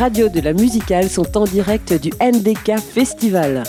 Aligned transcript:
radios 0.00 0.30
de 0.30 0.40
la 0.40 0.54
musicale 0.54 1.10
sont 1.10 1.36
en 1.36 1.44
direct 1.44 1.92
du 1.92 2.10
NDK 2.22 2.80
Festival. 2.80 3.64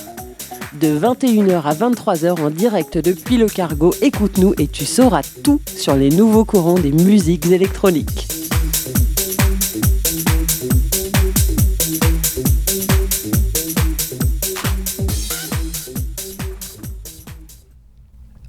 De 0.80 0.98
21h 0.98 1.62
à 1.64 1.74
23h 1.74 2.42
en 2.42 2.50
direct 2.50 2.98
depuis 2.98 3.36
le 3.36 3.48
cargo, 3.48 3.94
écoute-nous 4.02 4.54
et 4.58 4.68
tu 4.68 4.86
sauras 4.86 5.24
tout 5.44 5.60
sur 5.66 5.98
les 5.98 6.10
nouveaux 6.10 6.46
courants 6.46 6.80
des 6.80 6.94
musiques 6.94 7.48
électroniques. 7.48 8.41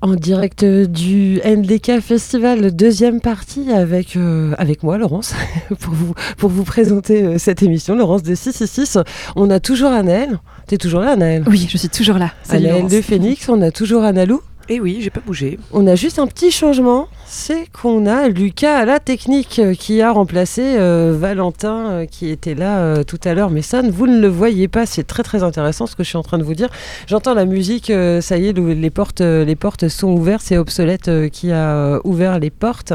En 0.04 0.16
direct 0.16 0.64
du 0.64 1.40
NDK 1.44 2.00
Festival, 2.00 2.74
deuxième 2.74 3.20
partie 3.20 3.70
avec, 3.70 4.16
euh, 4.16 4.52
avec 4.58 4.82
moi, 4.82 4.98
Laurence, 4.98 5.32
pour 5.78 5.94
vous, 5.94 6.14
pour 6.38 6.50
vous 6.50 6.64
présenter 6.64 7.22
euh, 7.22 7.38
cette 7.38 7.62
émission, 7.62 7.94
Laurence 7.94 8.24
de 8.24 8.34
666. 8.34 8.98
On 9.36 9.48
a 9.48 9.60
toujours 9.60 9.92
Anaël. 9.92 10.40
T'es 10.66 10.76
toujours 10.76 11.02
là, 11.02 11.12
Anaël 11.12 11.44
Oui, 11.46 11.68
je 11.70 11.76
suis 11.76 11.88
toujours 11.88 12.18
là. 12.18 12.32
Salut, 12.42 12.66
Anaël 12.66 12.88
de 12.88 13.00
Phoenix, 13.00 13.48
on 13.48 13.62
a 13.62 13.70
toujours 13.70 14.02
Analou. 14.02 14.40
Et 14.68 14.76
eh 14.76 14.80
oui, 14.80 14.98
j'ai 15.00 15.10
pas 15.10 15.20
bougé. 15.20 15.58
On 15.72 15.86
a 15.88 15.96
juste 15.96 16.20
un 16.20 16.28
petit 16.28 16.52
changement, 16.52 17.08
c'est 17.26 17.66
qu'on 17.72 18.06
a 18.06 18.28
Lucas 18.28 18.76
à 18.76 18.84
la 18.84 19.00
technique 19.00 19.58
euh, 19.58 19.74
qui 19.74 20.00
a 20.00 20.12
remplacé 20.12 20.62
euh, 20.78 21.16
Valentin 21.18 21.90
euh, 21.90 22.06
qui 22.06 22.30
était 22.30 22.54
là 22.54 23.02
tout 23.02 23.18
à 23.24 23.34
l'heure. 23.34 23.50
Mais 23.50 23.62
ça, 23.62 23.82
vous 23.82 24.06
ne 24.06 24.20
le 24.20 24.28
voyez 24.28 24.68
pas, 24.68 24.86
c'est 24.86 25.02
très 25.02 25.24
très 25.24 25.42
intéressant 25.42 25.86
ce 25.86 25.96
que 25.96 26.04
je 26.04 26.10
suis 26.10 26.16
en 26.16 26.22
train 26.22 26.38
de 26.38 26.44
vous 26.44 26.54
dire. 26.54 26.68
J'entends 27.08 27.34
la 27.34 27.44
musique, 27.44 27.86
ça 28.20 28.38
y 28.38 28.46
est, 28.46 28.52
les 28.52 28.90
portes, 28.90 29.88
sont 29.88 30.12
ouvertes, 30.12 30.42
c'est 30.44 30.58
Obsolète 30.58 31.10
qui 31.30 31.50
a 31.50 31.98
ouvert 32.04 32.38
les 32.38 32.50
portes. 32.50 32.92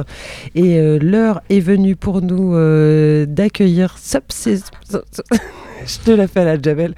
Et 0.55 0.79
l'heure 0.99 1.41
est 1.49 1.59
venue 1.59 1.95
pour 1.95 2.21
nous 2.21 2.53
d'accueillir 3.25 3.97
Je 5.85 5.99
te 6.03 6.11
la 6.11 6.27
fais 6.27 6.39
à 6.41 6.45
la 6.45 6.61
Jamel. 6.61 6.95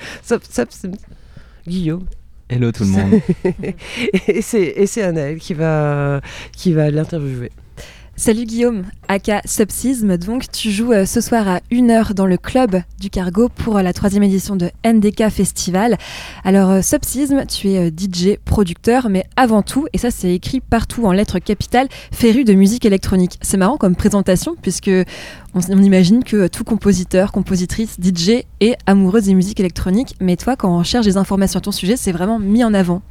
Guillaume. 1.67 2.05
Hello 2.49 2.71
tout 2.71 2.83
le 2.83 2.89
monde. 2.89 3.21
et 4.27 4.41
c'est 4.41 5.03
Anaël 5.03 5.37
qui 5.37 5.53
va, 5.53 6.19
qui 6.51 6.73
va 6.73 6.89
l'interviewer. 6.89 7.51
Salut 8.19 8.43
Guillaume, 8.43 8.83
aka 9.07 9.41
Subsisme. 9.45 10.17
Donc, 10.17 10.51
tu 10.51 10.71
joues 10.71 10.91
euh, 10.91 11.05
ce 11.05 11.21
soir 11.21 11.47
à 11.47 11.59
1h 11.71 12.13
dans 12.13 12.25
le 12.25 12.35
club 12.35 12.81
du 12.99 13.09
Cargo 13.09 13.47
pour 13.47 13.77
euh, 13.77 13.81
la 13.81 13.93
troisième 13.93 14.23
édition 14.23 14.57
de 14.57 14.71
NDK 14.85 15.29
Festival. 15.29 15.97
Alors, 16.43 16.69
euh, 16.69 16.81
Subsisme, 16.81 17.45
tu 17.45 17.69
es 17.69 17.87
DJ, 17.87 18.37
producteur, 18.43 19.07
mais 19.09 19.23
avant 19.37 19.61
tout, 19.61 19.87
et 19.93 19.97
ça 19.97 20.11
c'est 20.11 20.33
écrit 20.33 20.59
partout 20.59 21.05
en 21.05 21.13
lettres 21.13 21.39
capitales, 21.39 21.87
féru 22.11 22.43
de 22.43 22.53
musique 22.53 22.83
électronique. 22.83 23.39
C'est 23.41 23.55
marrant 23.55 23.77
comme 23.77 23.95
présentation, 23.95 24.57
puisque 24.61 24.91
on, 25.53 25.61
imagine 25.61 26.25
que 26.25 26.47
tout 26.47 26.65
compositeur, 26.65 27.31
compositrice, 27.31 27.95
DJ 28.03 28.43
est 28.59 28.75
amoureuse 28.85 29.23
des 29.23 29.33
musiques 29.33 29.61
électroniques, 29.61 30.15
mais 30.19 30.35
toi, 30.35 30.57
quand 30.57 30.77
on 30.77 30.83
cherche 30.83 31.05
des 31.05 31.15
informations 31.15 31.59
sur 31.59 31.61
ton 31.61 31.71
sujet, 31.71 31.95
c'est 31.95 32.11
vraiment 32.11 32.37
mis 32.37 32.65
en 32.65 32.73
avant. 32.73 33.01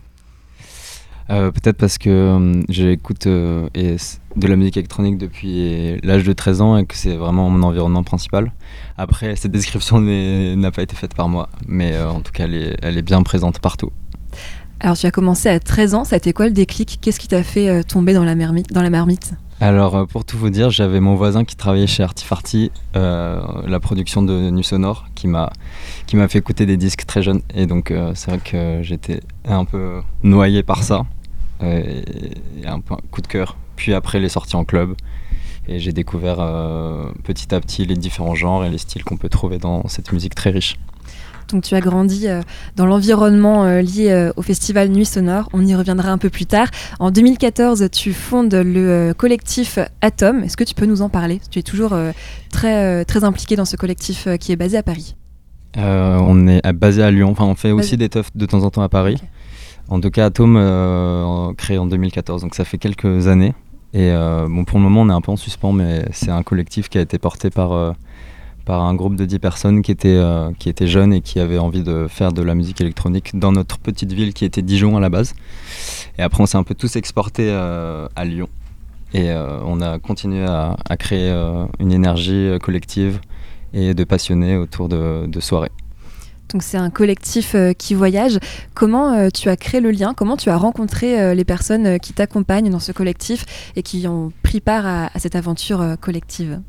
Euh, 1.30 1.50
peut-être 1.50 1.76
parce 1.76 1.98
que 1.98 2.08
euh, 2.08 2.62
j'écoute 2.70 3.26
euh, 3.26 3.68
de 3.74 4.46
la 4.46 4.56
musique 4.56 4.78
électronique 4.78 5.18
depuis 5.18 6.00
l'âge 6.02 6.24
de 6.24 6.32
13 6.32 6.60
ans 6.62 6.76
et 6.78 6.86
que 6.86 6.96
c'est 6.96 7.16
vraiment 7.16 7.50
mon 7.50 7.62
environnement 7.66 8.02
principal. 8.02 8.52
Après, 8.96 9.36
cette 9.36 9.52
description 9.52 10.00
n'a 10.00 10.70
pas 10.70 10.82
été 10.82 10.96
faite 10.96 11.14
par 11.14 11.28
moi, 11.28 11.50
mais 11.66 12.00
en 12.00 12.20
tout 12.20 12.32
cas, 12.32 12.44
elle 12.44 12.54
est, 12.54 12.76
elle 12.82 12.96
est, 12.96 13.02
bien 13.02 13.22
présente 13.22 13.58
partout. 13.58 13.90
Alors, 14.80 14.96
tu 14.96 15.06
as 15.06 15.10
commencé 15.10 15.48
à 15.48 15.60
13 15.60 15.94
ans, 15.94 16.04
ça 16.04 16.14
a 16.14 16.18
été 16.18 16.32
quoi 16.32 16.46
le 16.46 16.52
déclic? 16.52 16.98
Qu'est-ce 17.02 17.18
qui 17.20 17.28
t'a 17.28 17.42
fait 17.42 17.82
tomber 17.84 18.14
dans 18.14 18.24
la, 18.24 18.34
marmite, 18.34 18.72
dans 18.72 18.82
la 18.82 18.90
marmite? 18.90 19.34
Alors, 19.60 20.06
pour 20.06 20.24
tout 20.24 20.38
vous 20.38 20.50
dire, 20.50 20.70
j'avais 20.70 21.00
mon 21.00 21.16
voisin 21.16 21.44
qui 21.44 21.56
travaillait 21.56 21.88
chez 21.88 22.04
Artifarty, 22.04 22.70
la 22.94 23.80
production 23.80 24.22
de 24.22 24.50
Nu 24.50 24.62
Sonore, 24.62 25.06
qui 25.14 25.26
m'a 25.26 25.50
qui 26.06 26.16
m'a 26.16 26.28
fait 26.28 26.38
écouter 26.38 26.64
des 26.64 26.76
disques 26.76 27.04
très 27.06 27.22
jeunes. 27.22 27.42
Et 27.54 27.66
donc, 27.66 27.92
c'est 28.14 28.30
vrai 28.30 28.40
que 28.42 28.80
j'étais 28.82 29.20
un 29.44 29.64
peu 29.64 30.00
noyé 30.22 30.62
par 30.62 30.82
ça 30.82 31.04
et, 31.62 32.04
un, 32.66 32.80
coup 32.80 33.20
de 33.20 33.26
cœur. 33.26 33.56
Puis 33.76 33.94
après, 33.94 34.18
les 34.18 34.28
sorties 34.28 34.56
en 34.56 34.64
club. 34.64 34.94
Et 35.68 35.78
j'ai 35.78 35.92
découvert 35.92 36.40
euh, 36.40 37.10
petit 37.24 37.54
à 37.54 37.60
petit 37.60 37.84
les 37.84 37.94
différents 37.94 38.34
genres 38.34 38.64
et 38.64 38.70
les 38.70 38.78
styles 38.78 39.04
qu'on 39.04 39.18
peut 39.18 39.28
trouver 39.28 39.58
dans 39.58 39.86
cette 39.86 40.12
musique 40.12 40.34
très 40.34 40.50
riche. 40.50 40.78
Donc 41.48 41.62
tu 41.62 41.74
as 41.74 41.80
grandi 41.80 42.26
euh, 42.26 42.42
dans 42.76 42.86
l'environnement 42.86 43.64
euh, 43.64 43.80
lié 43.82 44.30
au 44.36 44.42
festival 44.42 44.88
Nuit 44.88 45.04
Sonore. 45.04 45.48
On 45.52 45.64
y 45.66 45.74
reviendra 45.74 46.10
un 46.10 46.16
peu 46.16 46.30
plus 46.30 46.46
tard. 46.46 46.68
En 47.00 47.10
2014, 47.10 47.88
tu 47.92 48.14
fondes 48.14 48.54
le 48.54 49.12
collectif 49.12 49.78
Atom. 50.00 50.42
Est-ce 50.42 50.56
que 50.56 50.64
tu 50.64 50.74
peux 50.74 50.86
nous 50.86 51.02
en 51.02 51.10
parler? 51.10 51.40
Tu 51.50 51.58
es 51.58 51.62
toujours 51.62 51.94
très, 52.50 53.04
très 53.04 53.24
impliqué 53.24 53.54
dans 53.54 53.66
ce 53.66 53.76
collectif 53.76 54.26
qui 54.40 54.52
est 54.52 54.56
basé 54.56 54.78
à 54.78 54.82
Paris. 54.82 55.16
on 55.76 56.48
est 56.48 56.72
basé 56.72 57.02
à 57.02 57.10
Lyon. 57.10 57.30
Enfin, 57.30 57.44
on 57.44 57.54
fait 57.54 57.72
aussi 57.72 57.98
des 57.98 58.08
teufs 58.08 58.30
de 58.34 58.46
temps 58.46 58.62
en 58.62 58.70
temps 58.70 58.82
à 58.82 58.88
Paris. 58.88 59.18
En 59.90 60.00
tout 60.00 60.10
cas, 60.10 60.26
Atom, 60.26 60.56
euh, 60.56 61.52
créé 61.54 61.78
en 61.78 61.86
2014, 61.86 62.42
donc 62.42 62.54
ça 62.54 62.64
fait 62.64 62.76
quelques 62.76 63.26
années. 63.26 63.54
Et 63.94 64.10
euh, 64.10 64.46
bon, 64.48 64.64
pour 64.64 64.78
le 64.78 64.84
moment, 64.84 65.00
on 65.00 65.08
est 65.08 65.14
un 65.14 65.22
peu 65.22 65.32
en 65.32 65.36
suspens, 65.36 65.72
mais 65.72 66.04
c'est 66.12 66.30
un 66.30 66.42
collectif 66.42 66.90
qui 66.90 66.98
a 66.98 67.00
été 67.00 67.16
porté 67.16 67.48
par, 67.48 67.72
euh, 67.72 67.92
par 68.66 68.82
un 68.82 68.94
groupe 68.94 69.16
de 69.16 69.24
10 69.24 69.38
personnes 69.38 69.80
qui 69.80 69.90
étaient, 69.90 70.22
qui 70.58 70.68
étaient 70.68 70.86
jeunes 70.86 71.14
et 71.14 71.22
qui 71.22 71.40
avaient 71.40 71.58
envie 71.58 71.82
de 71.82 72.06
faire 72.06 72.34
de 72.34 72.42
la 72.42 72.54
musique 72.54 72.82
électronique 72.82 73.38
dans 73.38 73.50
notre 73.50 73.78
petite 73.78 74.12
ville 74.12 74.34
qui 74.34 74.44
était 74.44 74.60
Dijon 74.60 74.94
à 74.98 75.00
la 75.00 75.08
base. 75.08 75.34
Et 76.18 76.22
après, 76.22 76.42
on 76.42 76.46
s'est 76.46 76.58
un 76.58 76.64
peu 76.64 76.74
tous 76.74 76.96
exportés 76.96 77.50
à 77.50 78.24
Lyon. 78.26 78.48
Et 79.14 79.32
on 79.32 79.80
a 79.80 79.98
continué 79.98 80.44
à, 80.44 80.76
créer 80.98 81.30
une 81.78 81.92
énergie 81.92 82.50
collective 82.62 83.20
et 83.72 83.94
de 83.94 84.04
passionnés 84.04 84.58
autour 84.58 84.90
de, 84.90 85.24
de 85.26 85.40
soirées. 85.40 85.70
Donc 86.52 86.62
c'est 86.62 86.78
un 86.78 86.90
collectif 86.90 87.54
euh, 87.54 87.72
qui 87.72 87.94
voyage. 87.94 88.38
Comment 88.74 89.12
euh, 89.12 89.28
tu 89.32 89.48
as 89.48 89.56
créé 89.56 89.80
le 89.80 89.90
lien? 89.90 90.14
Comment 90.14 90.36
tu 90.36 90.48
as 90.48 90.56
rencontré 90.56 91.20
euh, 91.20 91.34
les 91.34 91.44
personnes 91.44 91.98
qui 91.98 92.14
t'accompagnent 92.14 92.70
dans 92.70 92.78
ce 92.78 92.92
collectif 92.92 93.44
et 93.76 93.82
qui 93.82 94.06
ont 94.08 94.32
pris 94.42 94.60
part 94.60 94.86
à, 94.86 95.10
cette 95.16 95.36
aventure 95.36 95.84
collective? 96.00 96.60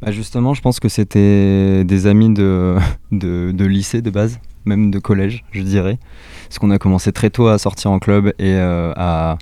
Bah 0.00 0.12
Justement, 0.12 0.54
je 0.54 0.62
pense 0.62 0.78
que 0.78 0.88
c'était 0.88 1.82
des 1.84 2.06
amis 2.06 2.32
de, 2.34 2.78
de, 3.10 3.64
lycée 3.64 4.00
de 4.00 4.10
base, 4.10 4.38
même 4.64 4.92
de 4.92 4.98
collège, 5.00 5.44
je 5.50 5.62
dirais. 5.62 5.98
Parce 6.48 6.60
qu'on 6.60 6.70
a 6.70 6.78
commencé 6.78 7.10
très 7.10 7.30
tôt 7.30 7.48
à 7.48 7.58
sortir 7.58 7.90
en 7.90 7.98
club 7.98 8.32
et 8.38 8.56
à, 8.56 9.38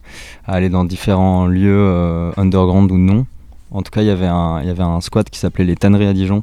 aller 0.46 0.70
dans 0.70 0.84
différents 0.84 1.46
lieux 1.46 2.32
underground 2.38 2.90
ou 2.90 2.96
non. 2.96 3.26
En 3.70 3.82
tout 3.82 3.90
cas, 3.90 4.00
il 4.00 4.06
y 4.06 4.10
avait 4.10 4.26
un, 4.26 4.60
il 4.62 4.68
y 4.68 4.70
avait 4.70 4.82
un 4.82 5.00
squat 5.02 5.28
qui 5.28 5.38
s'appelait 5.38 5.64
les 5.64 5.76
Tanneries 5.76 6.06
à 6.06 6.14
Dijon 6.14 6.42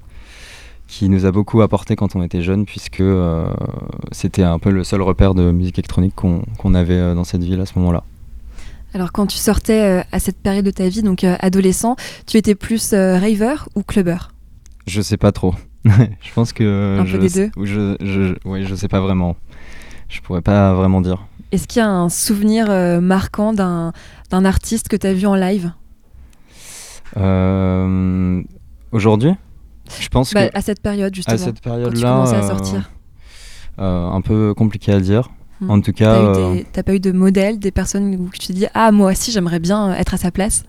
qui 0.91 1.07
nous 1.07 1.25
a 1.25 1.31
beaucoup 1.31 1.62
apporté 1.62 1.96
quand 1.96 2.18
on 2.18 2.22
était 2.22 2.41
jeune, 2.41 2.66
puisque 2.66 3.00
euh, 3.00 3.50
c'était 4.12 4.44
un 4.44 4.59
peu 4.59 4.69
le 4.72 4.84
seul 4.84 5.02
repère 5.02 5.34
de 5.34 5.50
musique 5.50 5.79
électronique 5.79 6.13
qu'on 6.16 6.74
avait 6.75 6.96
euh, 6.96 7.16
dans 7.16 7.24
cette 7.24 7.44
ville 7.44 7.62
à 7.62 7.66
ce 7.66 7.79
moment-là. 7.79 8.03
Alors 8.94 9.13
quand 9.13 9.25
tu 9.25 9.38
sortais 9.38 9.81
euh, 9.81 10.03
à 10.12 10.19
cette 10.19 10.35
période 10.35 10.66
de 10.66 10.72
ta 10.72 10.90
vie, 10.90 11.02
donc 11.02 11.24
adolescent, 11.24 11.96
tu 12.28 12.35
étais 12.35 12.56
plus 12.56 12.94
raver 12.94 13.56
ou 13.75 13.84
clubber? 13.84 14.18
Je 14.85 15.02
sais 15.02 15.16
pas 15.16 15.31
trop. 15.31 15.56
je 15.85 16.34
pense 16.35 16.52
que... 16.52 17.00
Un 17.00 17.06
peu 17.06 17.18
des 17.19 17.29
deux 17.29 17.52
je, 17.63 17.96
je, 18.02 18.35
Oui, 18.44 18.66
je 18.66 18.75
sais 18.75 18.90
pas 18.90 19.00
vraiment. 19.00 19.38
Je 20.09 20.19
pourrais 20.19 20.41
pas 20.41 20.73
vraiment 20.73 21.00
dire. 21.00 21.25
Est-ce 21.53 21.69
qu'il 21.69 21.79
y 21.79 21.85
a 21.85 21.90
un 21.90 22.09
souvenir 22.09 22.68
marquant 23.02 23.53
d'un 23.53 23.94
artiste 24.29 24.90
que 24.90 24.97
tu 24.97 25.08
as 25.08 25.13
vu 25.13 25.25
en 25.25 25.35
live? 25.35 25.72
Aujourd'hui? 28.91 29.35
Je 30.00 30.09
pense 30.09 30.34
bah, 30.34 30.50
à 30.53 30.62
cette 30.62 30.81
période 30.81 31.13
justement. 31.13 31.35
À 31.35 31.38
cette 31.38 31.62
période-là, 31.62 32.22
à 32.22 32.44
sortir. 32.44 32.90
Euh, 33.79 33.81
euh, 33.81 34.09
un 34.09 34.22
peu 34.22 34.53
compliqué 34.53 34.91
à 34.91 34.99
dire. 34.99 35.29
Hmm. 35.59 35.72
En 35.72 35.82
tout 35.82 35.93
cas, 35.93 36.16
euh, 36.16 36.61
t'as 36.73 36.84
pas 36.84 36.93
eu 36.93 36.99
de 36.99 37.11
modèle, 37.11 37.59
des 37.59 37.72
personnes 37.72 38.16
où 38.16 38.29
tu 38.34 38.40
te 38.47 38.53
dis 38.53 38.66
ah 38.73 38.91
moi 38.91 39.11
aussi 39.11 39.32
j'aimerais 39.32 39.59
bien 39.59 39.93
être 39.93 40.14
à 40.14 40.17
sa 40.17 40.32
place 40.32 40.64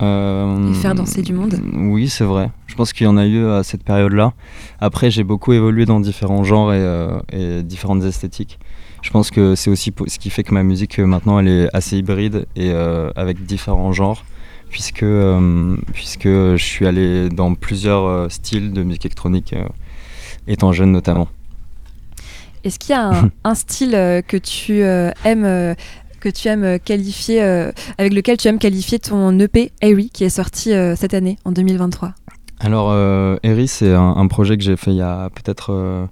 et 0.00 0.74
faire 0.74 0.94
danser 0.94 1.22
du 1.22 1.32
monde. 1.32 1.60
Oui, 1.74 2.08
c'est 2.08 2.24
vrai. 2.24 2.50
Je 2.68 2.76
pense 2.76 2.92
qu'il 2.92 3.04
y 3.04 3.08
en 3.08 3.16
a 3.16 3.26
eu 3.26 3.44
à 3.48 3.64
cette 3.64 3.82
période-là. 3.82 4.32
Après, 4.80 5.10
j'ai 5.10 5.24
beaucoup 5.24 5.52
évolué 5.52 5.86
dans 5.86 5.98
différents 5.98 6.44
genres 6.44 6.72
et, 6.72 7.62
différentes 7.64 8.04
esthétiques. 8.04 8.60
Je 9.02 9.10
pense 9.10 9.32
que 9.32 9.56
c'est 9.56 9.70
aussi 9.70 9.92
ce 10.06 10.18
qui 10.20 10.30
fait 10.30 10.44
que 10.44 10.54
ma 10.54 10.62
musique 10.62 11.00
maintenant 11.00 11.40
elle 11.40 11.48
est 11.48 11.68
assez 11.74 11.96
hybride 11.96 12.46
et 12.54 12.70
avec 12.70 13.44
différents 13.44 13.92
genres 13.92 14.24
puisque, 14.70 15.02
euh, 15.02 15.76
puisque 15.92 16.28
je 16.28 16.62
suis 16.62 16.86
allé 16.86 17.28
dans 17.28 17.54
plusieurs 17.54 18.04
euh, 18.04 18.28
styles 18.28 18.72
de 18.72 18.82
musique 18.82 19.06
électronique, 19.06 19.52
euh, 19.52 19.64
étant 20.46 20.72
jeune 20.72 20.92
notamment. 20.92 21.28
Est-ce 22.64 22.78
qu'il 22.78 22.90
y 22.90 22.98
a 22.98 23.30
un, 23.44 23.54
style 23.54 23.92
que 24.26 24.36
tu 24.36 24.80
aimes 24.82 25.76
que 26.20 26.28
tu 26.28 26.48
aimes 26.48 26.80
qualifier, 26.80 27.40
avec 27.96 28.12
lequel 28.12 28.36
tu 28.36 28.48
aimes 28.48 28.58
qualifier 28.58 28.98
ton 28.98 29.38
EP 29.38 29.70
Airy 29.80 30.10
qui 30.10 30.24
est 30.24 30.30
sorti 30.30 30.72
cette 30.96 31.14
année, 31.14 31.38
en 31.44 31.52
2023 31.52 32.12
Alors, 32.58 32.92
Airy, 33.44 33.68
c'est 33.68 33.92
un, 33.92 34.26
projet 34.26 34.56
que 34.56 34.64
j'ai 34.64 34.76
fait 34.76 34.90
il 34.90 34.96
y 34.96 35.02
a 35.02 35.30
peut-être 35.30 36.08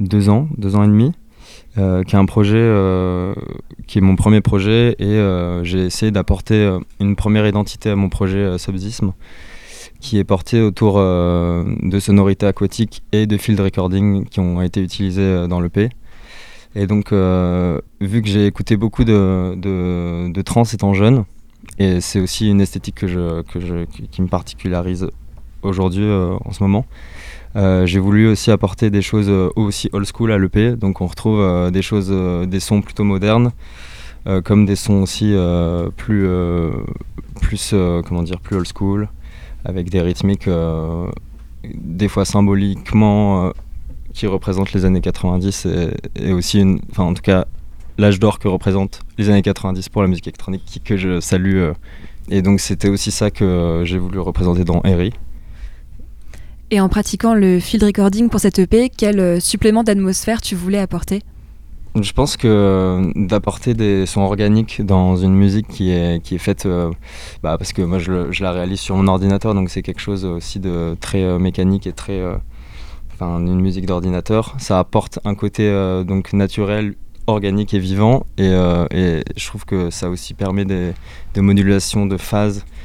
deux 0.00 0.30
ans, 0.30 0.48
deux 0.56 0.76
ans 0.76 0.82
et 0.82 0.88
demi, 0.88 1.12
euh, 1.78 2.02
qui 2.02 2.16
est 2.16 2.18
un 2.18 2.24
projet 2.24 2.56
euh, 2.56 3.32
qui 3.86 3.98
est 3.98 4.00
mon 4.00 4.16
premier 4.16 4.40
projet 4.40 4.96
et 4.98 5.04
euh, 5.04 5.62
j'ai 5.62 5.84
essayé 5.84 6.10
d'apporter 6.10 6.76
une 6.98 7.14
première 7.14 7.46
identité 7.46 7.90
à 7.90 7.96
mon 7.96 8.08
projet 8.08 8.58
Subsisme 8.58 9.12
qui 10.00 10.18
est 10.18 10.24
porté 10.24 10.60
autour 10.62 10.94
de 10.96 12.00
sonorités 12.00 12.46
aquatiques 12.46 13.02
et 13.12 13.26
de 13.26 13.36
field 13.36 13.60
recording 13.60 14.24
qui 14.24 14.40
ont 14.40 14.62
été 14.62 14.80
utilisés 14.82 15.46
dans 15.46 15.60
l'EP. 15.60 15.90
Et 16.74 16.86
donc, 16.86 17.12
vu 17.12 18.22
que 18.22 18.28
j'ai 18.28 18.46
écouté 18.46 18.78
beaucoup 18.78 19.04
de, 19.04 19.54
de, 19.56 20.42
trance 20.42 20.72
étant 20.72 20.94
jeune, 20.94 21.24
et 21.78 22.00
c'est 22.00 22.18
aussi 22.18 22.48
une 22.48 22.62
esthétique 22.62 22.94
que 22.94 23.08
je, 23.08 23.42
que 23.42 23.60
je, 23.60 23.84
qui 23.84 24.22
me 24.22 24.28
particularise 24.28 25.06
aujourd'hui, 25.62 26.10
en 26.10 26.52
ce 26.52 26.62
moment. 26.62 26.86
Euh, 27.56 27.84
j'ai 27.86 27.98
voulu 27.98 28.28
aussi 28.28 28.50
apporter 28.50 28.90
des 28.90 29.02
choses 29.02 29.28
euh, 29.28 29.50
aussi 29.56 29.90
old 29.92 30.06
school 30.06 30.32
à 30.32 30.38
l'EP, 30.38 30.76
donc 30.76 31.00
on 31.00 31.06
retrouve 31.06 31.70
des 31.70 31.82
choses, 31.82 32.10
des 32.46 32.60
sons 32.60 32.80
plutôt 32.80 33.04
modernes, 33.04 33.52
comme 34.44 34.66
des 34.66 34.76
sons 34.76 35.02
aussi 35.02 35.34
plus, 35.96 36.28
plus 37.40 37.74
comment 38.06 38.22
dire, 38.22 38.40
plus 38.40 38.56
old 38.56 38.68
school, 38.72 39.08
avec 39.64 39.90
des 39.90 40.00
rythmiques 40.00 40.48
des 41.64 42.08
fois 42.08 42.24
symboliquement 42.24 43.52
qui 44.12 44.26
représentent 44.26 44.72
les 44.72 44.84
années 44.84 45.00
90 45.00 45.66
et, 46.16 46.32
aussi, 46.32 46.64
enfin 46.90 47.04
en 47.04 47.14
tout 47.14 47.22
cas 47.22 47.46
l'âge 47.98 48.18
d'or 48.18 48.38
que 48.38 48.48
représentent 48.48 49.00
les 49.18 49.28
années 49.28 49.42
90 49.42 49.88
pour 49.88 50.02
la 50.02 50.08
musique 50.08 50.26
électronique 50.26 50.80
que 50.84 50.96
je 50.96 51.20
salue. 51.20 51.56
Euh. 51.56 51.72
et 52.30 52.42
donc 52.42 52.60
c'était 52.60 52.88
aussi 52.88 53.10
ça 53.10 53.30
que 53.30 53.44
euh, 53.44 53.84
j'ai 53.84 53.98
voulu 53.98 54.18
représenter 54.18 54.64
dans 54.64 54.80
Harry. 54.80 55.12
Et 56.70 56.80
en 56.80 56.88
pratiquant 56.88 57.34
le 57.34 57.58
field 57.58 57.82
recording 57.84 58.28
pour 58.28 58.40
cette 58.40 58.58
EP, 58.58 58.90
quel 58.90 59.18
euh, 59.18 59.40
supplément 59.40 59.82
d'atmosphère 59.82 60.40
tu 60.40 60.54
voulais 60.54 60.78
apporter? 60.78 61.22
Je 62.00 62.12
pense 62.12 62.36
que 62.36 63.10
d'apporter 63.16 63.74
des 63.74 64.06
sons 64.06 64.20
organiques 64.20 64.80
dans 64.80 65.16
une 65.16 65.34
musique 65.34 65.66
qui 65.66 65.90
est, 65.90 66.22
qui 66.22 66.36
est 66.36 66.38
faite, 66.38 66.68
bah, 67.42 67.58
parce 67.58 67.72
que 67.72 67.82
moi 67.82 67.98
je, 67.98 68.42
la 68.42 68.52
réalise 68.52 68.78
sur 68.78 68.94
mon 68.94 69.08
ordinateur, 69.08 69.54
donc 69.54 69.70
c'est 69.70 69.82
quelque 69.82 70.00
chose 70.00 70.24
aussi 70.24 70.60
de 70.60 70.96
très 71.00 71.36
mécanique 71.40 71.88
et 71.88 71.92
très, 71.92 72.22
une 73.20 73.60
musique 73.60 73.86
d'ordinateur. 73.86 74.54
Ça 74.58 74.78
apporte 74.78 75.18
un 75.24 75.34
côté 75.34 75.68
donc 76.06 76.32
naturel, 76.32 76.94
organique 77.30 77.74
et 77.74 77.78
vivant. 77.78 78.26
Euh, 78.38 78.86
et, 78.90 79.22
je 79.36 79.46
trouve 79.46 79.64
que 79.64 79.90
ça 79.90 80.10
aussi 80.10 80.34
permet 80.34 80.64
des, 80.64 80.92
modulations 81.36 82.06
de 82.06 82.16
phase 82.16 82.58
euh, 82.58 82.79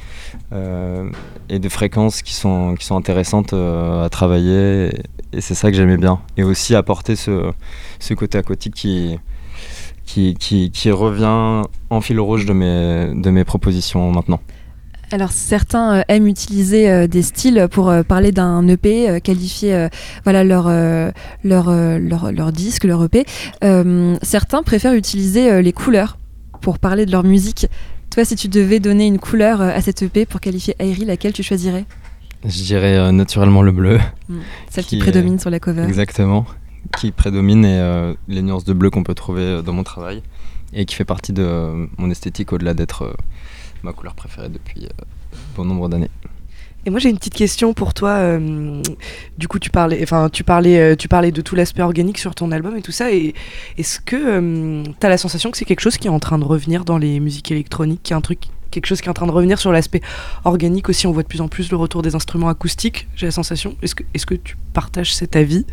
et 0.52 1.58
de 1.58 1.68
fréquences 1.68 2.22
qui 2.22 2.34
sont, 2.34 2.74
qui 2.74 2.84
sont 2.84 2.96
intéressantes 2.96 3.52
euh, 3.52 4.04
à 4.04 4.08
travailler. 4.08 4.90
Et, 5.32 5.40
c'est 5.40 5.54
ça 5.54 5.70
que 5.70 5.76
j'aimais 5.76 5.96
bien. 5.96 6.20
Et 6.36 6.44
aussi 6.44 6.74
apporter 6.74 7.16
ce, 7.16 7.50
ce 7.98 8.14
côté 8.14 8.38
aquatique 8.38 8.74
qui, 8.74 9.18
qui, 10.04 10.34
qui, 10.34 10.90
revient 10.90 11.62
en 11.90 12.00
fil 12.00 12.20
rouge 12.20 12.46
de 12.46 12.52
mes, 12.52 13.12
de 13.14 13.30
mes 13.30 13.44
propositions 13.44 14.10
maintenant. 14.12 14.40
Alors 15.12 15.30
certains 15.30 15.98
euh, 15.98 16.02
aiment 16.08 16.26
utiliser 16.26 16.90
euh, 16.90 17.06
des 17.06 17.22
styles 17.22 17.68
pour 17.70 17.90
euh, 17.90 18.02
parler 18.02 18.32
d'un 18.32 18.66
EP, 18.66 19.20
qualifier 19.20 19.88
voilà 20.24 20.42
leur, 20.42 20.68
leur, 21.44 21.70
leur, 21.70 22.32
leur, 22.32 22.52
disque, 22.52 22.84
leur 22.84 23.04
EP. 23.04 23.24
certains 24.22 24.62
préfèrent 24.62 24.94
utiliser 24.94 25.62
les 25.62 25.72
couleurs 25.72 26.18
pour 26.60 26.78
parler 26.78 27.06
de 27.06 27.12
leur 27.12 27.24
musique. 27.24 27.68
Toi, 28.16 28.24
si 28.24 28.34
tu 28.34 28.48
devais 28.48 28.80
donner 28.80 29.06
une 29.06 29.18
couleur 29.18 29.60
à 29.60 29.78
cette 29.82 30.00
EP 30.00 30.24
pour 30.24 30.40
qualifier 30.40 30.74
Airy, 30.78 31.04
laquelle 31.04 31.34
tu 31.34 31.42
choisirais? 31.42 31.84
Je 32.46 32.62
dirais 32.62 33.12
naturellement 33.12 33.60
le 33.60 33.72
bleu. 33.72 34.00
Hmm. 34.30 34.38
Celle 34.70 34.86
qui, 34.86 34.96
prédomine 34.96 35.38
sur 35.38 35.50
la 35.50 35.60
cover. 35.60 35.82
Exactement, 35.82 36.46
qui 36.96 37.12
prédomine 37.12 37.66
et 37.66 38.14
les 38.28 38.40
nuances 38.40 38.64
de 38.64 38.72
bleu 38.72 38.88
qu'on 38.88 39.02
peut 39.02 39.12
trouver 39.12 39.62
dans 39.62 39.74
mon 39.74 39.84
travail 39.84 40.22
et 40.72 40.86
qui 40.86 40.94
fait 40.94 41.04
partie 41.04 41.34
de 41.34 41.90
mon 41.98 42.10
esthétique 42.10 42.54
au-delà 42.54 42.72
d'être 42.72 43.14
ma 43.82 43.92
couleur 43.92 44.14
préférée 44.14 44.48
depuis 44.48 44.86
euh, 44.86 45.04
bon 45.54 45.66
nombre 45.66 45.90
d'années. 45.90 46.08
Et 46.86 46.90
moi 46.90 47.00
j'ai 47.00 47.10
une 47.10 47.18
petite 47.18 47.34
question 47.34 47.74
pour 47.74 47.94
toi. 47.94 48.10
Euh, 48.10 48.80
du 49.36 49.48
coup 49.48 49.58
tu 49.58 49.70
parlais, 49.70 49.98
enfin 50.02 50.28
tu 50.30 50.44
parlais, 50.44 50.78
euh, 50.78 50.94
tu 50.94 51.08
parlais 51.08 51.32
de 51.32 51.40
tout 51.42 51.56
l'aspect 51.56 51.82
organique 51.82 52.16
sur 52.16 52.34
ton 52.34 52.52
album 52.52 52.76
et 52.76 52.82
tout 52.82 52.92
ça. 52.92 53.10
Est-ce 53.10 54.00
que 54.00 54.84
tu 54.84 55.06
as 55.06 55.08
la 55.08 55.18
sensation 55.18 55.50
que 55.50 55.58
c'est 55.58 55.64
quelque 55.64 55.80
chose 55.80 55.98
qui 55.98 56.06
est 56.06 56.10
en 56.10 56.20
train 56.20 56.38
de 56.38 56.44
revenir 56.44 56.84
dans 56.84 56.96
les 56.96 57.18
musiques 57.18 57.50
électroniques, 57.50 58.04
qui 58.04 58.12
est 58.12 58.16
un 58.16 58.22
quelque 58.70 58.86
chose 58.86 59.00
qui 59.00 59.06
est 59.06 59.10
en 59.10 59.14
train 59.14 59.26
de 59.26 59.32
revenir 59.32 59.58
sur 59.58 59.72
l'aspect 59.72 60.00
organique 60.44 60.88
aussi. 60.88 61.06
On 61.06 61.12
voit 61.12 61.22
de 61.22 61.28
plus 61.28 61.40
en 61.40 61.48
plus 61.48 61.70
le 61.70 61.76
retour 61.76 62.02
des 62.02 62.14
instruments 62.14 62.48
acoustiques. 62.48 63.08
J'ai 63.16 63.26
la 63.26 63.32
sensation. 63.32 63.74
Est-ce 63.82 63.94
que, 63.94 64.04
est-ce 64.14 64.26
que 64.26 64.34
tu 64.34 64.56
partages 64.72 65.14
cet 65.14 65.34
avis? 65.34 65.64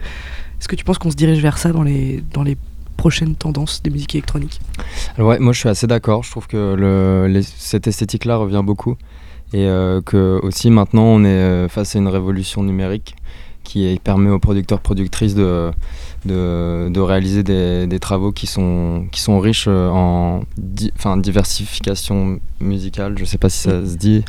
Est-ce 0.60 0.68
que 0.68 0.75
tu 0.75 0.83
penses 0.83 0.98
qu'on 0.98 1.12
se 1.12 1.15
dirige 1.15 1.42
vers 1.42 1.57
ça 1.57 1.71
dans 1.71 1.83
les 1.83 2.24
dans 2.33 2.44
les 2.44 2.57
prochaines 2.98 3.36
tendances 3.36 3.83
des 3.83 3.89
musiques 3.89 4.15
électroniques? 4.15 4.60
Ouais, 5.18 5.38
moi 5.38 5.54
je 5.54 5.60
suis 5.60 5.69
assez 5.69 5.86
d'accord. 5.86 6.24
Je 6.24 6.31
trouve 6.31 6.48
que 6.48 7.42
cette 7.57 7.88
esthétique-là 7.88 8.38
revient 8.38 8.62
beaucoup. 8.63 8.95
Et 9.53 9.67
euh, 9.67 10.01
que 10.01 10.39
aussi 10.41 10.71
maintenant 10.71 11.03
on 11.03 11.23
est 11.23 11.27
euh, 11.27 11.69
face 11.69 11.95
à 11.95 12.00
une 12.00 12.07
révolution 12.07 12.63
numérique 12.63 13.15
qui 13.63 14.00
permet 14.03 14.29
aux 14.29 14.39
producteurs 14.39 14.81
productrices 14.81 15.35
de, 15.35 15.71
de, 16.25 17.00
réaliser 17.00 17.44
des, 17.44 17.88
des, 17.88 18.00
travaux 18.00 18.33
qui 18.33 18.45
sont, 18.45 19.05
qui 19.11 19.21
sont 19.21 19.39
riches 19.39 19.67
euh, 19.69 19.89
en 19.89 20.41
enfin 20.95 21.15
diversification 21.15 22.39
musicale, 22.59 23.17
je 23.17 23.23
sais 23.23 23.38
pas 23.38 23.47
si 23.47 23.59
ça 23.59 23.85
se 23.85 23.95
dit. 23.95 24.25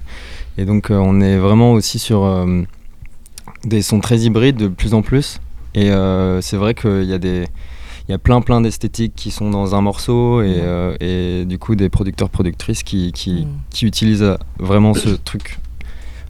Et 0.56 0.66
donc 0.66 0.88
on 0.90 1.20
est 1.20 1.38
vraiment 1.38 1.72
aussi 1.72 1.98
sur 1.98 2.46
des 3.64 3.82
sons 3.82 3.98
très 3.98 4.20
hybrides 4.20 4.56
de 4.56 4.68
plus 4.68 4.94
en 4.94 5.02
plus. 5.02 5.40
Et 5.74 5.90
c'est 6.40 6.56
vrai 6.56 6.74
qu'il 6.74 7.04
y 7.04 7.12
a 7.12 7.18
des 7.18 7.46
il 8.08 8.12
y 8.12 8.14
a 8.14 8.18
plein 8.18 8.40
plein 8.40 8.60
d'esthétiques 8.60 9.14
qui 9.14 9.30
sont 9.30 9.50
dans 9.50 9.74
un 9.74 9.80
morceau 9.80 10.42
et, 10.42 10.56
euh, 10.58 10.96
et 11.00 11.44
du 11.46 11.58
coup 11.58 11.74
des 11.74 11.88
producteurs 11.88 12.28
productrices 12.28 12.82
qui, 12.82 13.12
qui, 13.12 13.46
mm. 13.46 13.48
qui 13.70 13.86
utilisent 13.86 14.36
vraiment 14.58 14.94
ce 14.94 15.10
truc 15.10 15.58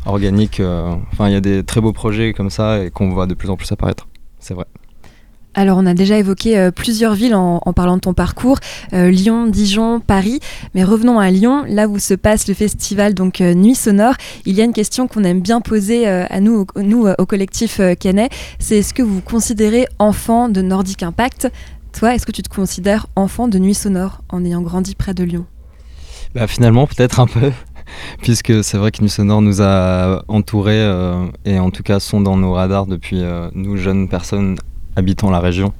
organique. 0.06 0.60
Euh, 0.60 0.94
enfin, 1.12 1.28
il 1.28 1.32
y 1.32 1.36
a 1.36 1.40
des 1.40 1.64
très 1.64 1.80
beaux 1.80 1.92
projets 1.92 2.32
comme 2.32 2.50
ça 2.50 2.82
et 2.82 2.90
qu'on 2.90 3.10
voit 3.10 3.26
de 3.26 3.34
plus 3.34 3.50
en 3.50 3.56
plus 3.56 3.70
apparaître. 3.72 4.06
C'est 4.38 4.54
vrai. 4.54 4.66
Alors 5.54 5.78
on 5.78 5.86
a 5.86 5.94
déjà 5.94 6.18
évoqué 6.18 6.58
euh, 6.58 6.70
plusieurs 6.70 7.14
villes 7.14 7.34
en, 7.34 7.60
parlant 7.74 7.96
de 7.96 8.00
ton 8.00 8.14
parcours, 8.14 8.58
Lyon, 8.92 9.46
Dijon, 9.46 10.00
Paris, 10.00 10.40
mais 10.74 10.84
revenons 10.84 11.18
à 11.18 11.30
Lyon, 11.30 11.64
là 11.68 11.88
où 11.88 11.98
se 11.98 12.14
passe 12.14 12.46
le 12.46 12.54
festival 12.54 13.14
donc 13.14 13.40
Nuit 13.40 13.74
Sonore. 13.74 14.14
Il 14.46 14.54
y 14.54 14.60
a 14.60 14.64
une 14.64 14.72
question 14.72 15.08
qu'on 15.08 15.24
aime 15.24 15.40
bien 15.40 15.60
poser 15.60 16.06
à 16.06 16.40
nous, 16.40 16.66
nous 16.76 17.06
au 17.18 17.26
collectif 17.26 17.80
Canet, 17.98 18.30
c'est 18.58 18.78
est-ce 18.78 18.94
que 18.94 19.02
vous 19.02 19.16
vous 19.16 19.20
considérez 19.20 19.86
enfant 19.98 20.48
de 20.48 20.62
Nordic 20.62 21.02
Impact? 21.02 21.50
Toi, 21.98 22.14
est-ce 22.14 22.26
que 22.26 22.32
tu 22.32 22.42
te 22.42 22.48
considères 22.48 23.06
enfant 23.16 23.48
de 23.48 23.58
Nuit 23.58 23.74
Sonore 23.74 24.22
en 24.28 24.44
ayant 24.44 24.62
grandi 24.62 24.94
près 24.94 25.14
de 25.14 25.24
Lyon? 25.24 25.46
Bah, 26.34 26.46
Finalement, 26.46 26.86
peut-être 26.86 27.18
un 27.18 27.26
peu 27.26 27.52
puisque 28.22 28.62
c'est 28.62 28.78
vrai 28.78 28.92
que 28.92 29.02
Nuit 29.02 29.10
Sonore 29.10 29.42
nous 29.42 29.62
a 29.62 30.22
entourés 30.28 30.84
et 31.44 31.58
en 31.58 31.70
tout 31.70 31.82
cas 31.82 31.98
sont 31.98 32.20
dans 32.20 32.36
nos 32.36 32.52
radars 32.52 32.86
depuis 32.86 33.22
nous 33.54 33.76
jeunes 33.76 34.08
personnes 34.08 34.56
habitant 34.96 35.30
la 35.30 35.40
région 35.40 35.72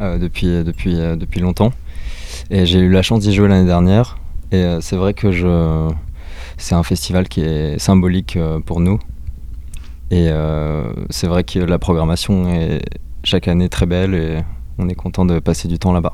euh, 0.00 0.18
depuis, 0.18 0.64
depuis, 0.64 0.98
euh, 0.98 1.16
depuis 1.16 1.40
longtemps. 1.40 1.72
Et 2.50 2.66
j'ai 2.66 2.80
eu 2.80 2.90
la 2.90 3.02
chance 3.02 3.20
d'y 3.20 3.32
jouer 3.32 3.46
l'année 3.46 3.66
dernière. 3.66 4.18
Et 4.50 4.56
euh, 4.56 4.80
c'est 4.80 4.96
vrai 4.96 5.14
que 5.14 5.30
je... 5.30 5.90
c'est 6.56 6.74
un 6.74 6.82
festival 6.82 7.28
qui 7.28 7.42
est 7.42 7.78
symbolique 7.78 8.38
pour 8.66 8.80
nous. 8.80 8.98
Et 10.10 10.28
c'est 11.08 11.26
vrai 11.26 11.42
que 11.42 11.58
la 11.58 11.78
programmation 11.78 12.46
est 12.52 12.82
chaque 13.24 13.48
année 13.48 13.70
très 13.70 13.86
belle 13.86 14.14
et 14.14 14.42
on 14.76 14.90
est 14.90 14.94
content 14.94 15.24
de 15.24 15.38
passer 15.38 15.68
du 15.68 15.78
temps 15.78 15.94
là-bas. 15.94 16.12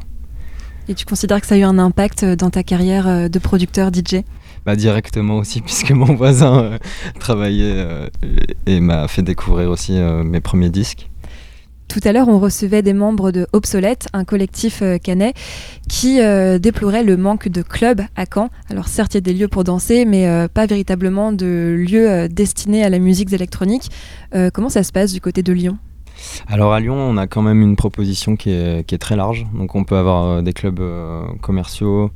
Et 0.86 0.94
tu 0.94 1.04
considères 1.04 1.40
que 1.40 1.48
ça 1.48 1.56
a 1.56 1.58
eu 1.58 1.64
un 1.64 1.80
impact 1.80 2.24
dans 2.24 2.50
ta 2.50 2.62
carrière 2.62 3.28
de 3.28 3.38
producteur 3.40 3.90
DJ 3.92 4.22
bah, 4.64 4.76
Directement 4.76 5.38
aussi, 5.38 5.60
puisque 5.66 5.90
mon 5.90 6.14
voisin 6.14 6.78
travaillait 7.18 8.08
et 8.66 8.78
m'a 8.78 9.08
fait 9.08 9.22
découvrir 9.22 9.68
aussi 9.68 9.98
mes 10.24 10.40
premiers 10.40 10.70
disques. 10.70 11.07
Tout 11.88 12.00
à 12.04 12.12
l'heure, 12.12 12.28
on 12.28 12.38
recevait 12.38 12.82
des 12.82 12.92
membres 12.92 13.30
de 13.30 13.46
Obsolète, 13.54 14.08
un 14.12 14.24
collectif 14.24 14.82
euh, 14.82 14.98
canet, 14.98 15.34
qui 15.88 16.20
euh, 16.20 16.58
déplorait 16.58 17.02
le 17.02 17.16
manque 17.16 17.48
de 17.48 17.62
clubs 17.62 18.02
à 18.14 18.26
Caen. 18.32 18.50
Alors 18.68 18.88
certes, 18.88 19.14
il 19.14 19.16
y 19.16 19.18
a 19.18 19.20
des 19.22 19.32
lieux 19.32 19.48
pour 19.48 19.64
danser, 19.64 20.04
mais 20.04 20.28
euh, 20.28 20.48
pas 20.48 20.66
véritablement 20.66 21.32
de 21.32 21.74
lieux 21.78 22.28
destinés 22.28 22.84
à 22.84 22.90
la 22.90 22.98
musique 22.98 23.32
électronique. 23.32 23.90
comment 24.52 24.68
ça 24.68 24.82
se 24.82 24.92
passe 24.92 25.12
du 25.12 25.20
côté 25.22 25.42
de 25.42 25.52
Lyon? 25.52 25.78
Alors 26.46 26.74
à 26.74 26.80
Lyon, 26.80 26.94
on 26.94 27.16
a 27.16 27.26
quand 27.26 27.42
même 27.42 27.62
une 27.62 27.76
proposition 27.76 28.36
qui 28.36 28.50
est, 28.50 28.98
très 28.98 29.16
large. 29.16 29.46
Donc 29.54 29.74
on 29.74 29.84
peut 29.84 29.96
avoir 29.96 30.42
des 30.42 30.52
clubs 30.52 30.82
commerciaux, 31.40 32.10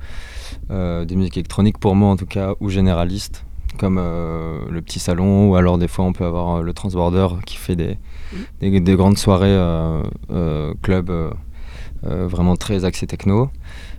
des 0.71 1.17
musiques 1.17 1.39
électroniques 1.39 1.79
pour 1.79 1.95
moi 1.95 2.11
en 2.11 2.17
tout 2.17 2.27
cas, 2.27 2.55
ou 2.61 2.69
généralistes, 2.69 3.45
comme 3.79 3.97
le 3.97 4.81
petit 4.83 4.99
salon, 4.99 5.51
ou 5.51 5.57
alors 5.57 5.79
des 5.79 5.89
fois 5.89 6.05
on 6.05 6.13
peut 6.13 6.27
avoir 6.27 6.63
le 6.63 6.73
transborder 6.73 7.29
qui 7.47 7.57
fait 7.57 7.77
des, 7.77 7.97
des, 8.61 8.97
grandes 8.97 9.19
soirées 9.19 9.49
euh, 9.49 10.03
euh, 10.31 10.75
club 10.83 11.11
euh, 11.11 11.31
vraiment 12.03 12.57
très 12.57 12.85
axées 12.85 13.07
techno. 13.07 13.51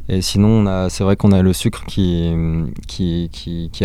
Et 0.10 0.22
sinon, 0.22 0.90
c'est 0.90 1.06
vrai 1.06 1.16
qu'on 1.16 1.32
a 1.32 1.42
le 1.42 1.54
sucre 1.54 1.86
qui, 1.86 2.34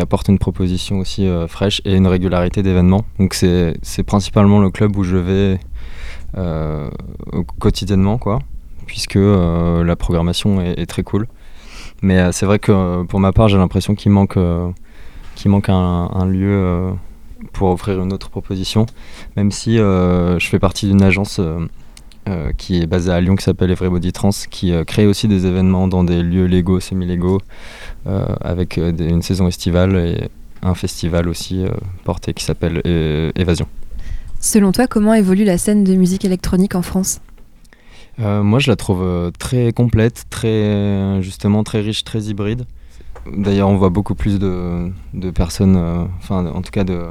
apporte 0.01 0.29
une 0.29 0.39
proposition 0.39 0.99
aussi 0.99 1.29
fraîche 1.47 1.81
et 1.85 1.95
une 1.95 2.09
régularité 2.09 2.65
d'événements. 2.65 3.05
Donc 3.21 3.35
c'est 3.35 4.03
principalement 4.05 4.59
le 4.59 4.71
club 4.71 4.97
où 4.97 5.05
je 5.05 5.17
vais 5.17 5.61
quotidiennement, 7.61 8.19
quoi, 8.19 8.41
puisque 8.87 9.15
la 9.15 9.95
programmation 9.95 10.61
est, 10.61 10.87
très 10.87 11.05
cool. 11.05 11.29
Mais 12.03 12.33
c'est 12.33 12.47
vrai 12.47 12.59
que 12.59 13.05
pour 13.05 13.21
ma 13.21 13.31
part, 13.31 13.47
j'ai 13.47 13.59
l'impression 13.59 13.95
qu'il 13.95 14.11
manque, 14.11 14.37
qu'il 15.37 15.53
manque 15.53 15.69
un 15.69 16.27
lieu 16.27 16.95
pour 17.53 17.71
offrir 17.71 18.01
une 18.03 18.13
autre 18.13 18.31
proposition, 18.31 18.87
même 19.37 19.51
si 19.51 19.77
je 19.77 20.47
fais 20.49 20.59
partie 20.59 20.87
d'une 20.87 21.03
agence 21.03 21.41
qui 22.57 22.81
est 22.81 22.87
basée 22.87 23.11
à 23.11 23.21
Lyon 23.21 23.37
qui 23.37 23.45
s'appelle 23.45 23.71
Everybody 23.71 24.13
Trans, 24.13 24.31
qui 24.51 24.73
crée 24.87 25.07
aussi 25.07 25.29
des 25.29 25.47
événements 25.47 25.89
dans 25.89 26.05
des 26.05 26.23
lieux 26.23 26.47
légaux, 26.47 26.81
semi-légaux, 26.81 27.41
avec 28.05 28.77
une 28.77 29.23
saison 29.23 29.47
estivale 29.49 29.97
et 29.97 30.29
un 30.63 30.75
festival 30.75 31.29
aussi 31.29 31.65
porté 32.05 32.35
qui 32.35 32.45
s'appelle 32.45 32.83
Évasion. 32.85 33.67
Selon 34.41 34.73
toi, 34.73 34.87
comment 34.87 35.15
évolue 35.15 35.45
la 35.45 35.59
scène 35.59 35.85
de 35.85 35.95
musique 35.95 36.25
électronique 36.25 36.75
en 36.75 36.83
France? 36.83 37.21
Euh, 38.21 38.43
Moi, 38.43 38.59
je 38.59 38.71
la 38.71 38.77
trouve 38.77 39.03
euh, 39.03 39.31
très 39.37 39.73
complète, 39.73 40.27
très 40.31 41.21
justement 41.23 41.65
très 41.65 41.81
riche, 41.81 42.05
très 42.05 42.23
hybride. 42.25 42.65
D'ailleurs, 43.37 43.69
on 43.69 43.77
voit 43.77 43.91
beaucoup 43.91 44.15
plus 44.15 44.39
de, 44.39 44.91
personnes, 45.35 45.77
euh, 45.77 46.05
enfin, 46.19 46.47
en 46.47 46.63
tout 46.63 46.71
cas, 46.71 46.85
de, 46.85 47.03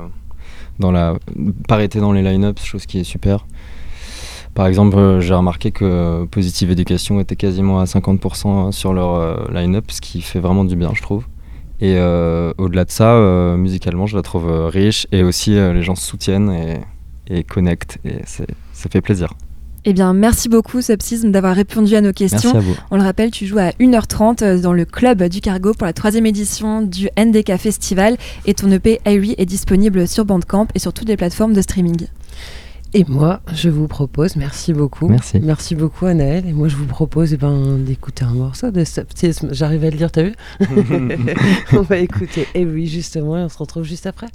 dans 0.79 0.91
la 0.91 1.15
dans 1.35 2.11
les 2.11 2.21
line-ups, 2.21 2.63
chose 2.63 2.85
qui 2.85 2.99
est 2.99 3.03
super. 3.03 3.45
Par 4.53 4.65
exemple, 4.65 5.19
j'ai 5.19 5.33
remarqué 5.33 5.71
que 5.71 6.25
Positive 6.25 6.71
Education 6.71 7.19
était 7.19 7.35
quasiment 7.35 7.79
à 7.79 7.83
50% 7.83 8.71
sur 8.71 8.93
leur 8.93 9.51
line-up, 9.51 9.91
ce 9.91 10.01
qui 10.01 10.21
fait 10.21 10.39
vraiment 10.39 10.65
du 10.65 10.75
bien, 10.75 10.91
je 10.95 11.01
trouve. 11.03 11.27
Et 11.79 11.99
au-delà 12.57 12.83
de 12.85 12.89
ça, 12.89 13.55
musicalement, 13.55 14.07
je 14.07 14.15
la 14.15 14.23
trouve 14.23 14.47
riche 14.65 15.05
et 15.11 15.21
aussi 15.21 15.51
les 15.51 15.83
gens 15.83 15.93
se 15.93 16.07
soutiennent 16.07 16.51
et 16.51 16.79
et 17.29 17.43
connecte. 17.43 17.99
Et 18.05 18.21
ça 18.25 18.89
fait 18.89 19.01
plaisir. 19.01 19.33
Eh 19.89 19.93
bien, 19.93 20.13
merci 20.13 20.49
beaucoup, 20.49 20.81
Subsisme, 20.81 21.31
d'avoir 21.31 21.55
répondu 21.55 21.95
à 21.95 22.01
nos 22.01 22.11
questions. 22.11 22.51
Merci 22.53 22.57
à 22.57 22.73
vous. 22.73 22.77
On 22.91 22.97
le 22.97 23.03
rappelle, 23.03 23.31
tu 23.31 23.45
joues 23.45 23.59
à 23.59 23.69
1h30 23.69 24.43
euh, 24.43 24.59
dans 24.59 24.73
le 24.73 24.83
club 24.83 25.23
du 25.23 25.39
Cargo 25.39 25.73
pour 25.73 25.85
la 25.85 25.93
troisième 25.93 26.25
édition 26.25 26.81
du 26.81 27.07
NDK 27.17 27.55
Festival 27.55 28.17
et 28.45 28.53
ton 28.53 28.69
EP 28.69 28.99
Airy 29.05 29.33
est 29.37 29.45
disponible 29.45 30.05
sur 30.05 30.25
Bandcamp 30.25 30.67
et 30.75 30.79
sur 30.79 30.91
toutes 30.91 31.07
les 31.07 31.15
plateformes 31.15 31.53
de 31.53 31.61
streaming. 31.61 32.07
Et 32.93 33.05
moi, 33.07 33.39
je 33.53 33.69
vous 33.69 33.87
propose, 33.87 34.35
merci 34.35 34.73
beaucoup. 34.73 35.07
Merci. 35.07 35.39
Merci 35.41 35.73
beaucoup, 35.73 36.05
Anaël. 36.05 36.45
Et 36.45 36.51
moi, 36.51 36.67
je 36.67 36.75
vous 36.75 36.85
propose 36.85 37.31
eh 37.31 37.37
ben, 37.37 37.77
d'écouter 37.77 38.25
un 38.25 38.33
morceau 38.33 38.71
de 38.71 38.83
Subsisme. 38.83 39.53
J'arrive 39.53 39.85
à 39.85 39.89
le 39.89 39.95
dire, 39.95 40.11
t'as 40.11 40.23
vu? 40.23 40.33
On 41.71 41.81
va 41.81 41.97
écouter 41.99 42.45
Airy, 42.55 42.87
justement, 42.87 43.37
et 43.37 43.41
on 43.41 43.49
se 43.49 43.57
retrouve 43.57 43.83
juste 43.83 44.05
après. 44.05 44.27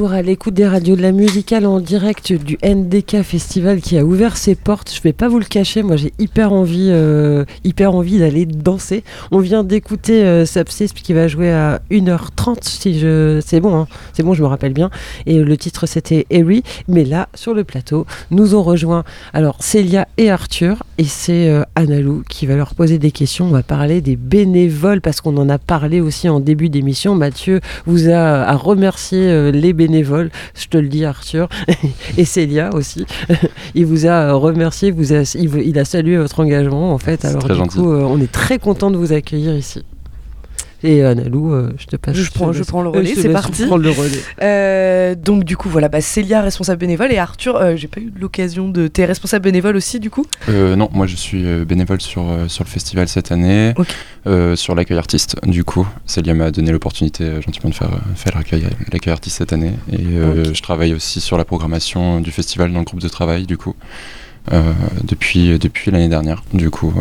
Toujours 0.00 0.09
l'écoute 0.30 0.54
des 0.54 0.68
radios 0.68 0.94
de 0.94 1.02
la 1.02 1.10
musicale 1.10 1.66
en 1.66 1.80
direct 1.80 2.32
du 2.32 2.56
NDK 2.64 3.22
Festival 3.22 3.80
qui 3.80 3.98
a 3.98 4.04
ouvert 4.04 4.36
ses 4.36 4.54
portes. 4.54 4.94
Je 4.94 5.02
vais 5.02 5.12
pas 5.12 5.26
vous 5.26 5.40
le 5.40 5.44
cacher, 5.44 5.82
moi 5.82 5.96
j'ai 5.96 6.12
hyper 6.20 6.52
envie, 6.52 6.90
euh, 6.90 7.44
hyper 7.64 7.96
envie 7.96 8.20
d'aller 8.20 8.46
danser. 8.46 9.02
On 9.32 9.40
vient 9.40 9.64
d'écouter 9.64 10.22
euh, 10.22 10.44
qui 10.94 11.12
va 11.12 11.26
jouer 11.26 11.50
à 11.50 11.80
1h30 11.90 12.58
si 12.60 13.00
je, 13.00 13.40
c'est 13.44 13.58
bon, 13.58 13.74
hein. 13.74 13.88
c'est 14.12 14.22
bon, 14.22 14.32
je 14.32 14.42
me 14.42 14.46
rappelle 14.46 14.72
bien. 14.72 14.90
Et 15.26 15.40
le 15.40 15.56
titre 15.56 15.86
c'était 15.86 16.26
Harry. 16.32 16.62
Mais 16.86 17.04
là, 17.04 17.28
sur 17.34 17.52
le 17.52 17.64
plateau, 17.64 18.06
nous 18.30 18.54
ont 18.54 18.62
rejoint 18.62 19.02
alors 19.32 19.56
Célia 19.58 20.06
et 20.16 20.30
Arthur 20.30 20.84
et 20.98 21.04
c'est 21.04 21.48
euh, 21.48 21.64
Analou 21.74 22.22
qui 22.28 22.46
va 22.46 22.54
leur 22.54 22.76
poser 22.76 22.98
des 22.98 23.10
questions. 23.10 23.46
On 23.46 23.50
va 23.50 23.64
parler 23.64 24.00
des 24.00 24.14
bénévoles 24.14 25.00
parce 25.00 25.20
qu'on 25.20 25.36
en 25.38 25.48
a 25.48 25.58
parlé 25.58 26.00
aussi 26.00 26.28
en 26.28 26.38
début 26.38 26.68
d'émission. 26.68 27.16
Mathieu 27.16 27.60
vous 27.86 28.08
a 28.08 28.44
à 28.44 28.54
remercier 28.54 29.28
euh, 29.28 29.50
les 29.50 29.72
bénévoles, 29.72 30.19
je 30.54 30.66
te 30.66 30.78
le 30.78 30.88
dis 30.88 31.04
Arthur, 31.04 31.48
et 32.16 32.24
Célia 32.24 32.70
aussi. 32.74 33.06
il 33.74 33.86
vous 33.86 34.06
a 34.06 34.32
remercié, 34.32 34.90
vous 34.90 35.12
a, 35.12 35.22
il, 35.34 35.78
a 35.78 35.84
salué 35.84 36.16
votre 36.16 36.40
engagement 36.40 36.92
en 36.92 36.98
fait. 36.98 37.24
Alors 37.24 37.48
du 37.48 37.62
coup, 37.62 37.92
euh, 37.92 38.02
on 38.02 38.20
est 38.20 38.30
très 38.30 38.58
content 38.58 38.90
de 38.90 38.96
vous 38.96 39.12
accueillir 39.12 39.56
ici. 39.56 39.82
Et 40.82 41.04
Analou, 41.04 41.52
euh, 41.52 41.72
je 41.76 41.86
te 41.86 41.96
passe. 41.96 42.16
Je 42.16 42.30
prends, 42.30 42.52
je 42.52 42.62
prends 42.62 42.82
le 42.82 42.88
relais, 42.88 43.14
c'est 43.14 43.28
parti. 43.28 43.64
Le 43.64 43.90
relais. 43.90 44.10
Euh, 44.42 45.14
donc 45.14 45.44
du 45.44 45.56
coup, 45.56 45.68
voilà, 45.68 45.88
bah, 45.88 46.00
Célia, 46.00 46.40
responsable 46.40 46.80
bénévole, 46.80 47.12
et 47.12 47.18
Arthur, 47.18 47.56
euh, 47.56 47.76
j'ai 47.76 47.88
pas 47.88 48.00
eu 48.00 48.12
l'occasion 48.18 48.68
de. 48.68 48.88
T'es 48.88 49.04
responsable 49.04 49.44
bénévole 49.44 49.76
aussi, 49.76 50.00
du 50.00 50.08
coup? 50.08 50.24
Non, 50.48 50.88
moi 50.92 51.06
je 51.06 51.16
suis 51.16 51.42
bénévole 51.64 52.00
sur, 52.00 52.24
sur 52.48 52.64
le 52.64 52.68
festival 52.68 53.08
cette 53.08 53.32
année, 53.32 53.74
sur 54.54 54.74
l'accueil 54.74 54.98
artiste. 54.98 55.36
Du 55.46 55.64
coup, 55.64 55.86
Célia 56.06 56.34
m'a 56.34 56.50
donné 56.50 56.72
l'opportunité 56.72 57.40
gentiment 57.42 57.70
de 57.70 57.74
faire, 57.74 57.90
faire 58.14 58.34
l'accueil 58.36 59.12
artiste 59.12 59.38
cette 59.38 59.52
année, 59.52 59.72
et 59.92 60.54
je 60.54 60.62
travaille 60.62 60.94
aussi 60.94 61.20
sur 61.20 61.36
la 61.36 61.44
programmation 61.44 62.20
du 62.20 62.30
festival 62.30 62.72
dans 62.72 62.78
le 62.78 62.84
groupe 62.84 63.00
de 63.00 63.08
travail, 63.08 63.44
du 63.46 63.58
coup. 63.58 63.74
depuis 65.04 65.58
depuis 65.58 65.90
l'année 65.90 66.08
dernière. 66.08 66.42
Du 66.54 66.70
coup, 66.70 66.94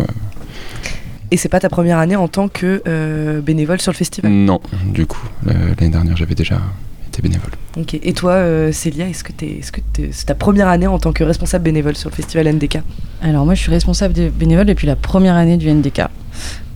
et 1.31 1.38
c'est 1.38 1.50
pas 1.50 1.59
ta 1.59 1.69
première 1.69 1.98
année 1.98 2.15
en 2.15 2.27
tant 2.27 2.48
que 2.48 2.81
euh, 2.88 3.41
bénévole 3.41 3.81
sur 3.81 3.91
le 3.91 3.98
festival? 3.98 4.31
Non, 4.31 4.62
du 4.86 5.05
coup, 5.05 5.21
l'année 5.45 5.89
dernière 5.91 6.17
j'avais 6.17 6.36
déjà 6.36 6.59
été 7.07 7.21
bénévole. 7.21 7.51
Ok. 7.77 7.93
Et 7.93 8.13
toi, 8.13 8.31
euh, 8.31 8.71
Célia, 8.71 9.07
est-ce 9.07 9.24
que 9.24 9.31
c'est 9.39 9.62
-ce 9.62 10.09
c'est 10.12 10.25
ta 10.25 10.36
première 10.36 10.67
année 10.67 10.88
en 10.88 11.00
tant 11.00 11.13
que 11.13 11.24
responsable 11.24 11.63
bénévole 11.63 11.95
sur 11.95 12.09
le 12.09 12.15
festival 12.15 12.48
NDK 12.48 12.79
Alors 13.21 13.45
moi, 13.45 13.53
je 13.53 13.62
suis 13.62 13.71
responsable 13.71 14.13
de 14.13 14.29
bénévole 14.29 14.65
depuis 14.65 14.88
la 14.88 14.95
première 14.95 15.36
année 15.36 15.57
du 15.57 15.69
NDK. 15.71 16.01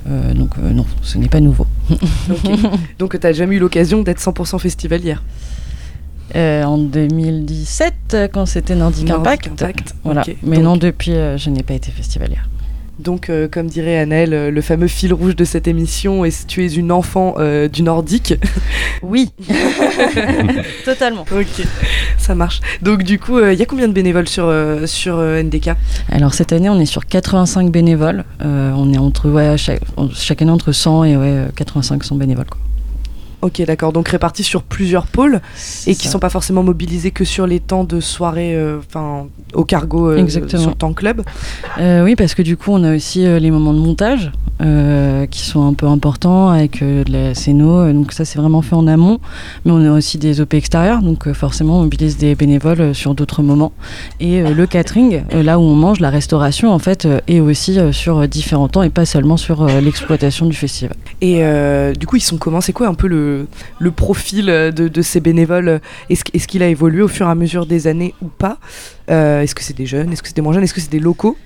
Euh, 0.05 0.33
donc 0.33 0.57
non, 0.57 0.85
ce 1.01 1.17
n'est 1.17 1.29
pas 1.29 1.39
nouveau. 1.39 1.65
donc 2.99 3.19
tu 3.19 3.25
n'as 3.25 3.33
jamais 3.33 3.55
eu 3.55 3.59
l'occasion 3.59 4.03
d'être 4.03 4.21
100% 4.21 4.59
festivalière 4.59 5.23
en 6.35 6.77
2017, 6.79 8.17
quand 8.33 8.47
c'était 8.47 8.75
Nordic, 8.75 9.07
Impact. 9.09 9.51
Voilà. 10.03 10.23
Mais 10.41 10.57
non, 10.57 10.77
depuis, 10.77 11.13
je 11.13 11.49
n'ai 11.51 11.61
pas 11.63 11.75
été 11.75 11.91
festivalière. 11.91 12.47
Donc, 12.99 13.29
euh, 13.29 13.47
comme 13.47 13.67
dirait 13.67 13.97
Annelle, 13.97 14.33
euh, 14.33 14.51
le 14.51 14.61
fameux 14.61 14.87
fil 14.87 15.13
rouge 15.13 15.35
de 15.35 15.45
cette 15.45 15.67
émission 15.67 16.25
est 16.25 16.45
tu 16.45 16.63
es 16.63 16.73
une 16.73 16.91
enfant 16.91 17.35
euh, 17.39 17.67
du 17.67 17.83
nordique. 17.83 18.35
Oui, 19.01 19.31
totalement. 20.85 21.25
Ok, 21.29 21.67
ça 22.17 22.35
marche. 22.35 22.61
Donc, 22.81 23.03
du 23.03 23.19
coup, 23.19 23.37
il 23.37 23.59
y 23.59 23.61
a 23.61 23.65
combien 23.65 23.89
de 23.89 23.93
bénévoles 23.93 24.29
sur, 24.29 24.49
sur 24.85 25.17
NDK 25.17 25.71
Alors, 26.09 26.33
cette 26.33 26.53
année, 26.53 26.69
on 26.69 26.79
est 26.79 26.85
sur 26.85 27.05
85 27.05 27.69
bénévoles. 27.69 28.23
on 28.39 28.93
est 28.93 28.97
entre, 28.97 29.29
ouais, 29.29 29.57
chaque, 29.57 30.41
année 30.41 30.51
entre 30.51 30.71
100 30.71 31.03
et 31.03 31.17
ouais, 31.17 31.47
85 31.53 32.01
100 32.01 32.15
bénévoles. 32.15 32.45
Quoi. 32.49 32.62
Ok, 33.43 33.61
d'accord. 33.65 33.91
Donc 33.91 34.07
répartis 34.07 34.43
sur 34.43 34.63
plusieurs 34.63 35.05
pôles 35.05 35.41
et 35.85 35.95
qui 35.95 36.07
ne 36.07 36.11
sont 36.11 36.19
pas 36.19 36.29
forcément 36.29 36.63
mobilisés 36.63 37.11
que 37.11 37.25
sur 37.25 37.45
les 37.45 37.59
temps 37.59 37.83
de 37.83 37.99
soirée, 37.99 38.55
euh, 38.55 38.79
enfin 38.79 39.27
au 39.53 39.65
cargo 39.65 40.11
euh, 40.11 40.25
sur 40.29 40.69
le 40.69 40.75
temps 40.75 40.93
club. 40.93 41.23
Euh, 41.77 42.05
oui, 42.05 42.15
parce 42.15 42.35
que 42.35 42.41
du 42.41 42.55
coup, 42.55 42.71
on 42.71 42.85
a 42.85 42.95
aussi 42.95 43.25
les 43.25 43.51
moments 43.51 43.73
de 43.73 43.79
montage 43.79 44.31
qui 45.29 45.41
sont 45.41 45.67
un 45.67 45.73
peu 45.73 45.87
importants 45.87 46.49
avec 46.49 46.81
de 46.81 47.03
la 47.11 47.33
donc 47.93 48.13
ça, 48.13 48.25
c'est 48.25 48.39
vraiment 48.39 48.61
fait 48.61 48.75
en 48.75 48.87
amont. 48.87 49.19
Mais 49.65 49.71
on 49.71 49.83
a 49.85 49.91
aussi 49.91 50.17
des 50.17 50.41
OP 50.41 50.53
extérieurs, 50.53 51.01
donc 51.01 51.31
forcément, 51.33 51.79
on 51.79 51.83
mobilise 51.83 52.17
des 52.17 52.35
bénévoles 52.35 52.95
sur 52.95 53.13
d'autres 53.15 53.41
moments. 53.41 53.71
Et 54.19 54.41
le 54.41 54.65
catering, 54.65 55.23
là 55.31 55.59
où 55.59 55.63
on 55.63 55.75
mange, 55.75 55.99
la 55.99 56.09
restauration, 56.09 56.71
en 56.71 56.79
fait, 56.79 57.07
est 57.27 57.39
aussi 57.39 57.77
sur 57.91 58.27
différents 58.27 58.67
temps 58.67 58.83
et 58.83 58.89
pas 58.89 59.05
seulement 59.05 59.37
sur 59.37 59.65
l'exploitation 59.65 60.45
du 60.45 60.55
festival. 60.55 60.95
Et 61.21 61.43
du 61.97 62.07
coup, 62.07 62.15
ils 62.15 62.21
sont 62.21 62.37
comment? 62.37 62.61
C'est 62.61 62.73
quoi 62.73 62.87
un 62.87 62.93
peu 62.93 63.07
le 63.07 63.91
profil 63.91 64.45
de, 64.45 65.01
ces 65.01 65.19
bénévoles? 65.19 65.81
Est-ce 66.09 66.47
qu'il 66.47 66.63
a 66.63 66.67
évolué 66.67 67.01
au 67.01 67.07
fur 67.07 67.27
et 67.27 67.31
à 67.31 67.35
mesure 67.35 67.65
des 67.65 67.87
années 67.87 68.13
ou 68.21 68.27
pas? 68.27 68.57
Euh, 69.09 69.41
Est-ce 69.41 69.55
que 69.55 69.63
c'est 69.63 69.75
des 69.75 69.85
jeunes? 69.85 70.11
Est-ce 70.11 70.21
que 70.21 70.27
c'est 70.27 70.35
des 70.35 70.41
moins 70.41 70.53
jeunes? 70.53 70.63
Est-ce 70.63 70.73
que 70.73 70.81
c'est 70.81 70.91
des 70.91 70.99
locaux? 70.99 71.37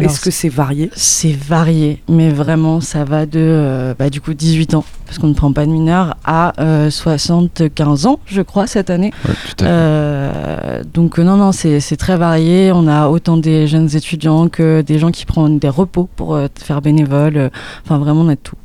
Est-ce 0.00 0.20
que 0.20 0.30
c'est 0.30 0.48
varié? 0.48 0.90
C'est 0.94 1.32
varié, 1.32 2.02
mais 2.08 2.30
vraiment 2.30 2.80
ça 2.80 3.04
va 3.04 3.26
de 3.26 3.38
euh, 3.38 3.94
bah, 3.98 4.10
du 4.10 4.20
coup 4.20 4.34
18 4.34 4.74
ans, 4.74 4.84
parce 5.06 5.18
qu'on 5.18 5.28
ne 5.28 5.34
prend 5.34 5.52
pas 5.52 5.66
de 5.66 5.70
mineurs, 5.70 6.16
à 6.24 6.52
75 6.90 8.06
euh, 8.06 8.08
ans, 8.08 8.20
je 8.26 8.42
crois, 8.42 8.66
cette 8.66 8.90
année. 8.90 9.12
donc 9.58 11.18
non, 11.18 11.36
non, 11.36 11.52
c'est 11.52 11.96
très 11.96 12.16
varié. 12.16 12.72
On 12.72 12.86
a 12.86 13.08
autant 13.08 13.36
des 13.36 13.66
jeunes 13.66 13.94
étudiants 13.94 14.48
que 14.48 14.82
des 14.82 14.98
gens 14.98 15.10
qui 15.10 15.26
prennent 15.26 15.58
des 15.58 15.68
repos 15.68 16.08
pour 16.16 16.38
faire 16.56 16.80
bénévole. 16.80 17.50
Enfin, 17.84 17.98
vraiment, 17.98 18.22
on 18.22 18.28
a 18.28 18.36
tout. 18.36 18.56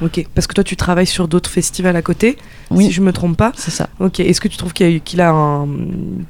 Ok, 0.00 0.24
parce 0.34 0.46
que 0.46 0.54
toi 0.54 0.62
tu 0.62 0.76
travailles 0.76 1.06
sur 1.06 1.26
d'autres 1.26 1.50
festivals 1.50 1.96
à 1.96 2.02
côté, 2.02 2.38
oui. 2.70 2.86
si 2.86 2.92
je 2.92 3.00
me 3.00 3.12
trompe 3.12 3.36
pas. 3.36 3.52
C'est 3.56 3.70
ça. 3.70 3.88
Ok, 3.98 4.20
est-ce 4.20 4.40
que 4.40 4.48
tu 4.48 4.56
trouves 4.56 4.72
qu'il 4.72 5.20
a, 5.20 5.30
a, 5.30 5.66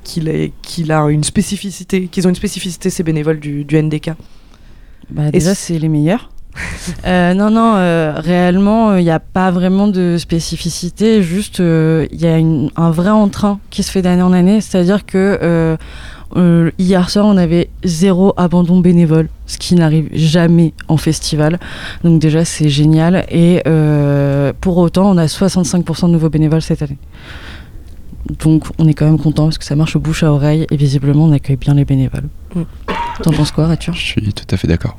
qu'il 0.02 0.92
a, 0.92 1.02
une 1.08 1.24
spécificité, 1.24 2.06
qu'ils 2.06 2.26
ont 2.26 2.30
une 2.30 2.36
spécificité 2.36 2.88
ces 2.90 3.02
bénévoles 3.02 3.40
du, 3.40 3.66
NDK 3.70 4.12
bah, 5.10 5.30
Déjà, 5.30 5.54
c'est 5.54 5.78
les 5.78 5.88
meilleurs. 5.88 6.30
Euh, 7.06 7.34
non, 7.34 7.50
non, 7.50 7.74
euh, 7.76 8.14
réellement, 8.16 8.96
il 8.96 9.04
n'y 9.04 9.10
a 9.10 9.20
pas 9.20 9.50
vraiment 9.50 9.88
de 9.88 10.16
spécificité, 10.18 11.22
juste 11.22 11.60
euh, 11.60 12.06
il 12.12 12.20
y 12.20 12.26
a 12.26 12.36
un 12.36 12.90
vrai 12.90 13.10
entrain 13.10 13.60
qui 13.70 13.82
se 13.82 13.90
fait 13.90 14.02
d'année 14.02 14.22
en 14.22 14.32
année, 14.32 14.60
c'est-à-dire 14.60 15.06
que 15.06 15.76
hier 16.78 17.10
soir, 17.10 17.26
on 17.26 17.36
avait 17.36 17.70
zéro 17.84 18.34
abandon 18.36 18.80
bénévole, 18.80 19.28
ce 19.46 19.58
qui 19.58 19.74
n'arrive 19.74 20.08
jamais 20.12 20.74
en 20.88 20.96
festival. 20.96 21.58
Donc 22.04 22.20
déjà, 22.20 22.44
c'est 22.44 22.68
génial. 22.68 23.24
Et 23.30 23.62
pour 24.60 24.78
autant, 24.78 25.10
on 25.10 25.16
a 25.18 25.26
65% 25.26 26.06
de 26.06 26.12
nouveaux 26.12 26.30
bénévoles 26.30 26.62
cette 26.62 26.82
année. 26.82 26.98
Donc 28.40 28.64
on 28.78 28.86
est 28.86 28.94
quand 28.94 29.06
même 29.06 29.18
content 29.18 29.44
parce 29.44 29.58
que 29.58 29.64
ça 29.64 29.74
marche 29.74 29.96
au 29.96 30.00
bouche 30.00 30.22
à 30.22 30.32
oreille 30.32 30.66
et 30.70 30.76
visiblement 30.76 31.24
on 31.24 31.32
accueille 31.32 31.56
bien 31.56 31.74
les 31.74 31.86
bénévoles. 31.86 32.28
Mm. 32.54 32.62
T'en 33.22 33.32
penses 33.32 33.52
quoi, 33.52 33.70
Arthur? 33.70 33.94
Je 33.94 34.00
suis 34.00 34.32
tout 34.32 34.46
à 34.50 34.56
fait 34.56 34.68
d'accord. 34.68 34.98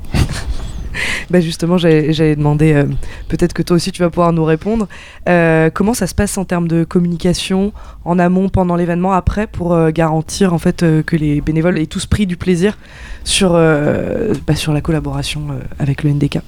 Bah 1.30 1.40
justement, 1.40 1.78
j'allais 1.78 2.36
demander, 2.36 2.72
euh, 2.72 2.84
peut-être 3.28 3.52
que 3.52 3.62
toi 3.62 3.76
aussi 3.76 3.92
tu 3.92 4.02
vas 4.02 4.10
pouvoir 4.10 4.32
nous 4.32 4.44
répondre. 4.44 4.88
Euh, 5.28 5.70
comment 5.72 5.94
ça 5.94 6.06
se 6.06 6.14
passe 6.14 6.38
en 6.38 6.44
termes 6.44 6.68
de 6.68 6.84
communication 6.84 7.72
en 8.04 8.18
amont, 8.18 8.48
pendant 8.48 8.76
l'événement, 8.76 9.12
après, 9.12 9.46
pour 9.46 9.72
euh, 9.72 9.90
garantir 9.90 10.54
en 10.54 10.58
fait 10.58 10.84
que 11.04 11.16
les 11.16 11.40
bénévoles 11.40 11.78
aient 11.78 11.86
tous 11.86 12.06
pris 12.06 12.26
du 12.26 12.36
plaisir 12.36 12.78
sur, 13.24 13.52
bah, 13.52 14.54
sur 14.54 14.72
la 14.72 14.80
collaboration 14.80 15.48
avec 15.78 16.02
le 16.02 16.10
NDK 16.10 16.38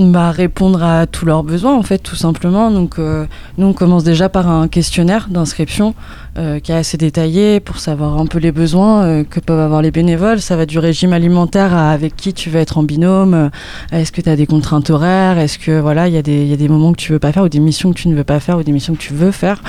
bah, 0.00 0.30
répondre 0.30 0.82
à 0.82 1.06
tous 1.06 1.26
leurs 1.26 1.42
besoins 1.42 1.76
en 1.76 1.82
fait 1.82 1.98
tout 1.98 2.16
simplement 2.16 2.70
donc 2.70 2.98
nous 2.98 3.66
on 3.66 3.72
commence 3.72 4.04
déjà 4.04 4.28
par 4.28 4.48
un 4.48 4.68
questionnaire 4.68 5.28
d'inscription 5.30 5.94
euh, 6.38 6.60
qui 6.60 6.70
est 6.70 6.76
assez 6.76 6.96
détaillé 6.96 7.58
pour 7.58 7.80
savoir 7.80 8.16
un 8.16 8.24
peu 8.24 8.38
les 8.38 8.52
besoins 8.52 9.02
euh, 9.02 9.24
que 9.28 9.40
peuvent 9.40 9.58
avoir 9.58 9.82
les 9.82 9.90
bénévoles. 9.90 10.40
Ça 10.40 10.54
va 10.54 10.64
du 10.64 10.78
régime 10.78 11.12
alimentaire 11.12 11.74
à 11.74 11.90
avec 11.90 12.14
qui 12.14 12.32
tu 12.32 12.50
veux 12.50 12.60
être 12.60 12.78
en 12.78 12.84
binôme. 12.84 13.34
Euh, 13.34 13.48
est-ce 13.90 14.12
que 14.12 14.20
tu 14.20 14.28
as 14.28 14.36
des 14.36 14.46
contraintes 14.46 14.90
horaires 14.90 15.38
Est-ce 15.38 15.58
que 15.58 15.80
voilà, 15.80 16.06
il 16.06 16.14
y, 16.14 16.16
a 16.16 16.22
des, 16.22 16.46
y 16.46 16.52
a 16.52 16.56
des 16.56 16.68
moments 16.68 16.92
que 16.92 16.98
tu 16.98 17.10
veux 17.10 17.18
pas 17.18 17.32
faire 17.32 17.42
ou 17.42 17.48
des 17.48 17.58
missions 17.58 17.92
que 17.92 17.98
tu 17.98 18.06
ne 18.06 18.14
veux 18.14 18.22
pas 18.22 18.38
faire 18.38 18.58
ou 18.58 18.62
des 18.62 18.70
missions 18.70 18.94
que 18.94 19.00
tu 19.00 19.12
veux 19.12 19.32
faire 19.32 19.60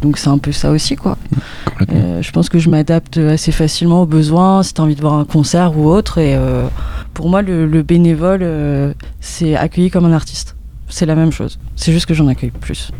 Donc 0.00 0.16
c'est 0.16 0.28
un 0.28 0.38
peu 0.38 0.52
ça 0.52 0.70
aussi 0.70 0.96
quoi. 0.96 1.18
je 1.90 2.30
pense 2.30 2.48
que 2.48 2.58
je 2.58 2.70
m'adapte 2.70 3.18
assez 3.18 3.52
facilement 3.52 4.02
aux 4.02 4.06
besoins 4.06 4.62
si 4.62 4.72
tu 4.72 4.80
as 4.80 4.84
envie 4.84 4.96
de 4.96 5.02
voir 5.02 5.14
un 5.14 5.26
concert 5.26 5.76
ou 5.76 5.90
autre. 5.90 6.16
Et 6.16 6.34
pour 7.12 7.28
moi, 7.28 7.42
le, 7.42 7.66
le 7.66 7.82
bénévole, 7.82 8.42
c'est 9.20 9.56
accueilli 9.56 9.90
comme 9.90 10.04
un 10.04 10.12
artiste. 10.12 10.56
C'est 10.88 11.06
la 11.06 11.14
même 11.14 11.32
chose. 11.32 11.58
C'est 11.76 11.92
juste 11.92 12.06
que 12.06 12.14
j'en 12.14 12.26
accueille 12.26 12.50
plus. 12.50 12.90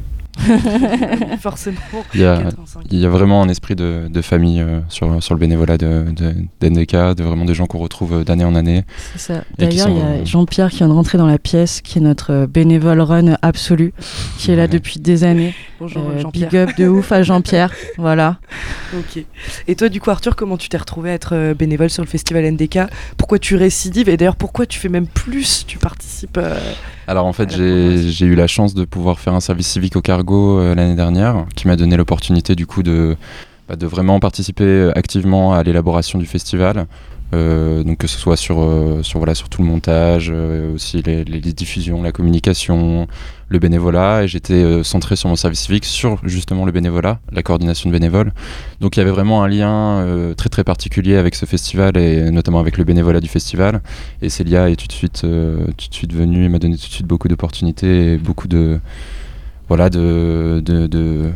Forcément. 1.41 1.79
Il 2.15 2.21
y, 2.21 2.25
a, 2.25 2.43
il 2.91 2.99
y, 2.99 3.07
a, 3.07 3.09
vraiment 3.09 3.43
un 3.43 3.49
esprit 3.49 3.75
de, 3.75 4.09
de 4.09 4.23
famille 4.23 4.61
euh, 4.61 4.81
sur, 4.89 5.23
sur 5.23 5.35
le 5.35 5.41
bénévolat 5.41 5.79
de, 5.79 6.05
de, 6.11 6.35
d'NDK, 6.61 7.17
de 7.17 7.23
vraiment 7.23 7.45
des 7.45 7.55
gens 7.55 7.67
qu'on 7.67 7.79
retrouve 7.79 8.21
euh, 8.21 8.25
d'année 8.25 8.45
en 8.45 8.55
année. 8.55 8.85
C'est 9.13 9.35
ça. 9.35 9.45
D'ailleurs, 9.59 9.89
il 9.89 9.97
y 9.97 10.01
a 10.01 10.25
Jean-Pierre 10.25 10.71
qui 10.71 10.79
vient 10.79 10.89
de 10.89 10.93
rentrer 10.93 11.19
dans 11.19 11.27
la 11.27 11.39
pièce, 11.39 11.81
qui 11.81 11.99
est 11.99 12.03
notre 12.03 12.33
euh, 12.33 12.47
bénévole 12.47 13.01
run 13.01 13.37
absolu, 13.43 13.93
qui 14.39 14.51
est 14.51 14.57
là 14.57 14.67
depuis 14.67 15.01
des 15.01 15.25
années. 15.25 15.55
Bonjour 15.79 16.03
jean 16.19 16.31
Big 16.31 16.55
up 16.57 16.71
de 16.77 16.89
ouf 16.89 17.13
à 17.13 17.23
Jean-Pierre. 17.23 17.73
voilà. 17.99 18.39
Ok. 18.97 19.25
Et 19.69 19.75
toi, 19.75 19.89
du 19.89 20.01
coup, 20.01 20.11
Arthur, 20.11 20.37
comment 20.37 20.57
tu 20.57 20.69
t'es 20.69 20.79
retrouvé 20.79 21.11
à 21.11 21.15
être 21.15 21.55
bénévole 21.55 21.91
sur 21.91 22.03
le 22.03 22.09
festival 22.09 22.51
NDK 22.51 22.81
Pourquoi 23.17 23.39
tu 23.39 23.57
récidives? 23.57 24.09
Et 24.09 24.17
d'ailleurs, 24.17 24.37
pourquoi 24.37 24.67
tu 24.67 24.79
fais 24.79 24.89
même 24.89 25.07
plus? 25.07 25.65
Tu 25.67 25.79
participes 25.79 26.39
Alors 27.07 27.27
en 27.27 27.33
fait, 27.33 27.55
j'ai, 27.55 28.09
j'ai 28.09 28.27
eu 28.27 28.35
la 28.35 28.47
chance 28.47 28.75
de 28.75 28.85
pouvoir 28.85 29.19
faire 29.19 29.35
un 29.35 29.41
service 29.41 29.69
civique 29.69 29.97
au 29.97 30.03
cargo 30.03 30.30
Cargo 30.31 30.75
l'année 30.75 30.95
dernière, 30.95 31.45
qui 31.57 31.67
m'a 31.67 31.75
donné 31.75 31.97
l'opportunité 31.97 32.55
du 32.55 32.65
coup 32.67 32.85
de, 32.85 33.17
bah, 33.69 33.75
de 33.75 33.87
vraiment 33.87 34.21
participer 34.21 34.91
activement 34.95 35.55
à 35.55 35.63
l'élaboration 35.65 36.21
du 36.21 36.27
festival. 36.27 36.87
donc 37.33 37.99
que 37.99 38.07
ce 38.07 38.19
soit 38.19 38.37
sur, 38.37 38.57
sur, 39.03 39.19
voilà, 39.19 39.35
sur 39.35 39.49
tout 39.49 39.61
le 39.63 39.69
montage, 39.69 40.33
aussi 40.75 41.03
les, 41.03 41.25
les, 41.25 41.53
diffusions, 41.53 42.03
la 42.03 42.13
communication, 42.13 43.09
le 43.51 43.59
bénévolat 43.59 44.23
et 44.23 44.29
j'étais 44.29 44.55
euh, 44.55 44.83
centré 44.85 45.17
sur 45.17 45.29
mon 45.29 45.37
service 45.37 45.61
civique 45.61 45.85
sur 45.85 46.19
justement 46.23 46.65
le 46.65 46.73
bénévolat, 46.73 47.19
la 47.33 47.43
coordination 47.43 47.91
de 47.91 47.93
bénévoles. 47.93 48.33
Donc 48.81 48.97
il 48.97 49.01
y 49.01 49.03
avait 49.03 49.11
vraiment 49.11 49.43
un 49.43 49.49
lien 49.49 49.71
euh, 49.71 50.35
très 50.35 50.49
très 50.49 50.65
particulier 50.65 51.17
avec 51.17 51.35
ce 51.35 51.47
festival 51.47 51.97
et 51.97 52.31
notamment 52.31 52.61
avec 52.61 52.79
le 52.79 52.85
bénévolat 52.85 53.21
du 53.21 53.29
festival. 53.29 53.83
Et 54.23 54.29
Célia 54.29 54.71
est 54.71 54.77
tout 54.77 54.87
de 54.87 54.93
suite, 54.93 55.23
euh, 55.25 55.67
tout 55.77 55.89
de 55.89 55.95
suite 55.95 56.15
venue 56.15 56.45
et 56.45 56.49
m'a 56.49 56.61
donné 56.61 56.77
tout 56.77 56.87
de 56.87 56.93
suite 56.93 57.07
beaucoup 57.07 57.27
d'opportunités 57.27 58.15
et 58.15 58.19
beaucoup 58.19 58.47
de 58.47 58.79
voilà 59.71 59.89
de, 59.89 60.61
de, 60.63 60.87
de 60.87 61.33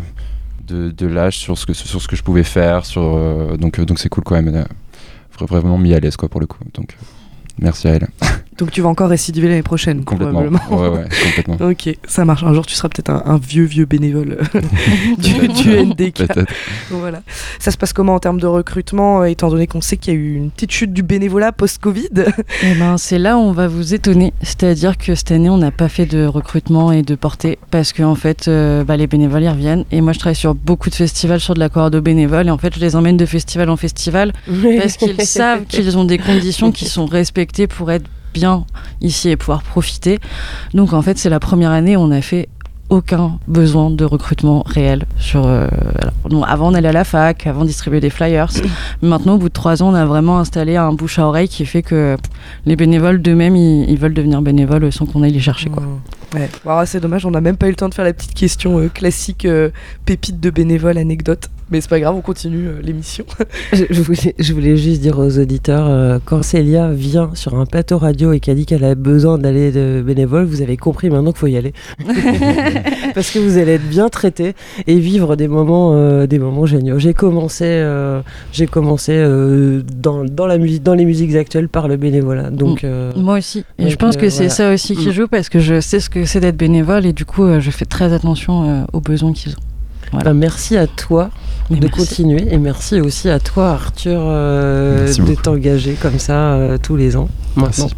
de, 0.66 1.07
l'âge 1.07 1.38
sur 1.38 1.57
ce 1.57 1.66
que 1.66 1.73
sur 1.73 2.03
ce 2.03 2.09
que 2.09 2.16
je 2.16 2.23
pouvais 2.23 2.42
faire 2.42 2.85
sur 2.85 3.57
donc 3.59 3.81
donc 3.81 3.99
c'est 3.99 4.09
cool 4.11 4.25
quand 4.25 4.35
même 4.35 4.66
vraiment 5.40 5.79
mis 5.79 5.94
à 5.94 6.01
l'aise 6.01 6.16
quoi 6.16 6.29
pour 6.29 6.40
le 6.40 6.47
coup. 6.47 6.59
Donc 6.75 6.97
merci 7.59 7.88
à 7.88 7.92
elle 7.92 8.09
Donc 8.59 8.71
tu 8.71 8.81
vas 8.81 8.88
encore 8.88 9.09
récidiver 9.09 9.49
l'année 9.49 9.62
prochaine, 9.62 10.05
complètement. 10.05 10.43
Ouais, 10.43 10.88
ouais, 10.88 11.07
complètement. 11.25 11.67
ok, 11.71 11.97
ça 12.07 12.25
marche. 12.25 12.45
Un 12.45 12.55
jour, 12.55 12.64
tu 12.64 12.75
seras 12.75 12.88
peut-être 12.88 13.11
un, 13.11 13.38
vieux, 13.38 13.64
vieux 13.64 13.85
bénévole 13.85 14.38
du, 15.19 15.49
du, 15.49 15.77
NDK. 15.77 16.25
Voilà. 16.90 17.23
Ça 17.59 17.71
se 17.71 17.77
passe 17.77 17.93
comment 17.93 18.14
en 18.14 18.21
termes 18.21 18.40
de 18.40 18.47
recrutement, 18.47 19.23
euh, 19.23 19.25
étant 19.25 19.51
donné 19.51 19.67
qu'on 19.67 19.81
sait 19.81 19.97
qu'il 19.97 20.14
y 20.14 20.17
a 20.17 20.21
eu 20.21 20.35
une 20.35 20.51
petite 20.51 20.71
chute 20.71 20.93
du 20.93 21.03
bénévolat 21.03 21.51
post-Covid? 21.51 22.11
Eh 22.62 22.75
ben, 22.75 22.97
C'est 22.97 23.19
là 23.19 23.37
où 23.37 23.40
on 23.40 23.53
va 23.53 23.67
vous 23.67 23.93
étonner. 23.93 24.33
C'est-à-dire 24.43 24.99
que 24.99 25.14
cette 25.14 25.33
année, 25.33 25.51
on 25.51 25.59
n'a 25.59 25.73
pas 25.73 25.88
fait 25.88 26.07
de 26.07 26.25
recrutement 26.25 26.93
et 26.93 27.03
de 27.03 27.17
portée 27.17 27.59
parce 27.71 27.93
qu'en 27.93 28.12
en 28.12 28.14
fait, 28.14 28.47
euh, 28.47 28.85
bah, 28.85 28.97
les 28.97 29.09
bénévoles, 29.09 29.43
ils 29.43 29.49
reviennent. 29.49 29.85
Et 29.90 30.01
moi, 30.01 30.12
je 30.12 30.21
travaille 30.21 30.37
sur 30.37 30.55
beaucoup 30.55 30.90
de 30.90 30.95
festivals, 30.95 31.40
sur 31.40 31.55
de 31.55 31.61
la 31.61 31.69
corde 31.69 31.97
aux 31.97 32.03
bénévoles. 32.03 32.47
Et 32.47 32.51
en 32.51 32.59
fait, 32.59 32.75
je 32.75 32.81
les 32.81 32.95
emmène 32.95 33.17
de 33.17 33.27
festival 33.27 33.69
en 33.69 33.77
festival 33.77 34.33
parce 34.79 34.97
qu'ils 34.97 35.21
savent 35.25 35.64
qu'ils 35.64 35.99
ont 35.99 36.05
des 36.05 36.19
conditions 36.19 36.71
qui 36.71 36.85
sont 36.85 37.07
respectées 37.07 37.67
pour 37.67 37.90
être 37.90 38.05
bien 38.35 38.66
ici 39.01 39.31
et 39.31 39.37
pouvoir 39.37 39.62
profiter. 39.62 40.18
Donc 40.75 40.92
en 40.92 41.01
fait, 41.01 41.16
c'est 41.16 41.31
la 41.31 41.40
première 41.40 41.70
année 41.70 41.97
où 41.97 42.01
on 42.01 42.11
a 42.11 42.20
fait 42.20 42.49
aucun 42.90 43.38
besoin 43.49 43.90
de 43.90 44.05
recrutement 44.05 44.62
réel. 44.66 45.07
Sur, 45.18 45.47
euh, 45.47 45.68
avant, 46.47 46.70
on 46.70 46.75
allait 46.75 46.88
à 46.88 46.92
la 46.92 47.05
fac, 47.05 47.47
avant, 47.47 47.62
on 47.62 47.64
distribuait 47.64 48.01
des 48.01 48.11
flyers. 48.11 48.51
Maintenant, 49.03 49.35
au 49.35 49.38
bout 49.38 49.49
de 49.49 49.55
trois 49.55 49.83
ans, 49.83 49.90
on 49.90 49.94
a 49.94 50.05
vraiment 50.05 50.38
installé 50.38 50.77
un 50.77 50.92
bouche 50.92 51.18
à 51.18 51.27
oreille 51.27 51.49
qui 51.49 51.64
fait 51.64 51.83
que 51.83 52.16
les 52.66 52.77
bénévoles 52.77 53.23
d'eux-mêmes, 53.23 53.57
ils, 53.57 53.99
veulent 53.99 54.14
devenir 54.14 54.42
bénévoles 54.42 54.92
sans 54.92 55.07
qu'on 55.07 55.23
aille 55.23 55.33
les 55.33 55.40
chercher. 55.40 55.70
Quoi. 55.70 55.83
Mmh. 55.83 56.37
Ouais. 56.37 56.87
c'est 56.87 57.01
dommage, 57.01 57.25
on 57.25 57.31
n'a 57.31 57.40
même 57.40 57.57
pas 57.57 57.66
eu 57.66 57.70
le 57.70 57.77
temps 57.77 57.88
de 57.88 57.94
faire 57.94 58.05
la 58.05 58.12
petite 58.12 58.35
question 58.35 58.79
euh, 58.79 58.88
classique 58.88 59.44
euh, 59.44 59.70
pépite 60.05 60.40
de 60.40 60.51
bénévole, 60.51 60.99
anecdote. 60.99 61.49
Mais 61.70 61.81
c'est 61.81 61.88
pas 61.88 61.98
grave, 61.98 62.14
on 62.14 62.20
continue 62.20 62.66
euh, 62.66 62.83
l'émission. 62.83 63.24
je, 63.72 64.03
voulais, 64.03 64.35
je, 64.38 64.53
voulais, 64.53 64.77
juste 64.77 65.00
dire 65.00 65.18
aux 65.18 65.38
auditeurs, 65.38 65.87
euh, 65.88 66.18
quand 66.24 66.42
Célia 66.42 66.90
vient 66.90 67.31
sur 67.35 67.59
un 67.59 67.64
plateau 67.64 67.96
radio 67.96 68.33
et 68.33 68.40
qu'elle 68.40 68.57
dit 68.57 68.66
qu'elle 68.66 68.85
a 68.85 68.94
besoin 68.94 69.38
d'aller 69.38 69.72
de 69.72 70.03
bénévole, 70.05 70.44
vous 70.44 70.61
avez 70.61 70.77
compris 70.77 71.09
maintenant 71.09 71.33
qu'il 71.33 71.38
faut 71.40 71.46
y 71.46 71.57
aller. 71.57 71.72
Parce 73.14 73.31
que 73.31 73.38
vous 73.38 73.57
allez 73.57 73.72
être 73.72 73.88
bien 73.88 74.11
traité 74.11 74.55
et 74.87 74.98
vivre 74.98 75.37
des 75.37 75.48
moments, 75.48 75.94
euh, 75.94 76.27
des 76.27 76.38
moments 76.38 76.66
géniaux. 76.66 76.98
J'ai 76.98 77.14
commencé, 77.14 77.64
j'ai 78.53 78.66
commencé 78.66 79.24
dans, 79.96 80.24
dans, 80.24 80.46
la 80.46 80.59
musique, 80.59 80.83
dans 80.83 80.94
les 80.94 81.05
musiques 81.05 81.35
actuelles 81.35 81.68
par 81.68 81.88
le 81.88 81.96
bénévolat. 81.96 82.50
Donc, 82.50 82.83
mm. 82.83 83.12
Moi 83.16 83.38
aussi. 83.38 83.64
Et 83.79 83.88
je 83.88 83.96
pense 83.96 84.16
que 84.16 84.29
c'est 84.29 84.48
ça 84.48 84.72
aussi 84.72 84.96
qui 84.96 85.09
mm. 85.09 85.12
joue 85.12 85.29
parce 85.29 85.48
que 85.48 85.61
je 85.61 85.81
sais 85.81 86.00
ce 86.00 86.11
que 86.11 86.27
c'est 86.27 86.40
d'être 86.40 86.57
bénévole 86.57 87.07
et 87.07 87.12
du 87.12 87.24
coup, 87.24 87.59
je 87.59 87.70
fais 87.70 87.87
très 87.87 88.12
attention 88.12 88.87
aux 88.92 89.00
besoins 89.00 89.33
qu'ils 89.33 89.53
ont. 89.53 90.18
Bah, 90.22 90.35
merci 90.35 90.77
à 90.77 90.87
toi 90.87 91.31
de 91.70 91.88
continuer 91.88 92.53
et 92.53 92.59
merci 92.59 93.00
aussi 93.00 93.31
à 93.31 93.40
toi 93.40 93.70
Arthur 93.70 94.20
euh, 94.22 95.12
de 95.12 95.35
t'engager 95.35 95.94
comme 95.94 96.18
ça 96.18 96.55
euh, 96.55 96.79
tous 96.79 96.96
les 96.96 97.16
ans 97.16 97.29
maintenant. 97.57 97.88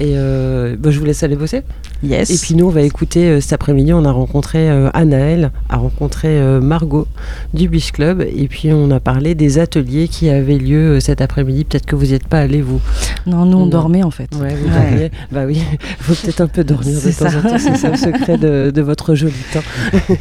Et 0.00 0.12
euh, 0.16 0.76
bah, 0.78 0.90
je 0.90 0.98
vous 0.98 1.04
laisse 1.06 1.22
aller 1.22 1.36
bosser. 1.36 1.62
Yes. 2.02 2.30
Et 2.30 2.38
puis 2.38 2.54
nous, 2.54 2.66
on 2.66 2.70
va 2.70 2.82
écouter 2.82 3.28
euh, 3.28 3.40
cet 3.40 3.52
après-midi. 3.54 3.92
On 3.92 4.04
a 4.04 4.12
rencontré 4.12 4.70
euh, 4.70 4.90
Anaël, 4.92 5.50
a 5.68 5.76
rencontré 5.76 6.28
euh, 6.28 6.60
Margot 6.60 7.06
du 7.54 7.68
Beach 7.68 7.92
Club. 7.92 8.20
Et 8.20 8.48
puis 8.48 8.72
on 8.72 8.90
a 8.90 9.00
parlé 9.00 9.34
des 9.34 9.58
ateliers 9.58 10.08
qui 10.08 10.28
avaient 10.28 10.58
lieu 10.58 11.00
cet 11.00 11.20
après-midi. 11.20 11.64
Peut-être 11.64 11.86
que 11.86 11.96
vous 11.96 12.06
n'y 12.06 12.12
êtes 12.12 12.28
pas 12.28 12.40
allé, 12.40 12.60
vous. 12.60 12.80
Non, 13.26 13.44
nous, 13.46 13.58
on 13.58 13.66
dormait 13.66 14.02
en 14.02 14.10
fait. 14.10 14.28
Ouais, 14.40 14.54
vous 14.54 14.68
dormiez. 14.68 15.10
Bah 15.32 15.44
oui, 15.46 15.60
il 15.72 15.78
faut 16.00 16.14
peut-être 16.14 16.40
un 16.40 16.46
peu 16.46 16.64
dormir 16.64 16.94
de 16.94 17.10
temps 17.12 17.26
en 17.26 17.42
temps. 17.42 17.58
C'est 17.58 17.76
ça 17.76 17.90
le 17.90 17.96
secret 17.96 18.38
de, 18.38 18.70
de 18.70 18.82
votre 18.82 19.14
joli 19.14 19.34
temps. 19.52 19.60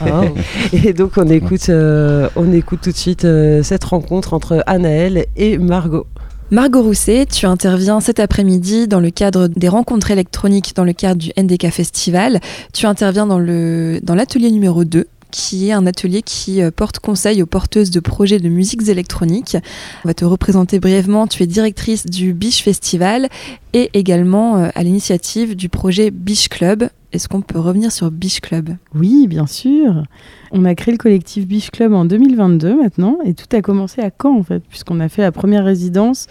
Oh. 0.08 0.26
et 0.74 0.94
donc 0.94 1.14
on 1.18 1.28
écoute, 1.30 1.70
on 1.70 2.54
écoute 2.54 2.80
tout 2.82 2.92
de 2.92 2.96
suite 2.96 3.28
cette 3.64 3.84
rencontre 3.84 4.34
entre 4.34 4.64
Anaël 4.68 5.26
et 5.36 5.58
Margot. 5.58 6.06
Margot 6.52 6.84
Rousset, 6.84 7.26
tu 7.26 7.48
interviens 7.48 8.00
cet 8.00 8.20
après-midi 8.20 8.88
dans 8.88 9.00
le 9.00 9.10
cadre 9.10 9.48
des 9.48 9.68
rencontres 9.68 10.12
électroniques 10.12 10.76
dans 10.76 10.84
le 10.84 10.94
cadre 10.94 11.20
du 11.20 11.32
NDK 11.36 11.72
Festival. 11.72 12.40
Tu 12.72 12.86
interviens 12.86 13.26
dans 13.26 13.40
l'atelier 13.40 14.00
dans 14.02 14.54
numéro 14.54 14.86
2 14.86 15.08
qui 15.36 15.68
est 15.68 15.74
un 15.74 15.86
atelier 15.86 16.22
qui 16.22 16.62
euh, 16.62 16.72
porte 16.72 17.00
conseil 17.00 17.44
aux 17.44 17.46
porteuses 17.46 17.92
de 17.92 18.00
projets 18.00 18.40
de 18.40 18.48
musiques 18.48 18.88
électroniques. 18.88 19.58
On 20.06 20.08
va 20.08 20.14
te 20.14 20.24
représenter 20.24 20.80
brièvement. 20.80 21.28
Tu 21.28 21.44
es 21.44 21.48
directrice 21.48 22.06
du 22.06 22.34
Biche 22.34 22.64
Festival 22.64 23.28
et 23.74 23.90
également 23.94 24.58
euh, 24.58 24.70
à 24.74 24.84
l'initiative 24.84 25.58
du 25.58 25.68
projet 25.68 26.10
Biche 26.10 26.48
Club. 26.48 26.88
Est-ce 27.12 27.28
qu'on 27.28 27.42
peut 27.42 27.60
revenir 27.60 27.92
sur 27.92 28.12
Biche 28.12 28.40
Club? 28.40 28.78
Oui, 28.94 29.28
bien 29.28 29.46
sûr. 29.46 30.04
On 30.52 30.64
a 30.64 30.74
créé 30.74 30.94
le 30.94 30.98
collectif 30.98 31.46
Biche 31.46 31.70
Club 31.70 31.92
en 31.92 32.06
2022 32.06 32.82
maintenant 32.82 33.18
et 33.26 33.34
tout 33.34 33.54
a 33.54 33.62
commencé 33.62 34.02
à 34.02 34.12
Caen 34.12 34.38
en 34.38 34.44
fait, 34.44 34.64
puisqu'on 34.70 35.02
a 35.02 35.10
fait 35.10 35.22
la 35.22 35.34
première 35.34 35.66
résidence 35.66 36.28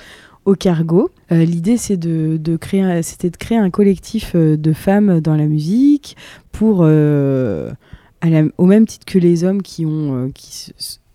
au 0.47 0.55
Cargo. 0.55 1.11
Euh, 1.31 1.45
l'idée, 1.45 1.77
c'est 1.77 1.99
de, 1.99 2.57
créer, 2.57 3.03
c'était 3.03 3.31
de 3.31 3.37
créer 3.37 3.59
un 3.59 3.69
collectif 3.69 4.35
de 4.35 4.73
femmes 4.73 5.21
dans 5.21 5.37
la 5.37 5.45
musique 5.45 6.17
pour 6.53 6.87
au 8.59 8.67
même 8.67 8.87
titre 8.87 9.07
que 9.07 9.19
les 9.19 9.45
hommes 9.45 9.63
qui 9.63 9.85
ont 9.87 10.27
euh, 10.27 10.31
qui 10.33 10.73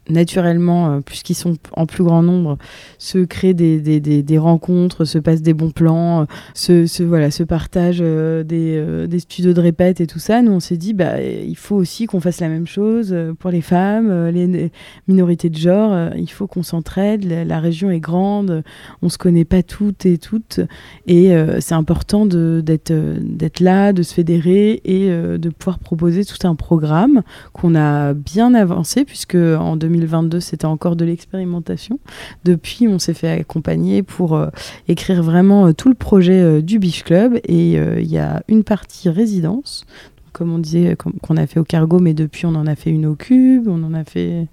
naturellement, 0.09 0.91
euh, 0.91 0.99
puisqu'ils 1.01 1.35
sont 1.35 1.55
en 1.73 1.85
plus 1.85 2.03
grand 2.03 2.23
nombre, 2.23 2.57
se 2.97 3.19
créent 3.19 3.53
des, 3.53 3.79
des, 3.79 3.99
des, 3.99 4.37
rencontres, 4.37 5.05
se 5.05 5.17
passent 5.17 5.41
des 5.41 5.53
bons 5.53 5.71
plans, 5.71 6.21
euh, 6.21 6.25
se, 6.53 6.85
se, 6.85 7.03
voilà, 7.03 7.31
se 7.31 7.43
partagent 7.43 7.99
euh, 8.01 8.43
des, 8.43 9.07
des, 9.07 9.19
studios 9.19 9.53
de 9.53 9.61
répète 9.61 10.01
et 10.01 10.07
tout 10.07 10.19
ça. 10.19 10.41
Nous, 10.41 10.51
on 10.51 10.59
s'est 10.59 10.77
dit, 10.77 10.93
bah, 10.93 11.21
il 11.21 11.55
faut 11.55 11.75
aussi 11.75 12.05
qu'on 12.05 12.19
fasse 12.19 12.39
la 12.39 12.49
même 12.49 12.67
chose 12.67 13.15
pour 13.39 13.51
les 13.51 13.61
femmes, 13.61 14.29
les 14.29 14.71
minorités 15.07 15.49
de 15.49 15.57
genre. 15.57 16.13
il 16.15 16.29
faut 16.29 16.47
qu'on 16.47 16.63
s'entraide. 16.63 17.25
La, 17.25 17.59
région 17.59 17.91
est 17.91 17.99
grande, 17.99 18.63
on 19.01 19.09
se 19.09 19.17
connaît 19.17 19.43
pas 19.43 19.63
toutes 19.63 20.05
et 20.05 20.17
toutes, 20.17 20.61
et 21.07 21.33
c'est 21.59 21.73
important 21.73 22.25
d'être 22.25 22.93
d'être 23.19 23.59
là, 23.59 23.91
de 23.91 24.01
se 24.01 24.13
fédérer 24.13 24.81
et 24.85 25.09
de 25.09 25.49
pouvoir 25.49 25.79
proposer 25.79 26.23
tout 26.23 26.47
un 26.47 26.55
programme 26.55 27.21
qu'on 27.51 27.75
a 27.75 28.13
bien 28.13 28.53
avancé, 28.53 29.03
puisque 29.03 29.35
en 29.35 29.75
2000 29.75 29.98
2022, 29.99 30.39
c'était 30.39 30.65
encore 30.65 30.95
de 30.95 31.05
l'expérimentation. 31.05 31.99
Depuis, 32.45 32.87
on 32.87 32.99
s'est 32.99 33.13
fait 33.13 33.29
accompagner 33.29 34.03
pour 34.03 34.35
euh, 34.35 34.47
écrire 34.87 35.23
vraiment 35.23 35.67
euh, 35.67 35.73
tout 35.73 35.89
le 35.89 35.95
projet 35.95 36.39
euh, 36.39 36.61
du 36.61 36.79
Beach 36.79 37.03
Club. 37.03 37.39
Et 37.45 37.73
il 37.73 38.11
y 38.11 38.17
a 38.17 38.43
une 38.47 38.63
partie 38.63 39.09
résidence, 39.09 39.85
comme 40.33 40.51
on 40.51 40.59
disait, 40.59 40.95
qu'on 40.95 41.37
a 41.37 41.47
fait 41.47 41.59
au 41.59 41.63
Cargo, 41.63 41.99
mais 41.99 42.13
depuis 42.13 42.45
on 42.45 42.55
en 42.55 42.67
a 42.67 42.75
fait 42.75 42.89
une 42.89 43.05
au 43.05 43.15
Cube, 43.15 43.67
on 43.67 43.83
en 43.83 43.93
a 43.93 44.03
fait 44.03 44.47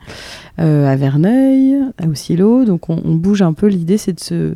à 0.59 0.97
Verneuil, 0.97 1.77
à 1.99 2.07
Oscillo. 2.09 2.65
Donc 2.65 2.89
on, 2.89 3.01
on 3.05 3.15
bouge 3.15 3.43
un 3.43 3.53
peu. 3.53 3.67
L'idée, 3.67 3.99
c'est 3.99 4.13
de 4.13 4.21
se 4.21 4.55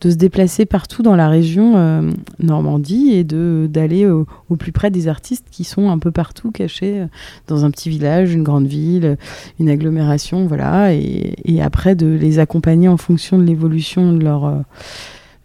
de 0.00 0.10
se 0.10 0.16
déplacer 0.16 0.66
partout 0.66 1.02
dans 1.02 1.16
la 1.16 1.28
région 1.28 1.76
euh, 1.76 2.10
Normandie 2.38 3.12
et 3.12 3.24
d'aller 3.24 4.06
au, 4.06 4.26
plus 4.58 4.72
près 4.72 4.90
des 4.90 5.08
artistes 5.08 5.46
qui 5.50 5.64
sont 5.64 5.90
un 5.90 5.98
peu 5.98 6.10
partout 6.10 6.50
cachés 6.50 7.00
euh, 7.00 7.06
dans 7.48 7.64
un 7.64 7.70
petit 7.70 7.90
village, 7.90 8.32
une 8.32 8.42
grande 8.42 8.66
ville, 8.66 9.16
une 9.58 9.68
agglomération, 9.68 10.46
voilà, 10.46 10.92
et, 10.94 11.60
après 11.60 11.94
de 11.94 12.06
les 12.06 12.38
accompagner 12.38 12.88
en 12.88 12.96
fonction 12.96 13.38
de 13.38 13.44
l'évolution 13.44 14.12
de 14.12 14.24
leur, 14.24 14.44
euh, 14.46 14.56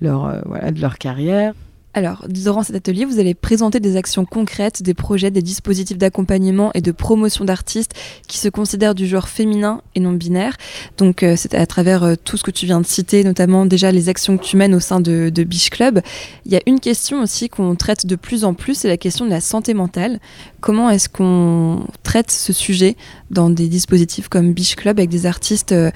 de 0.02 0.82
leur 0.82 0.98
carrière. 0.98 1.54
Alors, 1.97 2.25
durant 2.27 2.62
cet 2.62 2.75
atelier, 2.75 3.05
vous 3.05 3.19
allez 3.19 3.34
présenter 3.34 3.79
des 3.79 3.95
actions 3.95 4.25
concrètes, 4.25 4.84
des 4.84 4.93
projets, 4.93 5.31
des 5.31 5.41
dispositifs 5.41 5.97
d'accompagnement 5.97 6.71
et 6.73 6.81
de 6.81 6.91
promotion 6.91 7.45
d'artistes 7.45 7.93
qui 8.27 8.38
se 8.38 8.49
considèrent 8.49 8.95
du 8.95 9.08
genre 9.08 9.29
féminin 9.29 9.81
et 9.95 10.01
non 10.01 10.12
binaire. 10.12 10.58
Donc, 10.97 11.23
euh, 11.23 11.36
c'est 11.38 11.55
à 11.55 11.65
travers 11.65 12.03
euh, 12.03 12.15
tout 12.21 12.36
ce 12.36 12.43
que 12.43 12.51
tu 12.51 12.65
viens 12.65 12.81
de 12.81 12.86
citer, 12.86 13.23
notamment 13.23 13.65
déjà 13.65 13.93
les 13.93 14.10
actions 14.10 14.38
que 14.38 14.43
tu 14.43 14.58
mènes 14.58 14.75
au 14.75 14.81
sein 14.81 14.99
de, 14.99 15.29
Beach 15.29 15.69
Club. 15.69 16.01
Il 16.45 16.51
y 16.51 16.58
a 16.58 16.62
une 16.65 16.81
question 16.81 17.21
aussi 17.21 17.47
qu'on 17.47 17.75
traite 17.75 18.05
de 18.05 18.17
plus 18.17 18.43
en 18.43 18.53
plus, 18.53 18.75
c'est 18.75 18.89
la 18.89 18.97
question 18.97 19.23
de 19.23 19.29
la 19.29 19.39
santé 19.39 19.73
mentale. 19.73 20.19
Comment 20.60 20.89
est-ce 20.89 21.08
qu'on 21.08 21.88
traite 22.03 22.29
ce 22.29 22.51
sujet 22.51 22.97
dans 23.31 23.49
des 23.49 23.69
dispositifs 23.69 24.27
comme 24.27 24.51
Beach 24.51 24.75
Club 24.75 24.99
avec 24.99 25.10
des 25.10 25.27
artistes 25.27 25.71
euh, 25.71 25.91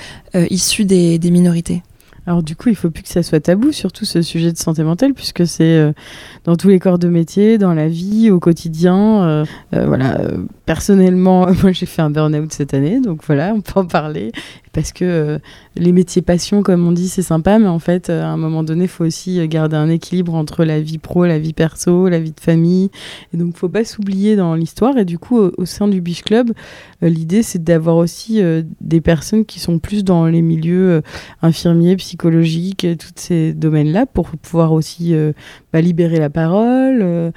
issus 0.50 0.86
des 0.86 1.20
minorités? 1.30 1.84
Alors 2.28 2.44
du 2.44 2.56
coup, 2.56 2.70
il 2.70 2.76
faut 2.76 2.90
plus 2.90 3.04
que 3.04 3.10
ça 3.10 3.24
soit 3.24 3.40
tabou, 3.40 3.72
surtout 3.72 4.06
ce 4.06 4.22
sujet 4.22 4.52
de 4.52 4.58
santé 4.58 4.84
mentale, 4.84 5.14
puisque 5.14 5.48
c'est 5.48 5.78
euh, 5.78 5.94
dans 6.44 6.56
tous 6.56 6.68
les 6.68 6.80
corps 6.80 7.00
de 7.00 7.08
métier, 7.08 7.58
dans 7.58 7.74
la 7.74 7.88
vie, 7.88 8.30
au 8.30 8.40
quotidien. 8.40 9.24
Euh, 9.24 9.46
euh, 9.74 9.86
voilà, 9.88 10.20
personnellement, 10.66 11.48
moi 11.62 11.72
j'ai 11.72 11.86
fait 11.86 12.02
un 12.02 12.10
burn-out 12.10 12.52
cette 12.52 12.74
année, 12.74 13.00
donc 13.00 13.22
voilà, 13.26 13.54
on 13.56 13.62
peut 13.62 13.80
en 13.80 13.86
parler 13.86 14.32
parce 14.72 14.94
que 14.94 15.40
les 15.76 15.92
métiers 15.92 16.22
passion, 16.22 16.62
comme 16.62 16.88
on 16.88 16.92
dit, 16.92 17.10
c'est 17.10 17.24
sympa, 17.24 17.58
mais 17.58 17.68
en 17.68 17.80
fait, 17.80 18.12
à 18.12 18.28
un 18.28 18.38
moment 18.38 18.62
donné, 18.62 18.84
il 18.84 18.88
faut 18.88 19.04
aussi 19.04 19.46
garder 19.48 19.76
un 19.76 19.90
équilibre 19.90 20.36
entre 20.36 20.64
la 20.64 20.80
vie 20.80 21.00
pro, 21.00 21.26
la 21.26 21.40
vie 21.40 21.54
perso, 21.54 22.08
la 22.08 22.20
vie 22.20 22.32
de 22.32 22.40
famille. 22.40 22.92
Et 23.34 23.38
donc, 23.38 23.58
faut 23.58 23.68
pas 23.68 23.84
s'oublier 23.84 24.36
dans 24.36 24.54
l'histoire. 24.54 24.96
Et 25.00 25.06
du 25.06 25.18
coup, 25.18 25.40
au, 25.40 25.66
sein 25.66 25.88
du 25.88 26.02
Biche 26.02 26.22
Club, 26.22 26.52
l'idée, 27.02 27.42
c'est 27.42 27.64
d'avoir 27.64 27.96
aussi 27.96 28.44
des 28.80 29.02
personnes 29.02 29.44
qui 29.44 29.60
sont 29.60 29.80
plus 29.80 30.04
dans 30.04 30.28
les 30.28 30.44
milieux 30.44 31.02
infirmiers, 31.42 31.96
psychologiques, 32.10 32.88
tous 32.98 33.12
ces 33.16 33.54
domaines-là, 33.54 34.06
pour 34.08 34.30
pouvoir 34.30 34.74
aussi 34.74 35.14
bah, 35.72 35.82
libérer 35.82 36.18
la 36.18 36.32
parole. 36.32 37.32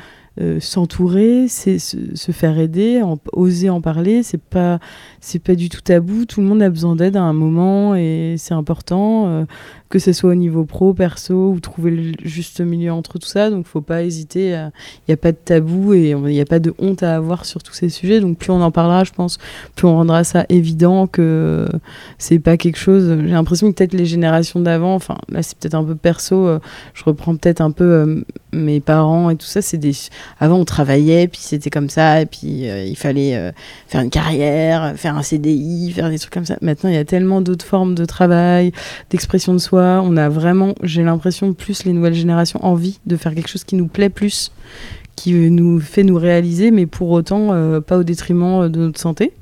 s'entourer, 0.60 1.46
c'est 1.48 1.78
se, 1.78 2.32
faire 2.32 2.58
aider, 2.58 3.02
oser 3.34 3.68
en 3.68 3.82
parler, 3.82 4.22
c'est 4.22 4.40
pas 4.40 4.78
c'est 5.20 5.38
pas 5.40 5.54
du 5.54 5.68
tout 5.68 5.82
tabou. 5.82 6.24
Tout 6.24 6.40
le 6.40 6.46
monde 6.46 6.62
a 6.62 6.70
besoin 6.70 6.96
d'aide 6.96 7.16
à 7.16 7.22
un 7.22 7.34
moment 7.34 7.94
et 7.94 8.36
c'est 8.38 8.54
important, 8.54 9.28
euh, 9.28 9.44
que 9.92 9.98
ce 9.98 10.14
soit 10.14 10.30
au 10.30 10.34
niveau 10.34 10.64
pro, 10.64 10.94
perso 10.94 11.50
ou 11.50 11.60
trouver 11.60 11.90
le 11.90 12.12
juste 12.22 12.62
milieu 12.62 12.94
entre 12.94 13.18
tout 13.18 13.28
ça. 13.28 13.50
Donc, 13.50 13.66
faut 13.66 13.82
pas 13.82 14.02
hésiter. 14.02 14.52
Il 14.52 15.10
n'y 15.10 15.12
a 15.12 15.18
pas 15.18 15.32
de 15.32 15.36
tabou 15.36 15.92
et 15.92 16.12
il 16.12 16.16
n'y 16.16 16.40
a 16.40 16.46
pas 16.46 16.60
de 16.60 16.72
honte 16.78 17.02
à 17.02 17.14
avoir 17.14 17.44
sur 17.44 17.62
tous 17.62 17.74
ces 17.74 17.90
sujets. 17.90 18.18
Donc, 18.18 18.38
plus 18.38 18.50
on 18.52 18.62
en 18.62 18.70
parlera, 18.70 19.04
je 19.04 19.12
pense, 19.12 19.36
plus 19.76 19.86
on 19.86 19.94
rendra 19.94 20.24
ça 20.24 20.46
évident 20.48 21.06
que 21.06 21.68
c'est 22.16 22.38
pas 22.38 22.56
quelque 22.56 22.78
chose. 22.78 23.18
J'ai 23.20 23.32
l'impression 23.32 23.70
que 23.70 23.76
peut-être 23.76 23.92
les 23.92 24.06
générations 24.06 24.60
d'avant, 24.60 24.94
enfin, 24.94 25.18
là, 25.28 25.42
c'est 25.42 25.58
peut-être 25.58 25.74
un 25.74 25.84
peu 25.84 25.94
perso. 25.94 26.46
Euh, 26.46 26.58
je 26.94 27.04
reprends 27.04 27.36
peut-être 27.36 27.60
un 27.60 27.70
peu 27.70 27.84
euh, 27.84 28.24
mes 28.54 28.80
parents 28.80 29.28
et 29.28 29.36
tout 29.36 29.44
ça. 29.44 29.60
C'est 29.60 29.76
des. 29.76 29.92
Avant, 30.40 30.56
on 30.56 30.64
travaillait, 30.64 31.28
puis 31.28 31.40
c'était 31.42 31.68
comme 31.68 31.90
ça, 31.90 32.22
et 32.22 32.26
puis 32.26 32.64
il 32.66 32.96
fallait 32.96 33.52
faire 33.88 34.00
une 34.00 34.08
carrière, 34.08 34.94
faire 34.96 35.18
un 35.18 35.22
CDI, 35.22 35.92
faire 35.92 36.08
des 36.08 36.18
trucs 36.18 36.32
comme 36.32 36.46
ça. 36.46 36.56
Maintenant, 36.62 36.88
il 36.88 36.94
y 36.94 36.98
a 36.98 37.04
tellement 37.04 37.42
d'autres 37.42 37.66
formes 37.66 37.94
de 37.94 38.06
travail, 38.06 38.72
d'expression 39.10 39.52
de 39.52 39.58
soi. 39.58 39.81
On 40.02 40.16
a 40.16 40.28
vraiment, 40.28 40.74
j'ai 40.82 41.02
l'impression, 41.02 41.52
plus 41.52 41.84
les 41.84 41.92
nouvelles 41.92 42.14
générations 42.14 42.64
envie 42.64 42.98
de 43.06 43.16
faire 43.16 43.34
quelque 43.34 43.48
chose 43.48 43.64
qui 43.64 43.76
nous 43.76 43.86
plaît 43.86 44.08
plus, 44.08 44.52
qui 45.16 45.32
nous 45.50 45.80
fait 45.80 46.02
nous 46.02 46.16
réaliser, 46.16 46.70
mais 46.70 46.86
pour 46.86 47.10
autant 47.10 47.52
euh, 47.52 47.80
pas 47.80 47.98
au 47.98 48.02
détriment 48.02 48.62
euh, 48.62 48.68
de 48.68 48.80
notre 48.80 49.00
santé. 49.00 49.32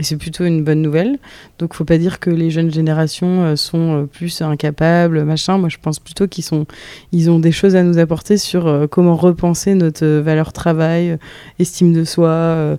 Et 0.00 0.02
c'est 0.02 0.16
plutôt 0.16 0.44
une 0.44 0.64
bonne 0.64 0.82
nouvelle. 0.82 1.18
Donc, 1.58 1.74
faut 1.74 1.84
pas 1.84 1.98
dire 1.98 2.18
que 2.18 2.30
les 2.30 2.50
jeunes 2.50 2.72
générations 2.72 3.44
euh, 3.44 3.56
sont 3.56 4.08
plus 4.10 4.42
incapables, 4.42 5.22
machin. 5.24 5.58
Moi, 5.58 5.68
je 5.68 5.76
pense 5.80 6.00
plutôt 6.00 6.26
qu'ils 6.26 6.44
sont, 6.44 6.66
ils 7.12 7.30
ont 7.30 7.38
des 7.38 7.52
choses 7.52 7.76
à 7.76 7.82
nous 7.82 7.98
apporter 7.98 8.36
sur 8.38 8.88
comment 8.90 9.14
repenser 9.14 9.74
notre 9.74 10.06
valeur 10.06 10.52
travail, 10.52 11.18
estime 11.58 11.92
de 11.92 12.04
soi, 12.04 12.76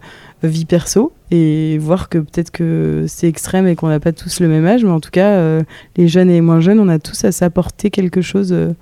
vie 0.47 0.65
perso 0.65 1.13
et 1.29 1.77
voir 1.77 2.10
que 2.10 2.17
peut-être 2.17 2.51
que 2.51 3.05
c'est 3.07 3.27
extrême 3.27 3.67
et 3.67 3.75
qu'on 3.75 3.88
n'a 3.88 3.99
pas 3.99 4.12
tous 4.12 4.39
le 4.39 4.47
même 4.47 4.65
âge, 4.65 4.84
mais 4.84 4.91
en 4.91 4.99
tout 4.99 5.12
cas, 5.12 5.29
euh, 5.29 5.62
les 5.97 6.07
jeunes 6.07 6.29
et 6.29 6.34
les 6.34 6.41
moins 6.41 6.60
jeunes, 6.60 6.79
on 6.79 6.89
a 6.89 6.99
tous 6.99 7.23
à 7.23 7.31
s'apporter 7.31 7.89
quelque 7.89 8.21
chose 8.21 8.51
euh, 8.51 8.73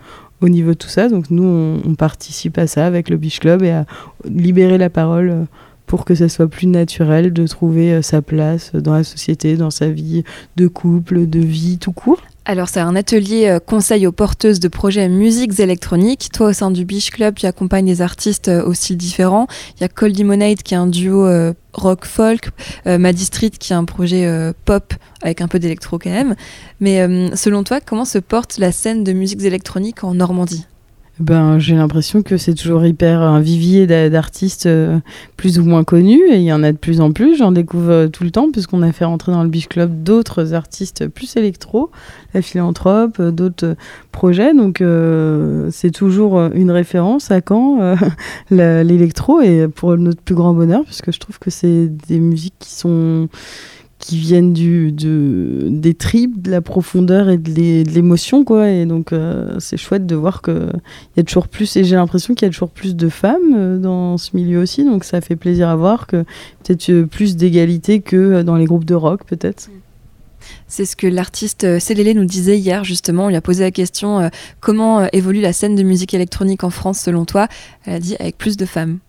au 0.42 0.50
niveau 0.50 0.70
de 0.70 0.78
tout 0.78 0.88
ça. 0.88 1.10
Donc 1.10 1.30
nous, 1.30 1.44
on, 1.86 1.96
participe 1.96 2.58
à 2.58 2.66
ça 2.66 2.86
avec 2.86 3.10
le 3.10 3.18
Beach 3.18 3.40
Club 3.40 3.62
et 3.64 3.72
à 3.72 3.86
libérer 4.26 4.78
la 4.78 4.90
parole 4.90 5.30
euh, 5.30 5.44
pour 5.90 6.06
que 6.06 6.14
ça 6.14 6.30
soit 6.30 6.48
plus 6.48 6.68
naturel 6.68 7.34
de 7.34 7.48
trouver 7.48 8.02
sa 8.04 8.22
place 8.22 8.72
dans 8.76 8.94
la 8.94 9.04
société, 9.04 9.58
dans 9.58 9.72
sa 9.72 9.90
vie 9.90 10.24
de 10.56 10.68
couple, 10.68 11.28
de 11.28 11.40
vie 11.40 11.80
tout 11.80 11.92
court. 11.92 12.22
Alors, 12.50 12.68
c'est 12.68 12.80
un 12.80 12.96
atelier 12.96 13.46
euh, 13.46 13.60
conseil 13.60 14.08
aux 14.08 14.12
porteuses 14.12 14.60
de 14.60 14.68
projets 14.70 15.08
musiques 15.08 15.60
électroniques. 15.60 16.30
Toi, 16.34 16.48
au 16.48 16.54
sein 16.54 16.72
du 16.72 16.84
Beach 16.84 17.12
Club, 17.12 17.36
tu 17.36 17.46
accompagnes 17.46 17.86
des 17.86 18.02
artistes 18.02 18.48
euh, 18.48 18.66
au 18.66 18.74
style 18.74 18.98
différents. 18.98 19.46
Il 19.78 19.82
y 19.82 19.84
a 19.84 19.88
Cold 19.88 20.18
Limonade 20.18 20.64
qui 20.64 20.74
est 20.74 20.78
un 20.78 20.88
duo 20.88 21.28
euh, 21.28 21.54
rock 21.74 22.06
folk, 22.06 22.50
Maddy 22.88 23.26
Street 23.26 23.52
qui 23.52 23.72
est 23.72 23.76
un 23.76 23.86
projet 23.86 24.28
pop 24.66 24.96
avec 25.22 25.42
un 25.42 25.48
peu 25.48 25.60
d'électro 25.60 26.00
quand 26.00 26.10
même. 26.10 26.36
Mais 26.80 27.06
selon 27.36 27.64
toi, 27.64 27.80
comment 27.80 28.06
se 28.06 28.18
porte 28.18 28.58
la 28.58 28.72
scène 28.72 29.04
de 29.04 29.14
musiques 29.14 29.44
électroniques 29.44 30.04
en 30.04 30.16
Normandie? 30.16 30.66
Ben, 31.20 31.60
j'ai 31.60 31.76
l'impression 31.76 32.24
que 32.24 32.38
c'est 32.38 32.54
toujours 32.54 32.86
hyper 32.86 33.22
un 33.22 33.42
vivier 33.42 33.88
d'artistes 33.88 34.68
euh, 34.68 35.00
plus 35.36 35.60
ou 35.60 35.66
moins 35.66 35.84
connus 35.84 36.22
et 36.30 36.38
il 36.38 36.44
y 36.44 36.54
en 36.54 36.64
a 36.64 36.72
de 36.72 36.78
plus 36.78 37.02
en 37.02 37.12
plus. 37.12 37.36
J'en 37.36 37.52
découvre 37.52 37.92
euh, 37.92 38.08
tout 38.08 38.24
le 38.24 38.32
temps 38.32 38.50
puisqu'on 38.52 38.82
a 38.84 38.94
fait 38.94 39.04
rentrer 39.04 39.34
dans 39.34 39.44
le 39.44 39.50
Beach 39.50 39.68
Club 39.68 40.04
d'autres 40.04 40.54
artistes 40.54 41.08
plus 41.08 41.36
électro, 41.36 41.92
la 42.34 42.42
philanthrope, 42.42 43.18
euh, 43.20 43.32
d'autres 43.32 43.76
projets. 44.14 44.54
Donc 44.54 44.82
c'est 45.72 45.92
toujours 45.92 46.40
une 46.54 46.72
référence 46.72 47.32
à 47.32 47.42
quand 47.42 47.96
l'électro 48.52 49.42
et 49.42 49.68
pour 49.68 49.98
notre 49.98 50.22
plus 50.22 50.36
grand 50.36 50.54
bonheur 50.54 50.84
puisque 50.84 51.12
je 51.12 51.20
trouve 51.20 51.40
que 51.40 51.50
c'est 51.50 51.88
des 52.08 52.20
musiques 52.20 52.56
qui 52.60 52.72
sont 52.72 53.30
qui 54.00 54.18
viennent 54.18 54.54
du, 54.54 54.92
de, 54.94 55.68
des 55.70 55.94
tripes, 55.94 56.42
de 56.42 56.50
la 56.50 56.62
profondeur 56.62 57.30
et 57.30 57.38
de 57.38 57.52
l'émotion. 57.92 58.46
Et 58.66 58.86
donc, 58.86 59.12
euh, 59.12 59.58
c'est 59.60 59.78
chouette 59.78 60.08
de 60.08 60.16
voir 60.16 60.42
qu'il 60.42 60.72
y 61.18 61.20
a 61.20 61.24
toujours 61.24 61.50
plus, 61.50 61.76
et 61.76 61.84
j'ai 61.84 61.96
l'impression 61.96 62.34
qu'il 62.34 62.46
y 62.46 62.50
a 62.50 62.52
toujours 62.52 62.70
plus 62.70 62.96
de 62.96 63.10
femmes 63.10 63.54
euh, 63.56 63.78
dans 63.78 64.18
ce 64.18 64.32
milieu 64.34 64.62
aussi, 64.62 64.86
donc 64.86 65.04
ça 65.04 65.20
fait 65.20 65.36
plaisir 65.36 65.68
à 65.68 65.76
voir 65.76 66.08
que 66.08 66.24
peut-être 66.64 66.90
euh, 66.90 67.06
plus 67.06 67.36
d'égalité 67.36 68.00
que 68.00 68.42
dans 68.42 68.56
les 68.56 68.66
groupes 68.66 68.86
de 68.86 68.96
rock, 68.96 69.26
peut-être. 69.26 69.70
C'est 70.68 70.86
ce 70.86 70.96
que 70.96 71.06
l'artiste 71.06 71.80
Célélé 71.80 72.14
nous 72.14 72.26
disait 72.26 72.58
hier, 72.58 72.86
justement. 72.86 73.26
On 73.26 73.28
lui 73.28 73.36
a 73.36 73.42
posé 73.42 73.64
la 73.64 73.72
question 73.72 74.32
comment 74.62 75.06
évolue 75.12 75.42
la 75.42 75.52
scène 75.52 75.76
de 75.76 75.84
musique 75.84 76.14
électronique 76.14 76.64
en 76.64 76.70
France 76.70 77.00
selon 77.00 77.26
toi? 77.26 77.48
Elle 77.86 77.96
a 77.96 78.00
dit 78.00 78.16
avec 78.20 78.38
plus 78.38 78.56
de 78.56 78.66
femmes. 78.66 79.00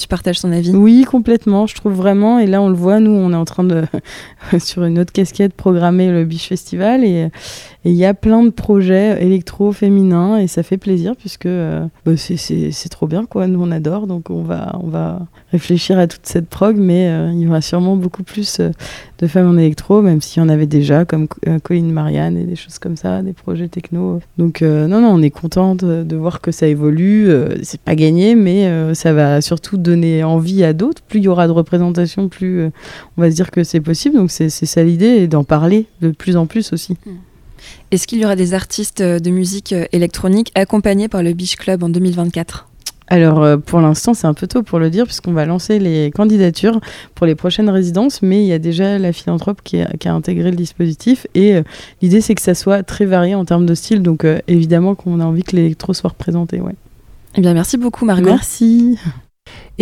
Tu 0.00 0.08
partages 0.08 0.38
son 0.38 0.50
avis 0.52 0.70
Oui, 0.74 1.04
complètement. 1.04 1.66
Je 1.66 1.74
trouve 1.74 1.92
vraiment, 1.92 2.38
et 2.38 2.46
là 2.46 2.62
on 2.62 2.68
le 2.68 2.74
voit, 2.74 3.00
nous 3.00 3.10
on 3.10 3.32
est 3.32 3.36
en 3.36 3.44
train 3.44 3.64
de, 3.64 3.84
sur 4.58 4.84
une 4.84 4.98
autre 4.98 5.12
casquette, 5.12 5.52
programmer 5.52 6.10
le 6.10 6.24
Biche 6.24 6.48
Festival 6.48 7.04
et 7.04 7.30
il 7.84 7.94
y 7.94 8.04
a 8.04 8.12
plein 8.12 8.42
de 8.42 8.50
projets 8.50 9.24
électro 9.24 9.72
féminins 9.72 10.36
et 10.36 10.48
ça 10.48 10.62
fait 10.62 10.76
plaisir 10.76 11.16
puisque 11.16 11.46
euh, 11.46 11.86
bah, 12.04 12.12
c'est 12.16 12.88
trop 12.90 13.06
bien 13.06 13.24
quoi. 13.24 13.46
Nous 13.46 13.60
on 13.62 13.70
adore 13.70 14.06
donc 14.06 14.28
on 14.28 14.42
va, 14.42 14.78
on 14.82 14.88
va 14.88 15.20
réfléchir 15.50 15.98
à 15.98 16.06
toute 16.06 16.26
cette 16.26 16.46
prog, 16.48 16.76
mais 16.76 17.08
euh, 17.08 17.32
il 17.32 17.40
y 17.40 17.48
aura 17.48 17.62
sûrement 17.62 17.96
beaucoup 17.96 18.22
plus 18.22 18.60
euh, 18.60 18.70
de 19.18 19.26
femmes 19.26 19.48
en 19.48 19.56
électro, 19.56 20.02
même 20.02 20.20
s'il 20.20 20.42
y 20.42 20.44
en 20.44 20.50
avait 20.50 20.66
déjà 20.66 21.06
comme 21.06 21.26
Colin 21.62 21.84
Marianne 21.84 22.36
et 22.36 22.44
des 22.44 22.56
choses 22.56 22.78
comme 22.78 22.96
ça, 22.96 23.22
des 23.22 23.32
projets 23.32 23.68
techno. 23.68 24.20
Donc 24.36 24.62
non, 24.62 25.00
non, 25.00 25.08
on 25.08 25.22
est 25.22 25.30
contente 25.30 25.84
de 25.84 26.16
voir 26.16 26.40
que 26.40 26.52
ça 26.52 26.66
évolue. 26.66 27.30
c'est 27.62 27.80
pas 27.80 27.94
gagné, 27.94 28.34
mais 28.34 28.94
ça 28.94 29.12
va 29.12 29.42
surtout 29.42 29.76
donner 29.76 30.24
envie 30.24 30.64
à 30.64 30.72
d'autres. 30.72 31.02
Plus 31.02 31.18
il 31.20 31.24
y 31.24 31.28
aura 31.28 31.46
de 31.48 31.52
représentation, 31.52 32.30
plus 32.30 32.64
on 33.16 33.20
va 33.20 33.30
se 33.30 33.36
dire 33.36 33.50
que 33.50 33.62
c'est 33.62 33.80
possible. 33.80 34.16
Donc 34.16 34.30
c'est 34.30 34.48
ça 34.48 34.82
l'idée 34.82 35.18
et 35.18 35.26
d'en 35.28 35.44
parler 35.44 35.84
de 36.00 36.12
plus 36.12 36.38
en 36.38 36.46
plus 36.46 36.72
aussi. 36.72 36.96
Hmm. 37.04 37.10
Est-ce 37.90 38.06
qu'il 38.06 38.20
y 38.20 38.24
aura 38.24 38.36
des 38.36 38.54
artistes 38.54 39.02
de 39.02 39.30
musique 39.30 39.74
électronique 39.92 40.52
accompagnés 40.54 41.08
par 41.08 41.22
le 41.22 41.32
Beach 41.32 41.56
Club 41.56 41.82
en 41.82 41.88
2024 41.88 42.68
alors 43.10 43.42
euh, 43.42 43.56
pour 43.56 43.80
l'instant 43.80 44.14
c'est 44.14 44.28
un 44.28 44.34
peu 44.34 44.46
tôt 44.46 44.62
pour 44.62 44.78
le 44.78 44.88
dire 44.88 45.04
puisqu'on 45.04 45.32
va 45.32 45.44
lancer 45.44 45.80
les 45.80 46.12
candidatures 46.12 46.80
pour 47.16 47.26
les 47.26 47.34
prochaines 47.34 47.68
résidences, 47.68 48.22
mais 48.22 48.40
il 48.42 48.46
y 48.46 48.52
a 48.52 48.58
déjà 48.58 48.98
la 48.98 49.12
philanthrope 49.12 49.60
qui 49.62 49.80
a, 49.80 50.14
intégré 50.14 50.50
le 50.50 50.56
dispositif 50.56 51.26
et 51.34 51.56
euh, 51.56 51.62
l'idée 52.00 52.20
c'est 52.20 52.36
que 52.36 52.42
ça 52.42 52.54
soit 52.54 52.84
très 52.84 53.04
varié 53.04 53.34
en 53.34 53.44
termes 53.44 53.66
de 53.66 53.74
style, 53.74 54.02
donc 54.02 54.24
euh, 54.24 54.38
évidemment 54.46 54.94
qu'on 54.94 55.20
a 55.20 55.24
envie 55.24 55.42
que 55.42 55.56
l'électro 55.56 55.92
soit 55.92 56.10
représenté. 56.10 56.60
Ouais. 56.60 56.74
Eh 57.34 57.40
bien 57.40 57.52
merci 57.52 57.76
beaucoup 57.76 58.04
Margot. 58.04 58.30
Merci. 58.30 58.96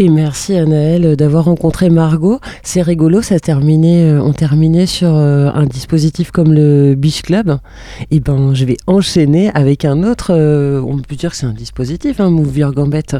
Et 0.01 0.09
merci 0.09 0.55
Anaël 0.55 1.17
d'avoir 1.17 1.47
rencontré 1.47 1.91
Margot. 1.91 2.39
C'est 2.63 2.83
rigolo, 2.83 3.21
ça 3.21 3.41
terminé, 3.41 4.05
euh, 4.05 4.23
on 4.23 4.33
terminait 4.33 4.87
sur 4.87 5.13
euh, 5.13 5.51
un 5.53 5.67
dispositif 5.67 6.31
comme 6.31 6.53
le 6.53 6.95
Beach 6.95 7.23
Club. 7.23 7.59
Et 8.13 8.21
ben, 8.21 8.55
je 8.55 8.65
vais 8.65 8.77
enchaîner 8.87 9.51
avec 9.55 9.85
un 9.85 10.05
autre. 10.05 10.33
Euh, 10.33 10.81
on 10.87 10.99
peut 10.99 11.17
dire 11.17 11.33
que 11.33 11.37
c'est 11.37 11.47
un 11.47 11.53
dispositif, 11.53 12.21
hein, 12.21 12.31
Move 12.31 12.59
Your 12.59 12.73
Gambette, 12.75 13.17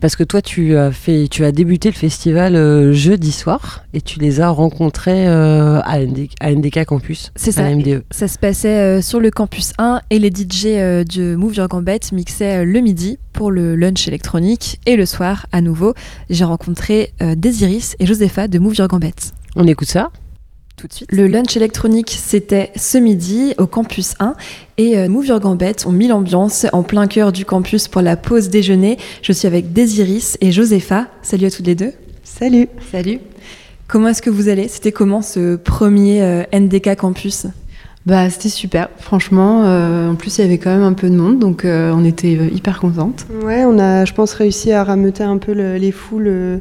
parce 0.00 0.14
que 0.14 0.22
toi, 0.22 0.40
tu 0.40 0.76
as 0.76 0.92
fait, 0.92 1.26
tu 1.28 1.44
as 1.44 1.50
débuté 1.50 1.88
le 1.88 1.96
festival 1.96 2.92
jeudi 2.92 3.32
soir 3.32 3.84
et 3.92 4.00
tu 4.00 4.20
les 4.20 4.40
as 4.40 4.50
rencontrés 4.50 5.26
à, 5.26 5.98
NDK 5.98 6.84
Campus. 6.84 7.32
C'est 7.34 7.50
ça. 7.50 7.68
MDE. 7.68 8.04
Ça 8.12 8.28
se 8.28 8.38
passait 8.38 9.02
sur 9.02 9.18
le 9.18 9.32
campus 9.32 9.72
1 9.78 10.00
et 10.10 10.20
les 10.20 10.30
DJ 10.30 10.64
de 10.64 11.34
Move 11.34 11.56
Your 11.56 11.66
Gambette 11.66 12.12
mixaient 12.12 12.64
le 12.64 12.78
midi 12.78 13.18
pour 13.32 13.50
le 13.50 13.74
lunch 13.74 14.06
électronique 14.06 14.80
et 14.86 14.96
le 14.96 15.06
soir 15.06 15.46
à 15.50 15.60
nouveau 15.60 15.89
j'ai 16.28 16.44
rencontré 16.44 17.12
euh, 17.22 17.34
Désiris 17.34 17.96
et 17.98 18.06
Josepha 18.06 18.48
de 18.48 18.58
Move 18.58 18.76
Your 18.76 18.88
Gambette. 18.88 19.32
On 19.56 19.66
écoute 19.66 19.88
ça 19.88 20.10
tout 20.76 20.86
de 20.86 20.92
suite. 20.94 21.12
Le 21.12 21.26
lunch 21.26 21.56
électronique, 21.56 22.16
c'était 22.18 22.72
ce 22.74 22.96
midi 22.96 23.54
au 23.58 23.66
campus 23.66 24.14
1 24.18 24.34
et 24.78 24.96
euh, 24.96 25.08
Move 25.08 25.26
Your 25.26 25.40
Gambette 25.40 25.84
ont 25.86 25.92
mis 25.92 26.08
l'ambiance 26.08 26.66
en 26.72 26.82
plein 26.82 27.06
cœur 27.06 27.32
du 27.32 27.44
campus 27.44 27.86
pour 27.86 28.00
la 28.00 28.16
pause 28.16 28.48
déjeuner. 28.48 28.96
Je 29.20 29.32
suis 29.32 29.46
avec 29.46 29.72
Désiris 29.74 30.38
et 30.40 30.52
Josepha. 30.52 31.08
Salut 31.22 31.46
à 31.46 31.50
toutes 31.50 31.66
les 31.66 31.74
deux. 31.74 31.92
Salut. 32.24 32.68
Salut. 32.90 33.20
Comment 33.88 34.08
est-ce 34.08 34.22
que 34.22 34.30
vous 34.30 34.48
allez? 34.48 34.68
C'était 34.68 34.92
comment 34.92 35.20
ce 35.20 35.56
premier 35.56 36.22
euh, 36.22 36.44
NDK 36.54 36.96
campus? 36.96 37.46
Bah, 38.06 38.30
c'était 38.30 38.48
super, 38.48 38.88
franchement. 38.98 39.62
en 40.10 40.14
plus, 40.14 40.38
il 40.38 40.42
y 40.42 40.44
avait 40.44 40.58
quand 40.58 40.70
même 40.70 40.82
un 40.82 40.94
peu 40.94 41.10
de 41.10 41.16
monde, 41.16 41.38
donc 41.38 41.62
on 41.64 42.04
était 42.04 42.32
hyper 42.32 42.80
contentes. 42.80 43.26
Ouais, 43.44 43.64
on 43.64 43.78
a, 43.78 44.04
je 44.04 44.14
pense, 44.14 44.32
réussi 44.32 44.72
à 44.72 44.84
rameuter 44.84 45.22
un 45.22 45.38
peu 45.38 45.52
les 45.52 45.92
foules 45.92 46.60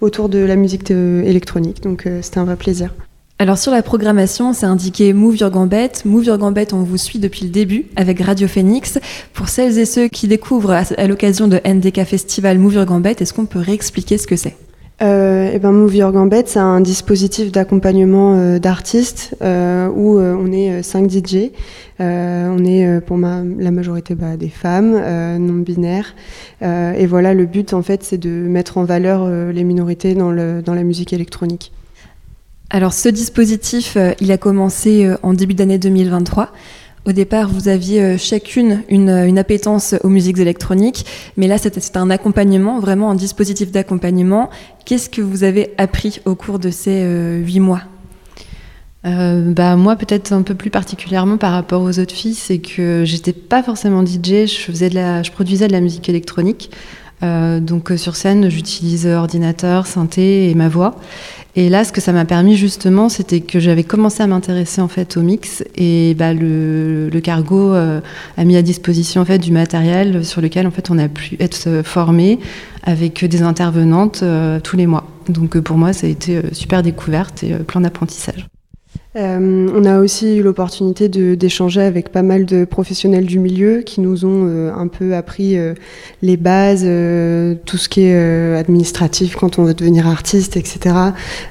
autour 0.00 0.28
de 0.28 0.38
la 0.38 0.56
musique 0.56 0.90
électronique, 0.90 1.82
donc 1.82 2.08
c'était 2.22 2.38
un 2.38 2.44
vrai 2.44 2.56
plaisir. 2.56 2.92
Alors 3.40 3.56
sur 3.56 3.72
la 3.72 3.82
programmation, 3.82 4.52
c'est 4.52 4.66
indiqué 4.66 5.14
Move 5.14 5.38
Your 5.38 5.50
Gambette. 5.50 6.04
Move 6.04 6.26
Your 6.26 6.36
Gambette, 6.36 6.74
on 6.74 6.82
vous 6.82 6.98
suit 6.98 7.18
depuis 7.18 7.44
le 7.44 7.50
début 7.50 7.86
avec 7.96 8.20
Radio 8.20 8.46
Phoenix. 8.46 8.98
Pour 9.32 9.48
celles 9.48 9.78
et 9.78 9.86
ceux 9.86 10.08
qui 10.08 10.28
découvrent 10.28 10.72
à, 10.72 11.06
l'occasion 11.06 11.48
de 11.48 11.58
NDK 11.66 12.04
Festival 12.04 12.58
Move 12.58 12.74
Your 12.74 12.84
Gambette, 12.84 13.22
est-ce 13.22 13.32
qu'on 13.32 13.46
peut 13.46 13.58
réexpliquer 13.58 14.18
ce 14.18 14.26
que 14.26 14.36
c'est? 14.36 14.58
Euh, 15.02 15.50
eh 15.52 15.58
ben 15.58 15.88
Your 15.88 16.12
Gambette, 16.12 16.48
c'est 16.48 16.58
un 16.58 16.80
dispositif 16.80 17.50
d'accompagnement 17.50 18.36
euh, 18.36 18.58
d'artistes 18.58 19.34
euh, 19.40 19.88
où 19.88 20.18
euh, 20.18 20.36
on 20.38 20.52
est 20.52 20.82
5 20.82 21.10
DJ. 21.10 21.50
on 21.98 22.64
est 22.64 23.00
pour 23.06 23.16
la 23.16 23.70
majorité 23.70 24.14
bah, 24.14 24.36
des 24.36 24.48
femmes 24.48 24.92
non 25.38 25.54
binaires. 25.54 26.14
et 26.62 27.06
voilà, 27.06 27.34
le 27.34 27.46
but 27.46 27.74
en 27.74 27.82
fait, 27.82 28.02
c'est 28.02 28.18
de 28.18 28.30
mettre 28.30 28.78
en 28.78 28.84
valeur 28.84 29.28
les 29.28 29.64
minorités 29.64 30.14
dans, 30.14 30.32
dans 30.62 30.74
la 30.74 30.82
musique 30.82 31.12
électronique. 31.12 31.72
Alors 32.70 32.94
ce 32.94 33.08
dispositif, 33.08 33.98
il 34.20 34.32
a 34.32 34.38
commencé 34.38 35.12
en 35.22 35.34
début 35.34 35.54
d'année 35.54 35.78
2023. 35.78 36.52
Au 37.06 37.12
départ, 37.12 37.48
vous 37.48 37.68
aviez 37.68 38.02
euh, 38.02 38.18
chacune 38.18 38.82
une, 38.88 39.38
appétence 39.38 39.94
aux 40.04 40.08
musiques 40.08 40.38
électroniques, 40.38 41.06
mais 41.36 41.48
là, 41.48 41.56
c'était 41.56 41.80
un 41.96 42.10
accompagnement, 42.10 42.78
vraiment 42.78 43.10
un 43.10 43.14
dispositif 43.14 43.70
d'accompagnement. 43.70 44.50
Qu'est-ce 44.84 45.08
que 45.08 45.22
vous 45.22 45.42
avez 45.44 45.72
appris 45.78 46.20
au 46.26 46.34
cours 46.34 46.58
de 46.58 46.70
ces 46.70 47.02
huit 47.42 47.60
mois? 47.60 47.82
Bah 49.02 49.76
moi 49.76 49.96
peut-être 49.96 50.30
un 50.34 50.42
peu 50.42 50.54
plus 50.54 50.68
particulièrement 50.68 51.38
par 51.38 51.52
rapport 51.52 51.80
aux 51.80 51.98
autres 51.98 52.14
filles, 52.14 52.34
c'est 52.34 52.58
que 52.58 53.04
j'étais 53.06 53.32
pas 53.32 53.62
forcément 53.62 54.04
DJ, 54.04 54.44
je 54.44 54.58
faisais 54.58 54.90
je 54.90 55.30
produisais 55.30 55.68
de 55.68 55.72
la 55.72 55.80
musique 55.80 56.10
électronique. 56.10 56.70
Donc 57.22 57.92
sur 57.96 58.16
scène, 58.16 58.48
j'utilise 58.48 59.06
ordinateur, 59.06 59.86
synthé 59.86 60.50
et 60.50 60.54
ma 60.54 60.68
voix. 60.68 60.96
Et 61.56 61.68
là, 61.68 61.84
ce 61.84 61.92
que 61.92 62.00
ça 62.00 62.12
m'a 62.12 62.24
permis 62.24 62.56
justement, 62.56 63.08
c'était 63.08 63.40
que 63.40 63.58
j'avais 63.58 63.82
commencé 63.82 64.22
à 64.22 64.26
m'intéresser 64.26 64.80
en 64.80 64.88
fait 64.88 65.16
au 65.16 65.22
mix 65.22 65.64
et 65.76 66.14
bah, 66.14 66.32
le, 66.32 67.10
cargo 67.22 67.74
euh, 67.74 68.00
a 68.36 68.44
mis 68.44 68.56
à 68.56 68.62
disposition 68.62 69.22
en 69.22 69.24
fait 69.24 69.38
du 69.38 69.50
matériel 69.50 70.24
sur 70.24 70.40
lequel 70.40 70.66
en 70.66 70.70
fait 70.70 70.90
on 70.90 70.98
a 70.98 71.08
pu 71.08 71.36
être 71.40 71.82
formé 71.84 72.38
avec 72.84 73.24
des 73.24 73.42
intervenantes 73.42 74.20
euh, 74.22 74.60
tous 74.60 74.76
les 74.76 74.86
mois. 74.86 75.06
Donc 75.28 75.58
pour 75.58 75.76
moi, 75.76 75.92
ça 75.92 76.06
a 76.06 76.10
été 76.10 76.40
super 76.52 76.82
découverte 76.82 77.42
et 77.42 77.54
plein 77.54 77.80
d'apprentissage. 77.80 78.46
Euh, 79.16 79.68
on 79.74 79.84
a 79.86 79.98
aussi 79.98 80.36
eu 80.36 80.42
l'opportunité 80.42 81.08
d'échanger 81.08 81.80
avec 81.80 82.10
pas 82.10 82.22
mal 82.22 82.46
de 82.46 82.64
professionnels 82.64 83.26
du 83.26 83.40
milieu 83.40 83.80
qui 83.80 84.00
nous 84.00 84.24
ont 84.24 84.46
euh, 84.46 84.72
un 84.72 84.86
peu 84.86 85.16
appris 85.16 85.58
euh, 85.58 85.74
les 86.22 86.36
bases, 86.36 86.86
tout 87.64 87.76
ce 87.76 87.88
qui 87.88 88.02
est 88.02 88.54
administratif 88.54 89.34
quand 89.34 89.58
on 89.58 89.64
veut 89.64 89.74
devenir 89.74 90.06
artiste, 90.06 90.56
etc. 90.56 90.94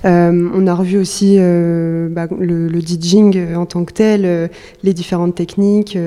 on 0.03 0.67
a 0.67 0.73
revu 0.73 0.97
aussi 0.97 1.37
bah, 1.37 2.27
le, 2.39 2.67
le, 2.67 2.79
DJing 2.79 3.55
en 3.55 3.65
tant 3.65 3.83
que 3.83 3.93
tel, 3.93 4.49
les 4.83 4.93
différentes 4.93 5.35
techniques, 5.35 5.97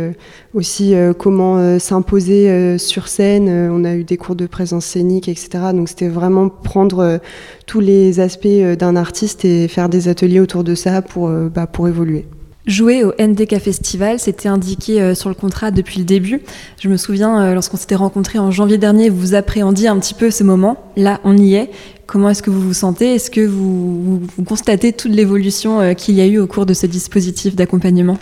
aussi 0.54 0.94
comment 1.18 1.78
s'imposer 1.78 2.78
sur 2.78 3.08
scène. 3.08 3.48
on 3.48 3.84
a 3.84 3.94
eu 3.94 4.04
des 4.04 4.16
cours 4.16 4.36
de 4.36 4.46
présence 4.46 4.86
scénique, 4.86 5.28
etc. 5.28 5.72
Donc 5.74 5.88
c'était 5.88 6.08
vraiment 6.08 6.48
prendre 6.48 7.20
tous 7.66 7.80
les 7.80 8.20
aspects 8.20 8.46
d'un 8.78 8.96
artiste 8.96 9.44
et 9.44 9.68
faire 9.68 9.88
des 9.88 10.08
ateliers 10.08 10.40
autour 10.40 10.64
de 10.64 10.74
ça 10.74 11.02
pour 11.02 11.30
bah, 11.48 11.66
pour 11.66 11.88
évoluer. 11.88 12.26
Jouer 12.66 13.02
au 13.02 13.12
NDK 13.18 13.58
Festival, 13.58 14.20
c'était 14.20 14.48
indiqué 14.48 15.00
euh, 15.00 15.16
sur 15.16 15.28
le 15.28 15.34
contrat 15.34 15.72
depuis 15.72 15.98
le 15.98 16.04
début. 16.04 16.42
Je 16.78 16.88
me 16.88 16.96
souviens, 16.96 17.42
euh, 17.42 17.54
lorsqu'on 17.54 17.76
s'était 17.76 17.96
rencontrés 17.96 18.38
en 18.38 18.52
janvier 18.52 18.78
dernier, 18.78 19.08
vous 19.08 19.34
appréhendiez 19.34 19.88
un 19.88 19.98
petit 19.98 20.14
peu 20.14 20.30
ce 20.30 20.44
moment. 20.44 20.76
Là, 20.96 21.20
on 21.24 21.36
y 21.36 21.54
est. 21.54 21.70
Comment 22.06 22.30
est-ce 22.30 22.42
que 22.42 22.50
vous 22.50 22.60
vous 22.60 22.74
sentez? 22.74 23.16
Est-ce 23.16 23.32
que 23.32 23.44
vous, 23.44 24.22
constatez 24.46 24.92
toute 24.92 25.12
l'évolution 25.12 25.94
qu'il 25.94 26.14
y 26.14 26.20
a 26.20 26.26
eu 26.26 26.38
au 26.38 26.46
cours 26.46 26.66
de 26.66 26.74
ce 26.74 26.86
dispositif 26.86 27.56
d'accompagnement? 27.56 28.18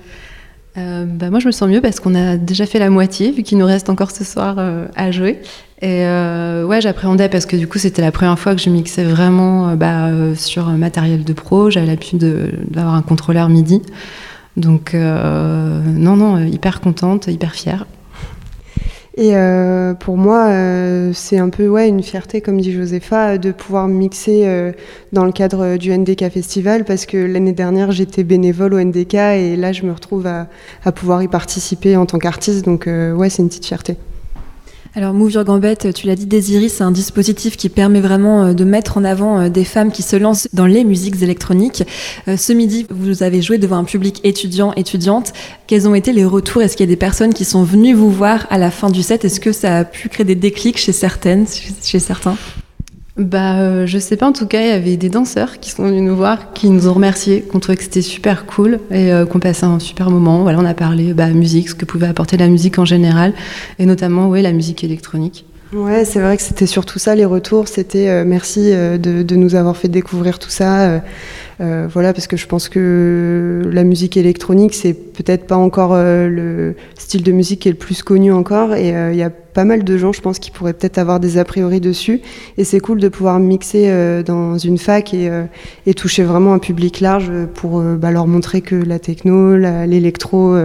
Bah 0.76 1.30
moi, 1.30 1.40
je 1.40 1.46
me 1.46 1.52
sens 1.52 1.68
mieux 1.68 1.80
parce 1.80 2.00
qu'on 2.00 2.14
a 2.14 2.36
déjà 2.36 2.66
fait 2.66 2.78
la 2.78 2.90
moitié, 2.90 3.32
vu 3.32 3.42
qu'il 3.42 3.58
nous 3.58 3.66
reste 3.66 3.90
encore 3.90 4.10
ce 4.10 4.24
soir 4.24 4.58
à 4.94 5.10
jouer. 5.10 5.40
Et 5.82 6.04
euh, 6.04 6.64
ouais, 6.64 6.80
j'appréhendais 6.82 7.30
parce 7.30 7.46
que 7.46 7.56
du 7.56 7.66
coup, 7.66 7.78
c'était 7.78 8.02
la 8.02 8.12
première 8.12 8.38
fois 8.38 8.54
que 8.54 8.60
je 8.60 8.68
mixais 8.68 9.04
vraiment 9.04 9.70
euh, 9.70 9.76
bah, 9.76 10.08
euh, 10.08 10.34
sur 10.34 10.68
un 10.68 10.76
matériel 10.76 11.24
de 11.24 11.32
pro. 11.32 11.70
J'avais 11.70 11.86
l'habitude 11.86 12.52
d'avoir 12.68 12.94
un 12.94 13.02
contrôleur 13.02 13.48
MIDI. 13.48 13.80
Donc, 14.56 14.94
non, 14.94 16.16
non, 16.16 16.44
hyper 16.44 16.80
contente, 16.80 17.28
hyper 17.28 17.54
fière. 17.54 17.86
Et 19.22 19.34
pour 20.00 20.16
moi, 20.16 20.48
c'est 21.12 21.36
un 21.36 21.50
peu 21.50 21.68
ouais, 21.68 21.88
une 21.88 22.02
fierté, 22.02 22.40
comme 22.40 22.58
dit 22.58 22.72
Josepha, 22.72 23.36
de 23.36 23.52
pouvoir 23.52 23.86
mixer 23.86 24.72
dans 25.12 25.26
le 25.26 25.32
cadre 25.32 25.76
du 25.76 25.92
NDK 25.92 26.30
Festival, 26.30 26.86
parce 26.86 27.04
que 27.04 27.18
l'année 27.18 27.52
dernière, 27.52 27.92
j'étais 27.92 28.24
bénévole 28.24 28.72
au 28.72 28.80
NDK 28.80 29.14
et 29.14 29.56
là, 29.56 29.72
je 29.72 29.84
me 29.84 29.92
retrouve 29.92 30.26
à, 30.26 30.48
à 30.86 30.92
pouvoir 30.92 31.22
y 31.22 31.28
participer 31.28 31.98
en 31.98 32.06
tant 32.06 32.18
qu'artiste. 32.18 32.64
Donc, 32.64 32.86
ouais, 32.86 33.28
c'est 33.28 33.42
une 33.42 33.48
petite 33.48 33.66
fierté. 33.66 33.98
Alors 34.96 35.14
Move 35.14 35.30
Your 35.30 35.44
Gambette, 35.44 35.94
tu 35.94 36.08
l'as 36.08 36.16
dit 36.16 36.26
Désiré, 36.26 36.68
c'est 36.68 36.82
un 36.82 36.90
dispositif 36.90 37.56
qui 37.56 37.68
permet 37.68 38.00
vraiment 38.00 38.46
euh, 38.46 38.54
de 38.54 38.64
mettre 38.64 38.98
en 38.98 39.04
avant 39.04 39.38
euh, 39.38 39.48
des 39.48 39.64
femmes 39.64 39.92
qui 39.92 40.02
se 40.02 40.16
lancent 40.16 40.48
dans 40.52 40.66
les 40.66 40.82
musiques 40.82 41.22
électroniques. 41.22 41.84
Euh, 42.26 42.36
ce 42.36 42.52
midi, 42.52 42.86
vous 42.90 43.22
avez 43.22 43.40
joué 43.40 43.58
devant 43.58 43.76
un 43.76 43.84
public 43.84 44.20
étudiant, 44.24 44.72
étudiante. 44.72 45.32
Quels 45.68 45.86
ont 45.86 45.94
été 45.94 46.12
les 46.12 46.24
retours? 46.24 46.62
Est-ce 46.62 46.76
qu'il 46.76 46.86
y 46.86 46.88
a 46.88 46.92
des 46.92 46.96
personnes 46.96 47.32
qui 47.32 47.44
sont 47.44 47.62
venues 47.62 47.94
vous 47.94 48.10
voir 48.10 48.48
à 48.50 48.58
la 48.58 48.72
fin 48.72 48.90
du 48.90 49.04
set? 49.04 49.24
Est-ce 49.24 49.38
que 49.38 49.52
ça 49.52 49.78
a 49.78 49.84
pu 49.84 50.08
créer 50.08 50.26
des 50.26 50.34
déclics 50.34 50.78
chez 50.78 50.92
certaines, 50.92 51.46
chez 51.82 52.00
certains? 52.00 52.36
Bah, 53.16 53.58
euh, 53.58 53.86
je 53.86 53.98
sais 53.98 54.16
pas, 54.16 54.26
en 54.26 54.32
tout 54.32 54.46
cas, 54.46 54.60
il 54.60 54.68
y 54.68 54.70
avait 54.70 54.96
des 54.96 55.08
danseurs 55.08 55.58
qui 55.58 55.70
sont 55.70 55.84
venus 55.84 56.02
nous 56.02 56.16
voir, 56.16 56.52
qui 56.52 56.70
nous 56.70 56.88
ont 56.88 56.94
remerciés, 56.94 57.42
qu'on 57.42 57.58
trouvait 57.58 57.76
que 57.76 57.82
c'était 57.82 58.02
super 58.02 58.46
cool 58.46 58.80
et 58.90 59.12
euh, 59.12 59.26
qu'on 59.26 59.40
passait 59.40 59.66
un 59.66 59.78
super 59.78 60.10
moment. 60.10 60.42
Voilà, 60.42 60.58
on 60.58 60.64
a 60.64 60.74
parlé 60.74 61.12
bah, 61.12 61.28
musique, 61.28 61.70
ce 61.70 61.74
que 61.74 61.84
pouvait 61.84 62.06
apporter 62.06 62.36
la 62.36 62.48
musique 62.48 62.78
en 62.78 62.84
général, 62.84 63.34
et 63.78 63.86
notamment 63.86 64.28
ouais, 64.28 64.42
la 64.42 64.52
musique 64.52 64.84
électronique. 64.84 65.44
Ouais, 65.72 66.04
c'est 66.04 66.20
vrai 66.20 66.36
que 66.36 66.42
c'était 66.42 66.66
surtout 66.66 66.98
ça 66.98 67.14
les 67.14 67.24
retours. 67.24 67.68
C'était 67.68 68.08
euh, 68.08 68.24
merci 68.26 68.72
de, 68.72 69.22
de, 69.22 69.36
nous 69.36 69.54
avoir 69.54 69.76
fait 69.76 69.88
découvrir 69.88 70.38
tout 70.38 70.50
ça. 70.50 71.00
Euh, 71.60 71.86
voilà, 71.92 72.14
parce 72.14 72.26
que 72.26 72.38
je 72.38 72.46
pense 72.46 72.70
que 72.70 73.62
la 73.70 73.84
musique 73.84 74.16
électronique, 74.16 74.72
c'est 74.72 74.94
peut-être 74.94 75.46
pas 75.46 75.56
encore 75.56 75.90
euh, 75.92 76.26
le 76.26 76.74
style 76.96 77.22
de 77.22 77.32
musique 77.32 77.60
qui 77.60 77.68
est 77.68 77.72
le 77.72 77.76
plus 77.76 78.02
connu 78.02 78.32
encore. 78.32 78.74
Et 78.74 78.96
euh, 78.96 79.12
il 79.12 79.18
y 79.18 79.22
a 79.22 79.28
pas 79.28 79.66
mal 79.66 79.84
de 79.84 79.98
gens, 79.98 80.12
je 80.12 80.22
pense, 80.22 80.38
qui 80.38 80.50
pourraient 80.50 80.72
peut-être 80.72 80.96
avoir 80.96 81.20
des 81.20 81.36
a 81.36 81.44
priori 81.44 81.80
dessus. 81.80 82.22
Et 82.56 82.64
c'est 82.64 82.80
cool 82.80 82.98
de 82.98 83.08
pouvoir 83.08 83.38
mixer 83.40 84.22
dans 84.24 84.56
une 84.56 84.78
fac 84.78 85.12
et, 85.12 85.28
et, 85.86 85.94
toucher 85.94 86.22
vraiment 86.22 86.54
un 86.54 86.60
public 86.60 87.00
large 87.00 87.32
pour 87.54 87.80
bah, 87.80 88.12
leur 88.12 88.28
montrer 88.28 88.60
que 88.60 88.76
la 88.76 89.00
techno, 89.00 89.56
l'électro, 89.56 90.56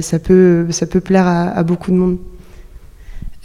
ça, 0.00 0.18
peut, 0.20 0.66
ça 0.70 0.86
peut 0.86 1.00
plaire 1.00 1.26
à 1.26 1.62
beaucoup 1.64 1.90
de 1.90 1.96
monde. 1.96 2.18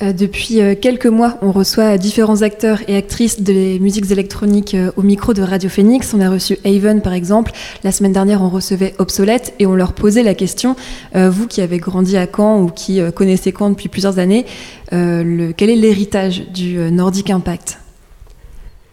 Euh, 0.03 0.13
depuis 0.13 0.61
euh, 0.61 0.75
quelques 0.79 1.07
mois, 1.07 1.37
on 1.41 1.51
reçoit 1.51 1.97
différents 1.97 2.43
acteurs 2.43 2.81
et 2.87 2.95
actrices 2.95 3.41
des 3.41 3.79
musiques 3.79 4.11
électroniques 4.11 4.75
euh, 4.75 4.91
au 4.95 5.01
micro 5.01 5.33
de 5.33 5.41
Radio 5.41 5.69
Phoenix. 5.69 6.13
On 6.13 6.21
a 6.21 6.29
reçu 6.29 6.59
Haven, 6.63 7.01
par 7.01 7.13
exemple. 7.13 7.51
La 7.83 7.91
semaine 7.91 8.13
dernière, 8.13 8.43
on 8.43 8.49
recevait 8.49 8.93
Obsolete 8.99 9.53
et 9.57 9.65
on 9.65 9.73
leur 9.73 9.93
posait 9.93 10.23
la 10.23 10.35
question, 10.35 10.75
vous 11.15 11.47
qui 11.47 11.61
avez 11.61 11.77
grandi 11.77 12.17
à 12.17 12.27
Caen 12.27 12.61
ou 12.61 12.67
qui 12.67 12.99
connaissez 13.13 13.53
Caen 13.57 13.71
depuis 13.71 13.89
plusieurs 13.89 14.19
années, 14.19 14.45
quel 14.91 15.69
est 15.69 15.75
l'héritage 15.75 16.43
du 16.51 16.77
Nordic 16.91 17.29
Impact? 17.29 17.79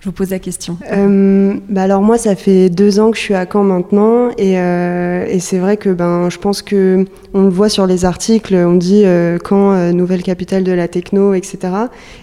Je 0.05 0.11
vous 0.11 0.13
pose 0.13 0.29
la 0.29 0.39
question. 0.39 0.77
Euh, 0.93 1.55
bah 1.71 1.85
alors 1.85 2.03
moi, 2.03 2.19
ça 2.19 2.37
fait 2.37 2.69
deux 2.69 3.01
ans 3.01 3.11
que 3.11 3.17
je 3.17 3.23
suis 3.23 3.33
à 3.33 3.47
Caen 3.51 3.65
maintenant, 3.65 4.29
et, 4.37 4.61
euh, 4.61 5.25
et 5.27 5.41
c'est 5.41 5.57
vrai 5.57 5.79
que 5.79 5.89
ben, 5.89 6.29
je 6.29 6.37
pense 6.37 6.61
que 6.61 7.07
on 7.33 7.45
le 7.45 7.49
voit 7.49 7.71
sur 7.71 7.87
les 7.87 8.05
articles, 8.05 8.55
on 8.55 8.75
dit 8.75 9.05
euh, 9.07 9.39
Caen, 9.49 9.95
nouvelle 9.95 10.23
capitale 10.23 10.63
de 10.63 10.73
la 10.73 10.89
techno, 10.89 11.33
etc. 11.33 11.57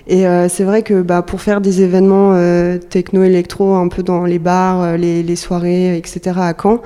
Et 0.08 0.26
c'est 0.48 0.64
vrai 0.64 0.84
que 0.84 1.02
bah, 1.02 1.24
pour 1.24 1.42
faire 1.42 1.60
des 1.60 1.82
événements 1.82 2.36
techno-électro 2.92 3.74
un 3.74 3.88
peu 3.88 4.04
dans 4.04 4.26
les 4.26 4.40
bars, 4.40 4.96
les, 4.98 5.36
soirées, 5.36 5.98
etc. 5.98 6.38
à 6.38 6.54
Caen, 6.54 6.82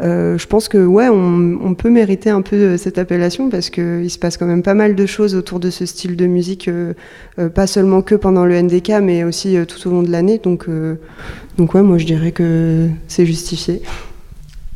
je 0.00 0.46
pense 0.46 0.68
que 0.68 0.78
ouais, 0.78 1.08
on, 1.08 1.74
peut 1.74 1.90
mériter 1.90 2.30
un 2.30 2.42
peu 2.42 2.76
cette 2.76 2.98
appellation 2.98 3.50
parce 3.50 3.70
qu'il 3.70 4.10
se 4.10 4.18
passe 4.18 4.36
quand 4.36 4.46
même 4.46 4.62
pas 4.62 4.74
mal 4.74 4.94
de 4.94 5.06
choses 5.06 5.34
autour 5.34 5.60
de 5.60 5.70
ce 5.70 5.86
style 5.86 6.16
de 6.16 6.26
musique, 6.26 6.68
euh, 6.68 6.94
euh, 7.38 7.48
pas 7.48 7.66
seulement 7.66 8.02
que 8.02 8.14
pendant 8.14 8.44
le 8.44 8.60
NDK, 8.60 9.00
mais 9.02 9.24
aussi 9.24 9.56
tout 9.66 9.88
au 9.88 9.90
long 9.90 10.02
de 10.02 10.10
l'année. 10.10 10.38
Donc, 10.38 10.66
donc 11.56 11.74
ouais, 11.74 11.82
moi 11.82 11.98
je 11.98 12.06
dirais 12.06 12.32
que 12.32 12.88
c'est 13.08 13.26
justifié. 13.26 13.82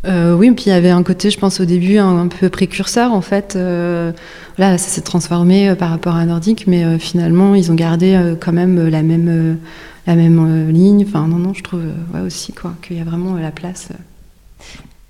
oui, 0.04 0.50
puis 0.50 0.64
il 0.66 0.70
y 0.70 0.72
avait 0.72 0.90
un 0.90 1.04
côté, 1.04 1.30
je 1.30 1.38
pense 1.38 1.60
au 1.60 1.64
début, 1.64 1.98
un, 1.98 2.26
peu 2.26 2.48
précurseur 2.48 3.12
en 3.12 3.20
fait. 3.20 3.54
là, 3.54 4.78
ça 4.78 4.88
s'est 4.88 5.02
transformé 5.02 5.74
par 5.76 5.90
rapport 5.90 6.16
à 6.16 6.24
Nordique, 6.26 6.66
mais 6.66 6.98
finalement, 6.98 7.54
ils 7.54 7.70
ont 7.70 7.76
gardé 7.76 8.34
quand 8.40 8.52
même 8.52 8.88
la 8.88 9.02
même, 9.02 9.58
la 10.06 10.16
même 10.16 10.70
ligne. 10.70 11.04
Enfin, 11.06 11.28
non, 11.28 11.38
non, 11.38 11.54
je 11.54 11.62
trouve 11.62 11.84
ouais, 12.12 12.20
aussi 12.20 12.52
quoi, 12.52 12.74
qu'il 12.82 12.98
y 12.98 13.00
a 13.00 13.04
vraiment 13.04 13.34
la 13.36 13.52
place. 13.52 13.90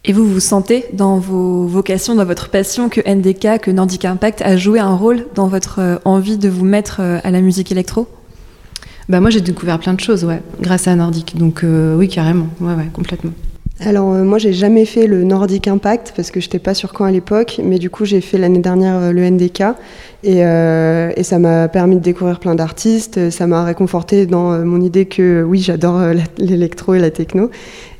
Et 0.05 0.13
vous 0.13 0.27
vous 0.27 0.41
sentez 0.41 0.87
dans 0.93 1.19
vos 1.19 1.65
vocations, 1.67 2.17
dans 2.17 2.25
votre 2.25 2.49
passion 2.49 2.89
que 2.89 3.01
NDK, 3.01 3.61
que 3.61 3.71
Nordic 3.71 4.05
Impact 4.05 4.43
a 4.43 4.57
joué 4.57 4.81
un 4.81 4.97
rôle 4.97 5.27
dans 5.37 5.47
votre 5.47 5.79
euh, 5.79 5.99
envie 6.05 6.39
de 6.39 6.49
vous 6.49 6.65
mettre 6.65 7.01
euh, 7.01 7.21
à 7.23 7.31
la 7.31 7.41
musique 7.41 7.71
électro? 7.71 8.09
Bah 9.09 9.21
moi 9.21 9.31
j'ai 9.31 9.41
découvert 9.41 9.79
plein 9.79 9.95
de 9.95 10.01
choses, 10.01 10.25
ouais, 10.25 10.43
grâce 10.61 10.89
à 10.89 10.97
Nordic. 10.97 11.37
Donc 11.37 11.63
euh, 11.63 11.97
oui, 11.97 12.09
carrément, 12.09 12.49
ouais, 12.61 12.75
ouais, 12.75 12.89
complètement. 12.93 13.31
Alors 13.85 14.11
moi 14.11 14.39
j'ai 14.39 14.53
jamais 14.53 14.85
fait 14.85 15.07
le 15.07 15.25
Nordic 15.25 15.67
Impact 15.67 16.13
parce 16.15 16.31
que 16.31 16.41
je 16.41 16.47
n'étais 16.47 16.61
pas 16.61 16.73
sur 16.73 16.93
quand 16.93 17.05
à 17.05 17.11
l'époque, 17.11 17.61
mais 17.65 17.79
du 17.79 17.91
coup 17.91 18.05
j'ai 18.05 18.21
fait 18.21 18.39
l'année 18.39 18.61
dernière 18.61 19.13
le 19.13 19.29
NDK 19.29 19.63
et, 20.23 20.39
et 20.39 21.23
ça 21.25 21.39
m'a 21.41 21.67
permis 21.67 21.97
de 21.97 22.01
découvrir 22.01 22.39
plein 22.39 22.55
d'artistes, 22.55 23.31
ça 23.31 23.49
m'a 23.49 23.65
réconforté 23.65 24.27
dans 24.27 24.65
mon 24.65 24.81
idée 24.81 25.07
que 25.07 25.43
oui 25.43 25.59
j'adore 25.59 26.01
l'électro 26.39 26.95
et 26.95 27.01
la 27.01 27.11
techno. 27.11 27.51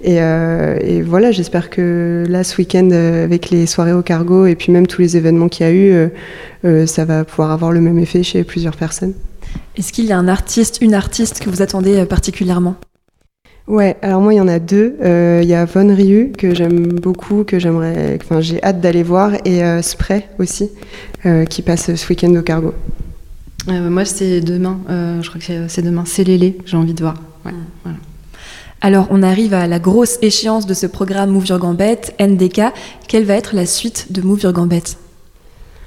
Euh, 0.07 0.79
et, 0.81 1.03
voilà, 1.03 1.31
j'espère 1.31 1.71
que 1.71 2.25
là, 2.29 2.45
ce 2.45 2.57
week-end, 2.59 2.89
euh, 2.93 3.25
avec 3.25 3.51
les 3.51 3.67
soirées 3.67 3.93
au 3.93 4.03
cargo 4.03 4.47
et 4.47 4.57
puis 4.57 4.73
même 4.73 4.87
tous 4.87 5.01
les 5.01 5.17
événements 5.17 5.49
qu'il 5.49 5.67
y 5.67 5.69
a 5.69 5.73
eu, 5.73 6.11
euh, 6.65 6.87
ça 6.87 7.05
va 7.05 7.25
pouvoir 7.25 7.51
avoir 7.51 7.73
le 7.73 7.81
même 7.81 7.99
effet 7.99 8.23
chez 8.23 8.45
plusieurs 8.45 8.77
personnes. 8.77 9.15
Est-ce 9.77 9.93
qu'il 9.93 10.07
y 10.07 10.13
a 10.13 10.19
un 10.19 10.29
artiste, 10.29 10.79
une 10.81 10.95
artiste 10.95 11.41
que 11.41 11.51
vous 11.51 11.63
attendez 11.63 12.05
particulièrement? 12.07 12.77
Ouais, 13.69 13.97
alors 14.03 14.21
moi 14.21 14.35
il 14.35 14.37
y 14.37 14.41
en 14.41 14.49
a 14.49 14.59
deux. 14.59 14.97
Il 15.03 15.49
y 15.49 15.55
a 15.55 15.65
Von 15.65 15.95
Ryu 15.95 16.33
que 16.37 16.55
j'aime 16.55 16.87
beaucoup, 17.01 17.45
que 17.45 17.59
j'aimerais, 17.59 18.19
enfin 18.21 18.41
j'ai 18.41 18.63
hâte 18.63 18.81
d'aller 18.81 19.03
voir, 19.03 19.33
et 19.45 19.63
Spray 19.83 20.29
aussi, 20.39 20.71
qui 21.49 21.63
passe 21.63 21.95
ce 21.95 22.09
week-end 22.09 22.35
au 22.35 22.43
cargo. 22.43 22.75
moi 23.69 24.05
c'est 24.05 24.41
demain, 24.41 24.79
je 24.89 25.29
crois 25.29 25.41
que 25.41 25.69
c'est 25.69 25.83
demain, 25.83 26.05
c'est 26.07 26.25
Lélé, 26.25 26.59
j'ai 26.67 26.77
envie 26.77 26.95
de 26.95 27.03
voir. 27.03 27.15
Ouais, 27.45 27.53
voilà. 27.85 27.99
Alors, 28.85 29.07
on 29.11 29.23
arrive 29.23 29.55
à 29.55 29.69
la 29.69 29.79
grosse 29.79 30.19
échéance 30.23 30.67
de 30.67 30.75
ce 30.75 30.87
programme 30.87 31.31
Move 31.31 31.47
Your 31.47 31.61
Gambette, 31.61 32.17
NDK. 32.19 32.63
Quelle 33.07 33.23
va 33.23 33.35
être 33.35 33.55
la 33.55 33.65
suite 33.65 34.09
de 34.11 34.23
Move 34.23 34.41
Your 34.43 34.53
Gambette? 34.53 34.97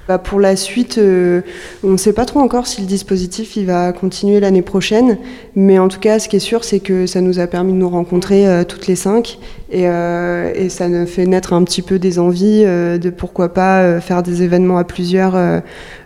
Bah 0.08 0.18
pour 0.18 0.38
la 0.38 0.54
suite, 0.54 0.98
euh, 0.98 1.40
on 1.82 1.90
ne 1.90 1.96
sait 1.96 2.12
pas 2.12 2.26
trop 2.26 2.38
encore 2.38 2.68
si 2.68 2.80
le 2.80 2.86
dispositif 2.86 3.56
il 3.56 3.66
va 3.66 3.92
continuer 3.92 4.38
l'année 4.38 4.62
prochaine, 4.62 5.18
mais 5.56 5.80
en 5.80 5.88
tout 5.88 5.98
cas, 5.98 6.20
ce 6.20 6.28
qui 6.28 6.36
est 6.36 6.40
sûr, 6.40 6.62
c'est 6.62 6.78
que 6.78 7.06
ça 7.06 7.20
nous 7.20 7.40
a 7.40 7.48
permis 7.48 7.72
de 7.72 7.78
nous 7.78 7.88
rencontrer 7.88 8.46
euh, 8.46 8.62
toutes 8.62 8.86
les 8.86 8.94
cinq, 8.94 9.40
et, 9.72 9.88
euh, 9.88 10.52
et, 10.54 10.68
ça 10.68 10.88
nous 10.88 11.06
fait 11.06 11.26
naître 11.26 11.52
un 11.52 11.64
petit 11.64 11.82
peu 11.82 11.98
des 11.98 12.20
envies 12.20 12.62
de 12.62 13.10
pourquoi 13.10 13.52
pas 13.52 14.00
faire 14.00 14.22
des 14.22 14.42
événements 14.42 14.78
à 14.78 14.84
plusieurs. 14.84 15.36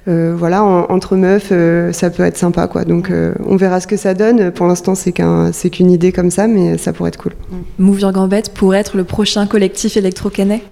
voilà, 0.07 0.65
entre 0.65 1.17
meufs, 1.17 1.53
ça 1.93 2.11
peut 2.11 2.23
être 2.23 2.39
sympa, 2.39 2.67
quoi. 2.69 2.85
Donc, 2.85 3.13
on 3.45 3.57
verra 3.57 3.81
ce 3.81 3.87
que 3.87 3.97
ça 3.97 4.15
donne. 4.15 4.51
Pour 4.51 4.67
l'instant, 4.67 4.95
c'est 4.95 5.13
qu'un, 5.13 5.53
c'est 5.53 5.69
qu'une 5.69 5.91
idée 5.91 6.11
comme 6.11 6.31
ça, 6.31 6.47
mais 6.47 6.79
ça 6.79 6.95
pourrait 6.95 7.09
être 7.09 7.19
cool. 7.19 7.33
Move 7.79 8.01
Your 8.01 8.13
Gambette 8.13 8.55
pourrait 8.55 8.79
être 8.79 8.97
le 8.97 9.05
prochain 9.05 9.47
collectif 9.47 9.97
électro-canet? 9.99 10.63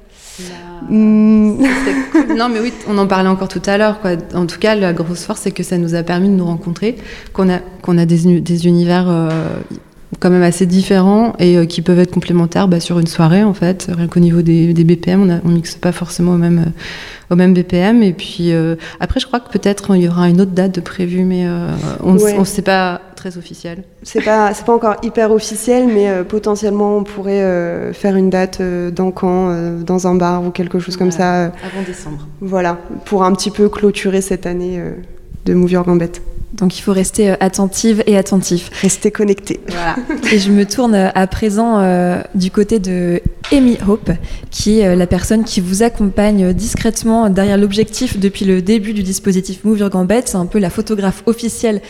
Hmm. 0.89 1.63
non, 2.37 2.49
mais 2.49 2.61
oui, 2.61 2.73
on 2.89 2.99
en 2.99 3.07
parlait 3.07 3.29
encore 3.29 3.49
tout 3.49 3.63
à 3.67 3.79
l'heure. 3.79 3.99
En 4.35 4.47
tout 4.47 4.59
cas, 4.59 4.75
la 4.75 4.93
grosse 4.93 5.25
force, 5.25 5.41
c'est 5.43 5.51
que 5.51 5.63
ça 5.63 5.79
nous 5.79 5.95
a 5.95 6.03
permis 6.03 6.29
de 6.29 6.35
nous 6.35 6.45
rencontrer, 6.45 6.97
qu'on 7.33 7.49
a, 7.51 7.59
qu'on 7.83 7.99
a 7.99 8.07
des, 8.07 8.41
des 8.41 8.67
univers 8.67 9.07
euh, 9.09 9.31
quand 10.21 10.31
même 10.31 10.43
assez 10.43 10.67
différents 10.67 11.35
et 11.39 11.57
euh, 11.57 11.67
qui 11.67 11.83
peuvent 11.83 11.99
être 11.99 12.13
complémentaires 12.13 12.69
bah, 12.69 12.81
sur 12.81 12.99
une 12.99 13.07
soirée, 13.07 13.45
en 13.45 13.55
fait. 13.55 13.91
Rien 13.95 14.09
qu'au 14.09 14.21
niveau 14.21 14.43
des, 14.43 14.73
des 14.73 14.85
BPM, 14.85 15.41
on 15.45 15.49
ne 15.49 15.55
mixe 15.55 15.75
pas 15.75 15.93
forcément 15.93 16.33
au 16.33 16.39
même, 16.39 16.73
au 17.31 17.37
même 17.37 17.55
BPM. 17.55 18.03
Et 18.03 18.13
puis 18.13 18.53
euh, 18.53 18.77
après, 19.01 19.21
je 19.21 19.27
crois 19.27 19.41
que 19.41 19.51
peut-être 19.51 19.95
il 19.97 20.03
y 20.03 20.09
aura 20.09 20.29
une 20.29 20.41
autre 20.41 20.53
date 20.53 20.75
de 20.75 20.81
prévue, 20.81 21.25
mais 21.25 21.47
on 22.03 22.15
ne 22.15 22.45
sait 22.45 22.63
pas 22.63 23.01
très 23.19 23.37
officiel. 23.37 23.83
C'est 24.03 24.23
pas 24.23 24.55
c'est 24.55 24.65
pas 24.65 24.75
encore 24.75 24.97
hyper 25.03 25.33
officiel, 25.33 25.89
mais 25.89 26.09
euh, 26.09 26.25
potentiellement 26.25 26.97
on 26.97 27.05
pourrait 27.05 27.43
euh, 27.43 27.93
faire 27.93 28.17
une 28.17 28.31
date 28.31 28.61
euh, 28.61 28.91
dans 28.91 29.13
Caen, 29.13 29.81
dans 29.81 30.07
un 30.07 30.15
bar 30.15 30.45
ou 30.45 30.51
quelque 30.51 30.79
chose 30.79 30.97
comme 30.97 31.11
ça. 31.11 31.47
Avant 31.47 31.83
décembre. 31.85 32.27
Voilà, 32.41 32.79
pour 33.05 33.25
un 33.25 33.33
petit 33.33 33.51
peu 33.51 33.69
clôturer 33.69 34.21
cette 34.21 34.47
année 34.47 34.81
de 35.45 35.55
Movie 35.55 35.75
Gambette. 35.75 36.23
Donc 36.53 36.79
il 36.79 36.83
faut 36.83 36.93
rester 36.93 37.31
attentive 37.41 38.03
et 38.07 38.17
attentif. 38.17 38.71
Rester 38.81 39.11
connecté. 39.11 39.61
Voilà. 39.69 39.97
et 40.33 40.39
je 40.39 40.51
me 40.51 40.65
tourne 40.65 40.95
à 40.95 41.27
présent 41.27 41.83
du 42.35 42.51
côté 42.51 42.79
de 42.79 43.21
Amy 43.53 43.79
Hope, 43.89 44.11
qui 44.51 44.81
est 44.81 44.95
la 44.95 45.07
personne 45.07 45.45
qui 45.45 45.61
vous 45.61 45.83
accompagne 45.83 46.53
discrètement 46.53 47.31
derrière 47.31 47.57
l'objectif 47.57 48.19
depuis 48.19 48.45
le 48.45 48.61
début 48.61 48.93
du 48.93 49.03
dispositif 49.03 49.65
Move 49.65 49.79
Your 49.79 49.91
Gambette. 49.91 50.29
C'est 50.29 50.37
un 50.37 50.47
peu 50.47 50.59
la 50.59 50.71
photographe 50.71 51.23
officielle 51.27 51.81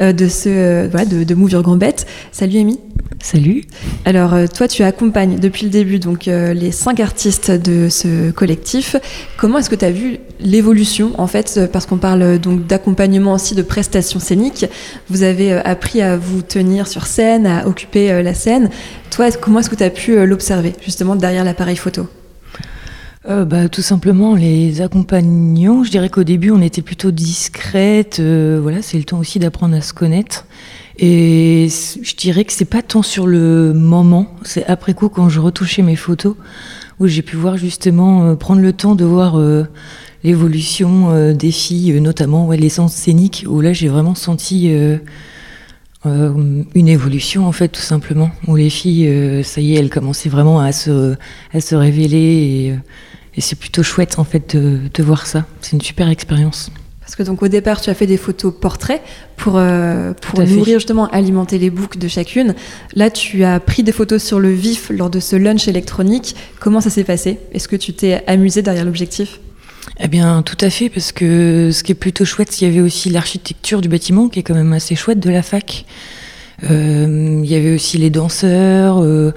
euh, 0.00 0.12
de, 0.12 0.28
ce, 0.28 0.48
euh, 0.48 0.88
voilà, 0.88 1.06
de, 1.06 1.24
de 1.24 1.34
Move 1.34 1.50
Your 1.50 1.62
Gambette. 1.62 2.06
Salut 2.30 2.58
Amy. 2.58 2.78
Salut. 3.20 3.64
Alors 4.04 4.32
euh, 4.32 4.46
toi 4.46 4.68
tu 4.68 4.84
accompagnes 4.84 5.40
depuis 5.40 5.64
le 5.64 5.70
début 5.70 5.98
donc 5.98 6.26
les 6.26 6.70
cinq 6.70 7.00
artistes 7.00 7.50
de 7.50 7.88
ce 7.88 8.30
collectif. 8.30 8.94
Comment 9.36 9.58
est-ce 9.58 9.68
que 9.68 9.74
tu 9.74 9.84
as 9.84 9.90
vu 9.90 10.18
l'évolution 10.38 11.12
en 11.18 11.26
fait 11.26 11.60
parce 11.72 11.84
qu'on 11.84 11.98
parle 11.98 12.38
donc 12.38 12.64
d'accompagnement 12.68 13.32
aussi 13.32 13.56
de 13.56 13.62
prestations 13.62 14.20
scéniques. 14.20 14.66
Vous 15.10 15.24
avez 15.24 15.52
appris 15.52 16.00
à 16.00 16.16
vous 16.16 16.42
tenir 16.42 16.86
sur 16.86 17.06
scène, 17.06 17.44
à 17.46 17.66
occuper 17.66 18.22
la 18.22 18.34
scène. 18.34 18.70
Toi 19.10 19.32
comment 19.32 19.58
est-ce 19.58 19.70
que 19.70 19.74
tu 19.74 19.82
as 19.82 19.90
pu 19.90 20.24
l'observer 20.24 20.74
justement 20.80 21.07
derrière 21.16 21.44
l'appareil 21.44 21.76
photo 21.76 22.08
euh, 23.28 23.44
bah, 23.44 23.68
Tout 23.68 23.82
simplement, 23.82 24.34
les 24.34 24.80
accompagnants, 24.80 25.84
je 25.84 25.90
dirais 25.90 26.08
qu'au 26.08 26.24
début, 26.24 26.50
on 26.50 26.60
était 26.60 26.82
plutôt 26.82 27.10
discrète. 27.10 28.18
Euh, 28.20 28.58
voilà, 28.62 28.82
c'est 28.82 28.98
le 28.98 29.04
temps 29.04 29.18
aussi 29.18 29.38
d'apprendre 29.38 29.76
à 29.76 29.80
se 29.80 29.92
connaître. 29.92 30.46
Et 30.98 31.68
je 32.02 32.16
dirais 32.16 32.44
que 32.44 32.52
c'est 32.52 32.64
pas 32.64 32.82
tant 32.82 33.02
sur 33.02 33.26
le 33.26 33.72
moment, 33.72 34.34
c'est 34.42 34.66
après 34.66 34.94
coup, 34.94 35.08
quand 35.08 35.28
je 35.28 35.38
retouchais 35.38 35.82
mes 35.82 35.94
photos, 35.94 36.34
où 36.98 37.06
j'ai 37.06 37.22
pu 37.22 37.36
voir 37.36 37.56
justement, 37.56 38.24
euh, 38.24 38.34
prendre 38.34 38.60
le 38.60 38.72
temps 38.72 38.96
de 38.96 39.04
voir 39.04 39.40
l'évolution 40.24 41.32
des 41.32 41.52
filles, 41.52 42.00
notamment 42.00 42.46
ouais, 42.46 42.56
l'essence 42.56 42.94
scénique, 42.94 43.44
où 43.48 43.60
là, 43.60 43.72
j'ai 43.72 43.86
vraiment 43.86 44.16
senti 44.16 44.72
une 46.74 46.88
évolution 46.88 47.46
en 47.46 47.52
fait 47.52 47.68
tout 47.68 47.80
simplement 47.80 48.30
où 48.46 48.56
les 48.56 48.70
filles 48.70 49.42
ça 49.44 49.60
y 49.60 49.74
est 49.74 49.78
elles 49.78 49.90
commençaient 49.90 50.28
vraiment 50.28 50.60
à 50.60 50.72
se 50.72 51.14
à 51.52 51.60
se 51.60 51.74
révéler 51.74 52.18
et 52.18 52.74
et 53.38 53.40
c'est 53.40 53.56
plutôt 53.56 53.84
chouette 53.84 54.18
en 54.18 54.24
fait 54.24 54.56
de, 54.56 55.02
voir 55.02 55.28
ça. 55.28 55.46
C'est 55.60 55.76
une 55.76 55.80
super 55.80 56.08
expérience. 56.08 56.70
Parce 57.00 57.14
que 57.14 57.22
donc 57.22 57.40
au 57.40 57.46
départ, 57.46 57.80
tu 57.80 57.88
as 57.88 57.94
fait 57.94 58.06
des 58.06 58.16
photos 58.16 58.52
portraits 58.52 59.00
pour, 59.36 59.54
euh, 59.56 60.12
pour 60.12 60.40
nourrir 60.40 60.80
justement, 60.80 61.06
alimenter 61.10 61.56
les 61.58 61.70
boucles 61.70 61.98
de 61.98 62.08
chacune. 62.08 62.56
Là, 62.94 63.10
tu 63.10 63.44
as 63.44 63.60
pris 63.60 63.84
des 63.84 63.92
photos 63.92 64.24
sur 64.24 64.40
le 64.40 64.50
vif 64.50 64.90
lors 64.90 65.08
de 65.08 65.20
ce 65.20 65.36
lunch 65.36 65.68
électronique. 65.68 66.34
Comment 66.58 66.80
ça 66.80 66.90
s'est 66.90 67.04
passé? 67.04 67.38
Est-ce 67.52 67.68
que 67.68 67.76
tu 67.76 67.92
t'es 67.94 68.24
amusé 68.26 68.60
derrière 68.60 68.84
l'objectif? 68.84 69.38
Eh 70.00 70.08
bien, 70.08 70.42
tout 70.42 70.56
à 70.60 70.70
fait, 70.70 70.88
parce 70.88 71.12
que 71.12 71.70
ce 71.72 71.82
qui 71.82 71.92
est 71.92 71.96
plutôt 71.96 72.24
chouette, 72.24 72.60
il 72.60 72.68
y 72.68 72.70
avait 72.70 72.80
aussi 72.80 73.10
l'architecture 73.10 73.80
du 73.80 73.88
bâtiment 73.88 74.28
qui 74.28 74.38
est 74.38 74.42
quand 74.42 74.54
même 74.54 74.72
assez 74.72 74.94
chouette 74.94 75.20
de 75.20 75.30
la 75.30 75.42
fac. 75.42 75.84
Euh, 76.64 77.40
il 77.42 77.50
y 77.50 77.54
avait 77.54 77.74
aussi 77.74 77.98
les 77.98 78.10
danseurs, 78.10 79.02
euh, 79.02 79.32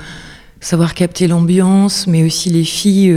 savoir 0.60 0.94
capter 0.94 1.28
l'ambiance, 1.28 2.08
mais 2.08 2.24
aussi 2.24 2.50
les 2.50 2.64
filles 2.64 3.14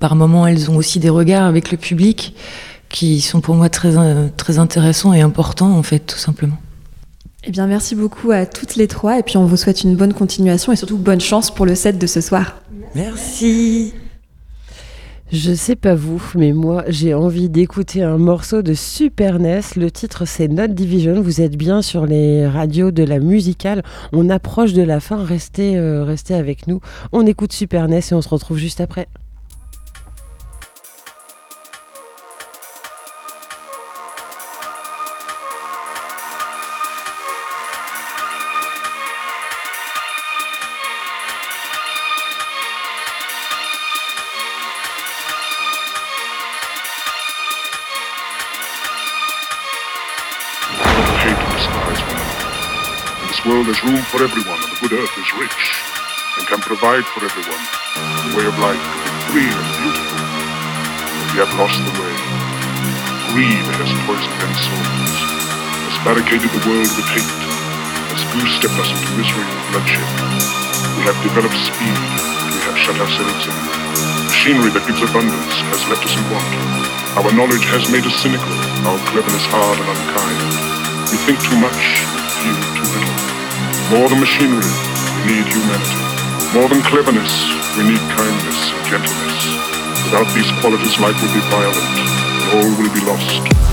par 0.00 0.16
moments, 0.16 0.46
elles 0.46 0.70
ont 0.70 0.76
aussi 0.76 0.98
des 0.98 1.10
regards 1.10 1.44
avec 1.44 1.70
le 1.70 1.76
public 1.76 2.34
qui 2.88 3.20
sont 3.20 3.40
pour 3.40 3.54
moi 3.54 3.68
très, 3.68 3.96
euh, 3.96 4.28
très 4.36 4.58
intéressants 4.58 5.14
et 5.14 5.20
importants, 5.20 5.72
en 5.76 5.82
fait, 5.84 6.00
tout 6.00 6.18
simplement. 6.18 6.56
Eh 7.44 7.52
bien, 7.52 7.66
merci 7.66 7.94
beaucoup 7.94 8.32
à 8.32 8.44
toutes 8.46 8.76
les 8.76 8.88
trois, 8.88 9.18
et 9.18 9.22
puis 9.22 9.36
on 9.36 9.44
vous 9.44 9.56
souhaite 9.56 9.84
une 9.84 9.94
bonne 9.94 10.12
continuation 10.12 10.72
et 10.72 10.76
surtout 10.76 10.98
bonne 10.98 11.20
chance 11.20 11.54
pour 11.54 11.64
le 11.64 11.74
set 11.74 11.98
de 11.98 12.06
ce 12.06 12.20
soir. 12.20 12.60
Merci. 12.94 13.94
Je 15.32 15.54
sais 15.54 15.76
pas 15.76 15.94
vous, 15.94 16.20
mais 16.34 16.52
moi 16.52 16.82
j'ai 16.88 17.14
envie 17.14 17.48
d'écouter 17.48 18.02
un 18.02 18.18
morceau 18.18 18.62
de 18.62 18.74
Super 18.74 19.38
NES. 19.38 19.60
Le 19.76 19.88
titre 19.88 20.24
c'est 20.24 20.48
Not 20.48 20.68
Division. 20.68 21.22
Vous 21.22 21.40
êtes 21.40 21.56
bien 21.56 21.82
sur 21.82 22.04
les 22.04 22.48
radios 22.48 22.90
de 22.90 23.04
la 23.04 23.20
musicale. 23.20 23.84
On 24.12 24.28
approche 24.28 24.72
de 24.72 24.82
la 24.82 24.98
fin. 24.98 25.22
Restez, 25.22 25.76
euh, 25.78 26.02
restez 26.02 26.34
avec 26.34 26.66
nous. 26.66 26.80
On 27.12 27.24
écoute 27.26 27.52
Super 27.52 27.86
NES 27.86 28.00
et 28.10 28.14
on 28.14 28.22
se 28.22 28.28
retrouve 28.28 28.58
juste 28.58 28.80
après. 28.80 29.06
Room 53.84 54.02
for 54.12 54.20
everyone, 54.20 54.60
and 54.60 54.70
the 54.76 54.80
good 54.84 54.92
earth 54.92 55.14
is 55.16 55.28
rich 55.40 55.80
and 56.36 56.44
can 56.44 56.60
provide 56.60 57.04
for 57.16 57.24
everyone 57.24 57.64
a 58.28 58.30
way 58.36 58.44
of 58.44 58.52
life 58.60 58.76
be 58.76 59.10
free 59.32 59.48
and 59.48 59.68
beautiful. 59.80 60.20
But 60.20 61.28
we 61.32 61.36
have 61.40 61.52
lost 61.56 61.80
the 61.80 61.94
way. 61.96 62.14
Greed 63.32 63.64
has 63.80 63.88
poisoned 64.04 64.36
many 64.36 64.56
souls, 64.58 65.16
has 65.88 65.96
barricaded 66.04 66.50
the 66.52 66.62
world 66.68 66.90
with 66.92 67.08
hate, 67.08 67.40
has 68.12 68.20
goose-stepped 68.36 68.76
us 68.76 68.90
into 68.92 69.08
misery 69.16 69.48
and 69.48 69.62
bloodshed. 69.72 70.08
We 71.00 71.02
have 71.08 71.16
developed 71.24 71.56
speed, 71.56 72.00
we 72.52 72.60
have 72.68 72.76
shut 72.76 73.00
ourselves 73.00 73.44
in. 73.48 73.56
Machinery 74.28 74.70
that 74.76 74.84
gives 74.84 75.00
abundance 75.00 75.56
has 75.72 75.88
left 75.88 76.04
us 76.04 76.14
in 76.20 76.24
want. 76.28 76.52
Our 77.16 77.32
knowledge 77.32 77.64
has 77.72 77.88
made 77.88 78.04
us 78.04 78.16
cynical, 78.20 78.56
our 78.84 79.00
cleverness 79.08 79.46
hard 79.48 79.78
and 79.80 79.88
unkind. 79.88 80.40
We 81.08 81.16
think 81.24 81.40
too 81.40 81.56
much, 81.56 82.04
feel 82.44 82.60
too 82.76 82.88
little. 82.92 83.19
More 83.90 84.08
than 84.08 84.20
machinery, 84.20 84.70
we 85.26 85.34
need 85.34 85.52
humanity. 85.52 85.98
More 86.54 86.68
than 86.68 86.80
cleverness, 86.80 87.34
we 87.76 87.82
need 87.90 87.98
kindness 88.14 88.70
and 88.70 88.86
gentleness. 88.86 89.46
Without 90.04 90.32
these 90.32 90.48
qualities, 90.60 91.00
life 91.00 91.20
will 91.20 91.34
be 91.34 91.40
violent, 91.50 91.98
and 91.98 92.54
all 92.54 92.70
will 92.78 92.94
be 92.94 93.00
lost. 93.00 93.69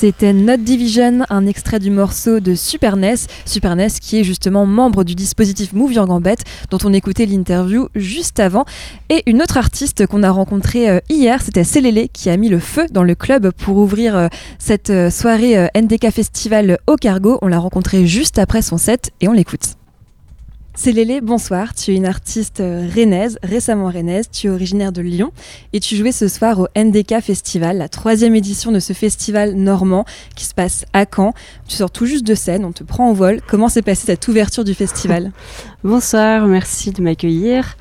C'était 0.00 0.32
Note 0.32 0.62
Division, 0.62 1.26
un 1.28 1.46
extrait 1.46 1.78
du 1.78 1.90
morceau 1.90 2.40
de 2.40 2.54
Super 2.54 2.96
NES. 2.96 3.16
Super 3.44 3.76
NES 3.76 3.90
qui 4.00 4.18
est 4.18 4.24
justement 4.24 4.64
membre 4.64 5.04
du 5.04 5.14
dispositif 5.14 5.74
Move 5.74 5.92
Your 5.92 6.06
Gambette, 6.06 6.42
dont 6.70 6.78
on 6.84 6.94
écoutait 6.94 7.26
l'interview 7.26 7.88
juste 7.94 8.40
avant. 8.40 8.64
Et 9.10 9.22
une 9.26 9.42
autre 9.42 9.58
artiste 9.58 10.06
qu'on 10.06 10.22
a 10.22 10.30
rencontrée 10.30 10.88
euh, 10.88 11.00
hier, 11.10 11.42
c'était 11.42 11.64
Célélé 11.64 12.08
qui 12.08 12.30
a 12.30 12.38
mis 12.38 12.48
le 12.48 12.60
feu 12.60 12.86
dans 12.90 13.02
le 13.02 13.14
club 13.14 13.52
pour 13.52 13.76
ouvrir 13.76 14.16
euh, 14.16 14.28
cette 14.58 14.88
euh, 14.88 15.10
soirée 15.10 15.68
NDK 15.76 16.10
Festival 16.10 16.78
au 16.86 16.96
Cargo. 16.96 17.38
On 17.42 17.48
l'a 17.48 17.58
rencontrée 17.58 18.06
juste 18.06 18.38
après 18.38 18.62
son 18.62 18.78
set 18.78 19.10
et 19.20 19.28
on 19.28 19.32
l'écoute. 19.32 19.79
C'est 20.74 20.92
Lélé, 20.92 21.20
bonsoir. 21.20 21.74
Tu 21.74 21.90
es 21.90 21.96
une 21.96 22.06
artiste 22.06 22.60
euh, 22.60 22.88
rennaise, 22.94 23.38
récemment 23.42 23.90
rennaise. 23.90 24.30
Tu 24.30 24.46
es 24.46 24.50
originaire 24.50 24.92
de 24.92 25.02
Lyon 25.02 25.32
et 25.72 25.80
tu 25.80 25.96
jouais 25.96 26.12
ce 26.12 26.28
soir 26.28 26.60
au 26.60 26.68
NDK 26.76 27.20
Festival, 27.20 27.78
la 27.78 27.88
troisième 27.88 28.34
édition 28.34 28.70
de 28.70 28.78
ce 28.78 28.92
festival 28.92 29.54
normand 29.54 30.04
qui 30.36 30.44
se 30.44 30.54
passe 30.54 30.84
à 30.92 31.04
Caen. 31.04 31.34
Tu 31.68 31.76
sors 31.76 31.90
tout 31.90 32.06
juste 32.06 32.24
de 32.24 32.34
scène, 32.34 32.64
on 32.64 32.72
te 32.72 32.84
prend 32.84 33.10
en 33.10 33.12
vol. 33.12 33.40
Comment 33.48 33.68
s'est 33.68 33.82
passée 33.82 34.06
cette 34.06 34.26
ouverture 34.28 34.64
du 34.64 34.74
festival? 34.74 35.32
Bonsoir, 35.84 36.46
merci 36.46 36.92
de 36.92 37.02
m'accueillir. 37.02 37.76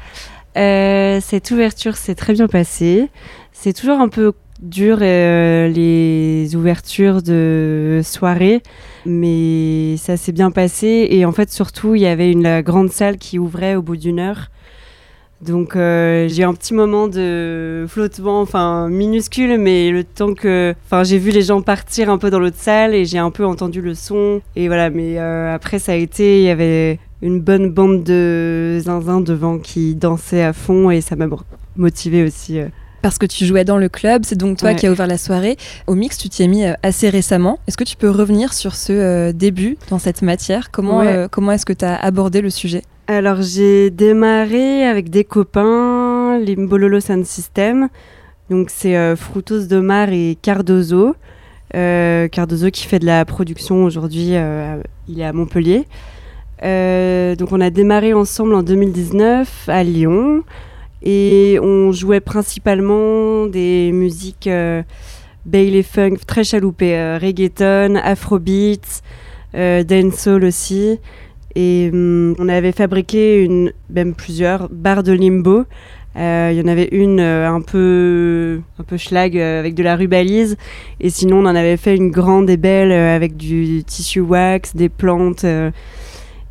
Euh, 0.58 1.22
cette 1.22 1.52
ouverture 1.52 1.96
s'est 1.96 2.16
très 2.16 2.34
bien 2.34 2.48
passée. 2.48 3.10
C'est 3.54 3.74
toujours 3.74 4.00
un 4.00 4.10
peu 4.10 4.34
dur 4.62 4.98
euh, 5.02 5.68
les 5.68 6.56
ouvertures 6.56 7.22
de 7.22 8.02
soirée, 8.04 8.62
mais 9.06 9.96
ça 9.98 10.18
s'est 10.18 10.32
bien 10.32 10.52
passé. 10.52 11.08
Et 11.10 11.26
en 11.26 11.32
fait, 11.32 11.52
surtout, 11.52 11.96
il 11.96 12.02
y 12.02 12.08
avait 12.08 12.32
une 12.32 12.62
grande 12.62 12.92
salle 12.92 13.18
qui 13.18 13.40
ouvrait 13.40 13.76
au 13.76 13.82
bout 13.82 13.98
d'une 13.98 14.20
heure. 14.20 14.50
Donc 15.42 15.78
euh, 15.78 16.28
j'ai 16.28 16.44
un 16.44 16.54
petit 16.54 16.74
moment 16.74 17.08
de 17.08 17.86
flottement, 17.88 18.42
enfin 18.42 18.90
minuscule, 18.90 19.58
mais 19.58 19.90
le 19.90 20.04
temps 20.04 20.34
que, 20.34 20.76
enfin 20.86 21.06
j'ai 21.06 21.18
vu 21.18 21.32
les 21.32 21.44
gens 21.44 21.62
partir 21.62 22.10
un 22.10 22.18
peu 22.18 22.30
dans 22.30 22.40
l'autre 22.40 22.58
salle 22.58 22.94
et 22.94 23.06
j'ai 23.06 23.20
un 23.20 23.32
peu 23.32 23.46
entendu 23.46 23.82
le 23.82 23.94
son 23.94 24.42
et 24.58 24.68
voilà. 24.68 24.90
Mais 24.90 25.18
euh, 25.18 25.56
après 25.56 25.80
ça 25.80 25.94
a 25.94 25.96
été, 25.96 26.40
il 26.40 26.44
y 26.44 26.50
avait 26.50 27.00
une 27.22 27.40
bonne 27.40 27.70
bande 27.70 28.04
de 28.04 28.80
zinzin 28.82 29.22
devant 29.22 29.60
qui 29.60 29.96
dansait 29.96 30.44
à 30.44 30.52
fond 30.52 30.92
et 30.92 31.00
ça 31.00 31.16
m'a 31.16 31.28
motivé 31.78 32.26
aussi 32.26 32.60
parce 33.02 33.18
que 33.18 33.26
tu 33.26 33.46
jouais 33.46 33.66
dans 33.66 33.78
le 33.78 33.90
club, 33.90 34.24
c'est 34.26 34.38
donc 34.38 34.58
toi 34.58 34.74
qui 34.74 34.88
as 34.88 34.92
ouvert 34.92 35.08
la 35.08 35.18
soirée. 35.18 35.58
Au 35.88 35.96
mix, 35.96 36.18
tu 36.18 36.30
t'y 36.30 36.44
es 36.44 36.48
mis 36.48 36.66
euh, 36.66 36.74
assez 36.84 37.10
récemment. 37.10 37.60
Est-ce 37.68 37.78
que 37.78 37.84
tu 37.84 37.96
peux 37.96 38.10
revenir 38.10 38.54
sur 38.54 38.76
ce 38.76 38.94
euh, 38.94 39.32
début 39.32 39.78
dans 39.90 40.00
cette 40.00 40.22
matière? 40.22 40.72
Comment, 40.72 41.02
euh, 41.02 41.28
comment 41.30 41.52
est-ce 41.52 41.66
que 41.66 41.74
tu 41.74 41.86
as 41.86 41.96
abordé 41.96 42.42
le 42.42 42.50
sujet? 42.50 42.84
Alors, 43.08 43.42
j'ai 43.42 43.90
démarré 43.90 44.86
avec 44.86 45.10
des 45.10 45.24
copains, 45.24 46.40
Limbololo 46.40 47.00
Sound 47.00 47.26
System. 47.26 47.90
Donc, 48.50 48.70
c'est 48.70 49.16
Frutos 49.16 49.66
de 49.66 49.80
Mar 49.80 50.10
et 50.10 50.38
Cardozo. 50.42 51.16
Cardozo 51.72 52.70
qui 52.72 52.86
fait 52.86 53.00
de 53.00 53.06
la 53.06 53.26
production 53.26 53.84
aujourd'hui, 53.84 54.36
il 55.08 55.20
est 55.20 55.26
à 55.26 55.34
Montpellier. 55.34 55.88
donc, 56.62 57.52
on 57.52 57.62
a 57.62 57.70
démarré 57.72 58.14
ensemble 58.14 58.54
en 58.54 58.62
2019 58.62 59.70
à 59.70 59.84
Lyon. 59.84 60.44
Et 61.04 61.60
on 61.62 61.92
jouait 61.92 62.20
principalement 62.20 63.46
des 63.46 63.92
musiques 63.94 64.48
euh, 64.48 64.84
Bailey 65.46 65.84
Funk 65.84 66.18
très 66.28 66.44
chaloupées, 66.44 66.98
euh, 66.98 67.18
reggaeton, 67.18 67.96
afrobeat, 67.96 69.02
euh, 69.56 69.84
dancehall 69.84 70.44
aussi. 70.44 71.00
Et 71.56 71.90
hum, 71.92 72.36
on 72.38 72.50
avait 72.50 72.74
fabriqué 72.74 73.44
une, 73.44 73.72
même 73.90 74.14
plusieurs 74.14 74.70
barres 74.70 75.04
de 75.04 75.14
limbo. 75.14 75.66
Il 76.16 76.56
y 76.56 76.62
en 76.62 76.68
avait 76.68 76.90
une 76.92 77.22
un 77.22 77.62
peu 77.62 78.60
un 78.78 78.84
peu 78.84 78.98
schlag 78.98 79.38
avec 79.38 79.74
de 79.74 79.84
la 79.84 79.96
rubalise 79.96 80.58
et 81.00 81.10
sinon 81.10 81.38
on 81.38 81.46
en 81.46 81.56
avait 81.56 81.78
fait 81.78 81.96
une 81.96 82.12
grande 82.12 82.50
et 82.50 82.58
belle 82.58 82.92
avec 82.92 83.38
du 83.38 83.86
tissu 83.86 84.20
wax, 84.20 84.76
des 84.76 84.90
plantes 84.90 85.46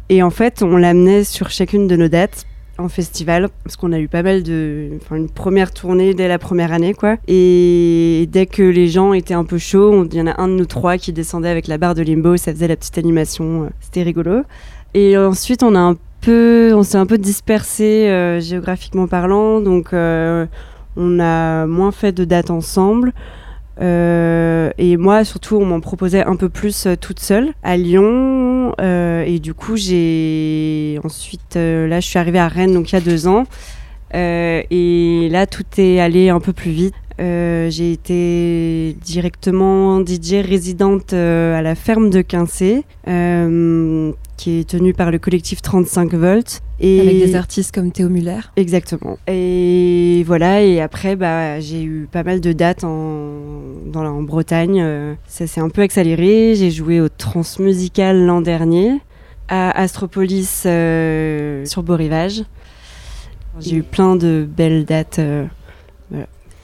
et 0.08 0.22
en 0.22 0.30
fait 0.30 0.62
on 0.62 0.78
l'amenait 0.78 1.22
sur 1.22 1.50
chacune 1.50 1.86
de 1.86 1.96
nos 1.96 2.08
dates 2.08 2.47
en 2.78 2.88
festival 2.88 3.48
parce 3.64 3.76
qu'on 3.76 3.92
a 3.92 3.98
eu 3.98 4.08
pas 4.08 4.22
mal 4.22 4.42
de 4.42 4.90
enfin 4.96 5.16
une 5.16 5.28
première 5.28 5.72
tournée 5.72 6.14
dès 6.14 6.28
la 6.28 6.38
première 6.38 6.72
année 6.72 6.94
quoi. 6.94 7.16
Et 7.26 8.28
dès 8.30 8.46
que 8.46 8.62
les 8.62 8.88
gens 8.88 9.12
étaient 9.12 9.34
un 9.34 9.44
peu 9.44 9.58
chauds 9.58 10.04
il 10.04 10.16
y 10.16 10.22
en 10.22 10.28
a 10.28 10.40
un 10.40 10.48
de 10.48 10.54
nous 10.54 10.66
trois 10.66 10.96
qui 10.96 11.12
descendait 11.12 11.48
avec 11.48 11.66
la 11.66 11.76
barre 11.76 11.94
de 11.94 12.02
limbo 12.02 12.36
ça 12.36 12.52
faisait 12.52 12.68
la 12.68 12.76
petite 12.76 12.98
animation 12.98 13.64
euh, 13.64 13.68
c'était 13.80 14.02
rigolo. 14.02 14.42
Et 14.94 15.18
ensuite 15.18 15.62
on 15.62 15.74
a 15.74 15.80
un 15.80 15.96
peu 16.20 16.72
on 16.74 16.82
s'est 16.82 16.98
un 16.98 17.06
peu 17.06 17.18
dispersé 17.18 18.08
euh, 18.08 18.40
géographiquement 18.40 19.06
parlant 19.06 19.60
donc 19.60 19.92
euh, 19.92 20.46
on 20.96 21.20
a 21.20 21.66
moins 21.66 21.92
fait 21.92 22.12
de 22.12 22.24
dates 22.24 22.50
ensemble 22.50 23.12
euh, 23.80 24.70
et 24.78 24.96
moi, 24.96 25.24
surtout, 25.24 25.56
on 25.56 25.64
m'en 25.64 25.80
proposait 25.80 26.24
un 26.24 26.36
peu 26.36 26.48
plus 26.48 26.86
euh, 26.86 26.96
toute 26.96 27.20
seule 27.20 27.52
à 27.62 27.76
Lyon. 27.76 28.74
Euh, 28.80 29.22
et 29.24 29.38
du 29.38 29.54
coup, 29.54 29.76
j'ai 29.76 30.98
ensuite, 31.04 31.54
là, 31.54 32.00
je 32.00 32.06
suis 32.06 32.18
arrivée 32.18 32.38
à 32.38 32.48
Rennes, 32.48 32.74
donc 32.74 32.90
il 32.90 32.94
y 32.94 32.98
a 32.98 33.00
deux 33.00 33.26
ans. 33.26 33.44
et 34.12 35.28
là, 35.30 35.46
tout 35.46 35.64
est 35.78 36.00
allé 36.00 36.28
un 36.28 36.40
peu 36.40 36.52
plus 36.52 36.70
vite. 36.70 36.94
j'ai 37.18 37.92
été 37.92 38.96
directement 39.04 40.00
DJ 40.04 40.44
résidente 40.44 41.12
à 41.12 41.62
la 41.62 41.74
ferme 41.74 42.10
de 42.10 42.22
Quincé, 42.22 42.84
qui 43.04 44.60
est 44.60 44.68
tenue 44.68 44.94
par 44.94 45.10
le 45.10 45.18
collectif 45.18 45.62
35 45.62 46.14
volts. 46.14 46.62
Et 46.80 47.00
Avec 47.00 47.18
des 47.18 47.34
artistes 47.34 47.74
comme 47.74 47.90
Théo 47.90 48.08
Muller. 48.08 48.40
Exactement. 48.56 49.18
Et 49.26 50.22
voilà, 50.26 50.62
et 50.62 50.80
après, 50.80 51.16
bah, 51.16 51.58
j'ai 51.58 51.82
eu 51.82 52.08
pas 52.10 52.22
mal 52.22 52.40
de 52.40 52.52
dates 52.52 52.84
en, 52.84 53.40
dans 53.86 54.04
en 54.04 54.22
Bretagne. 54.22 55.16
Ça 55.26 55.46
s'est 55.46 55.60
un 55.60 55.70
peu 55.70 55.82
accéléré. 55.82 56.54
J'ai 56.54 56.70
joué 56.70 57.00
au 57.00 57.08
Transmusical 57.08 58.24
l'an 58.24 58.40
dernier, 58.40 59.00
à 59.48 59.70
Astropolis 59.80 60.62
sur 61.64 61.82
Beau 61.82 61.96
Rivage. 61.96 62.44
J'ai 63.60 63.76
eu 63.76 63.82
plein 63.82 64.16
de 64.16 64.48
belles 64.48 64.84
dates. 64.84 65.18
Euh, 65.18 65.44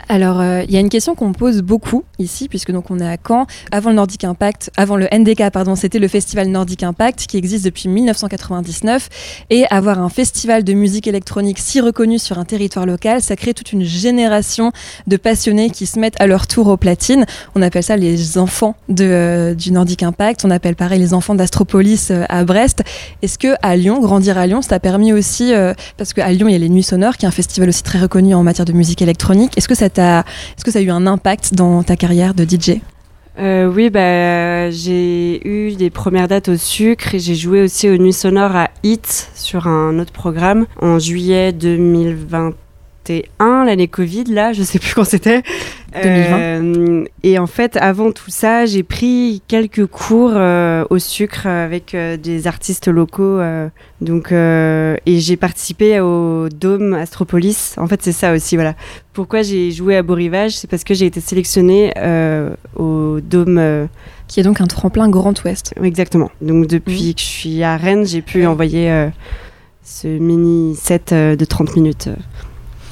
alors, 0.08 0.42
il 0.42 0.46
euh, 0.46 0.64
y 0.68 0.76
a 0.76 0.80
une 0.80 0.88
question 0.88 1.14
qu'on 1.14 1.32
pose 1.32 1.62
beaucoup 1.62 2.04
ici, 2.18 2.48
puisque 2.48 2.72
donc 2.72 2.90
on 2.90 2.98
est 2.98 3.08
à 3.08 3.16
Caen. 3.26 3.46
Avant 3.70 3.90
le 3.90 3.96
Nordic 3.96 4.24
Impact, 4.24 4.70
avant 4.76 4.96
le 4.96 5.08
NDK, 5.10 5.50
pardon, 5.50 5.76
c'était 5.76 5.98
le 5.98 6.08
festival 6.08 6.48
Nordic 6.48 6.82
Impact 6.82 7.26
qui 7.26 7.36
existe 7.36 7.64
depuis 7.64 7.88
1999. 7.88 9.08
Et 9.50 9.64
avoir 9.70 10.00
un 10.00 10.08
festival 10.08 10.64
de 10.64 10.72
musique 10.74 11.06
électronique 11.06 11.58
si 11.58 11.80
reconnu 11.80 12.18
sur 12.18 12.38
un 12.38 12.44
territoire 12.44 12.86
local, 12.86 13.22
ça 13.22 13.36
crée 13.36 13.54
toute 13.54 13.72
une 13.72 13.84
génération 13.84 14.72
de 15.06 15.16
passionnés 15.16 15.70
qui 15.70 15.86
se 15.86 15.98
mettent 15.98 16.20
à 16.20 16.26
leur 16.26 16.46
tour 16.46 16.68
aux 16.68 16.76
platines. 16.76 17.24
On 17.54 17.62
appelle 17.62 17.82
ça 17.82 17.96
les 17.96 18.38
enfants 18.38 18.76
de, 18.88 19.04
euh, 19.04 19.54
du 19.54 19.72
Nordic 19.72 20.02
Impact. 20.02 20.44
On 20.44 20.50
appelle 20.50 20.76
pareil 20.76 20.98
les 20.98 21.14
enfants 21.14 21.34
d'Astropolis 21.34 22.10
euh, 22.10 22.24
à 22.28 22.44
Brest. 22.44 22.82
Est-ce 23.22 23.38
que 23.38 23.54
à 23.62 23.76
Lyon, 23.76 24.00
grandir 24.00 24.36
à 24.36 24.46
Lyon, 24.46 24.60
ça 24.60 24.74
a 24.74 24.80
permis 24.80 25.12
aussi, 25.12 25.52
parce 25.96 26.12
qu'à 26.12 26.30
Lyon 26.30 26.48
il 26.48 26.52
y 26.52 26.54
a 26.54 26.58
les 26.58 26.68
Nuits 26.68 26.82
Sonores, 26.82 27.16
qui 27.16 27.24
est 27.24 27.28
un 27.28 27.32
festival 27.32 27.68
aussi 27.68 27.82
très 27.82 27.98
reconnu 27.98 28.34
en 28.34 28.42
matière 28.42 28.64
de 28.64 28.72
musique 28.72 29.00
électronique. 29.00 29.52
Est-ce 29.84 30.64
que 30.64 30.70
ça 30.70 30.78
a 30.78 30.82
eu 30.82 30.90
un 30.90 31.06
impact 31.06 31.54
dans 31.54 31.82
ta 31.82 31.96
carrière 31.96 32.34
de 32.34 32.44
DJ 32.44 32.80
euh, 33.36 33.66
oui, 33.66 33.90
bah, 33.90 34.70
j'ai 34.70 35.46
eu 35.46 35.74
des 35.74 35.90
premières 35.90 36.28
dates 36.28 36.48
au 36.48 36.56
sucre 36.56 37.16
et 37.16 37.18
j'ai 37.18 37.34
joué 37.34 37.62
aussi 37.62 37.88
aux 37.88 37.96
Nuits 37.96 38.12
Sonores 38.12 38.54
à 38.54 38.70
Hit 38.84 39.28
sur 39.34 39.66
un 39.66 39.98
autre 39.98 40.12
programme 40.12 40.66
en 40.80 41.00
juillet 41.00 41.52
2020 41.52 42.52
un 43.38 43.64
l'année 43.64 43.88
Covid, 43.88 44.24
là, 44.24 44.52
je 44.52 44.62
sais 44.62 44.78
plus 44.78 44.94
quand 44.94 45.04
c'était. 45.04 45.42
2020. 46.02 46.38
Euh, 46.38 47.04
et 47.22 47.38
en 47.38 47.46
fait, 47.46 47.76
avant 47.76 48.10
tout 48.12 48.30
ça, 48.30 48.66
j'ai 48.66 48.82
pris 48.82 49.42
quelques 49.48 49.86
cours 49.86 50.32
euh, 50.34 50.84
au 50.90 50.98
sucre 50.98 51.46
avec 51.46 51.94
euh, 51.94 52.16
des 52.16 52.46
artistes 52.46 52.88
locaux. 52.88 53.40
donc, 54.00 54.32
et 54.32 55.18
j'ai 55.20 55.36
participé 55.36 56.00
au 56.00 56.48
Dôme 56.48 56.94
Astropolis. 56.94 57.76
En 57.78 57.86
fait, 57.86 58.02
c'est 58.02 58.12
ça 58.12 58.32
aussi, 58.32 58.56
voilà. 58.56 58.74
Pourquoi 59.12 59.42
j'ai 59.42 59.70
joué 59.70 59.96
à 59.96 60.02
Beau 60.02 60.14
Rivage 60.14 60.56
C'est 60.56 60.68
parce 60.68 60.82
que 60.84 60.94
j'ai 60.94 61.06
été 61.06 61.20
sélectionnée 61.20 61.92
au 62.76 63.20
Dôme. 63.20 63.88
Qui 64.26 64.40
est 64.40 64.42
donc 64.42 64.62
un 64.62 64.66
tremplin 64.66 65.10
Grand 65.10 65.44
Ouest. 65.44 65.74
Exactement. 65.82 66.30
Donc, 66.40 66.66
depuis 66.66 67.10
mmh. 67.10 67.14
que 67.14 67.20
je 67.20 67.26
suis 67.26 67.62
à 67.62 67.76
Rennes, 67.76 68.06
j'ai 68.06 68.22
pu 68.22 68.46
envoyer 68.46 69.10
ce 69.82 70.08
mini 70.08 70.74
set 70.76 71.12
de 71.12 71.44
30 71.44 71.76
minutes 71.76 72.08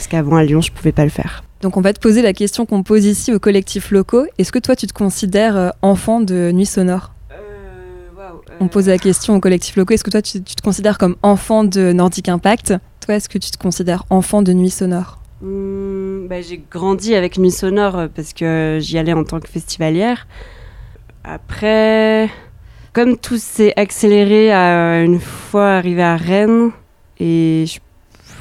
parce 0.03 0.09
qu'avant 0.09 0.35
à 0.35 0.43
Lyon, 0.43 0.61
je 0.61 0.73
pouvais 0.73 0.91
pas 0.91 1.05
le 1.05 1.11
faire. 1.11 1.45
Donc 1.61 1.77
on 1.77 1.81
va 1.81 1.93
te 1.93 2.01
poser 2.01 2.23
la 2.23 2.33
question 2.33 2.67
qu'on 2.67 2.83
pose 2.83 3.05
ici 3.05 3.33
aux 3.33 3.39
collectifs 3.39 3.93
locaux. 3.93 4.27
Est-ce 4.37 4.51
que 4.51 4.59
toi, 4.59 4.75
tu 4.75 4.89
te 4.89 4.93
considères 4.93 5.57
euh, 5.57 5.71
enfant 5.81 6.21
de 6.21 6.51
Nuit 6.51 6.67
Sonore? 6.67 7.13
Euh, 7.31 8.31
On 8.59 8.67
pose 8.67 8.89
la 8.89 8.99
question 8.99 9.37
aux 9.37 9.39
collectifs 9.39 9.77
locaux. 9.77 9.95
Est-ce 9.95 10.03
que 10.03 10.11
toi, 10.11 10.21
tu, 10.21 10.43
te 10.43 10.61
considères 10.61 10.99
comme 10.99 11.15
enfant 11.23 11.63
de 11.63 11.93
Nordic 11.93 12.29
Impact? 12.29 12.75
Toi, 13.07 13.15
est-ce 13.15 13.29
que 13.29 13.39
tu 13.39 13.53
te 13.53 13.59
considères 13.59 14.03
enfant 14.11 14.43
de 14.43 14.53
Nuit 14.53 14.71
Sonore? 14.71 15.21
Mmh, 15.41 16.27
bah, 16.27 16.41
J'ai 16.41 16.61
grandi 16.69 17.15
avec 17.15 17.39
Nuit 17.39 17.53
Sonore 17.53 17.97
euh, 17.97 18.09
parce 18.13 18.33
que 18.33 18.79
j'y 18.81 18.99
allais 18.99 19.13
en 19.13 19.23
tant 19.23 19.39
que 19.39 19.49
festivalière. 19.49 20.27
Après, 21.23 22.29
comme 22.93 23.17
tout 23.17 23.39
s'est 23.39 23.73
accéléré 23.77 24.53
à 24.53 25.01
une 25.05 25.21
fois 25.21 25.75
arrivé 25.75 26.03
à 26.03 26.17
Rennes, 26.17 26.73
et 27.21 27.67
je 27.69 27.79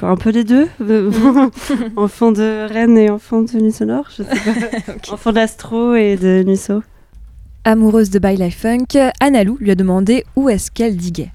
un 0.02 0.16
peu 0.16 0.32
des 0.32 0.44
deux. 0.44 0.68
enfant 1.96 2.32
de 2.32 2.68
Rennes 2.72 2.98
et 2.98 3.10
enfant 3.10 3.42
de 3.42 3.58
Nuit 3.58 3.72
Sonore, 3.72 4.06
je 4.10 4.22
sais 4.22 4.28
pas. 4.28 5.12
Enfant 5.12 5.32
d'Astro 5.32 5.94
et 5.94 6.16
de 6.16 6.42
Nuiso. 6.42 6.82
Amoureuse 7.64 8.10
de 8.10 8.18
By 8.18 8.36
Life 8.36 8.58
Funk, 8.60 8.98
Analou 9.20 9.56
lui 9.60 9.70
a 9.70 9.74
demandé 9.74 10.24
où 10.34 10.48
est-ce 10.48 10.70
qu'elle 10.70 10.96
diguait. 10.96 11.30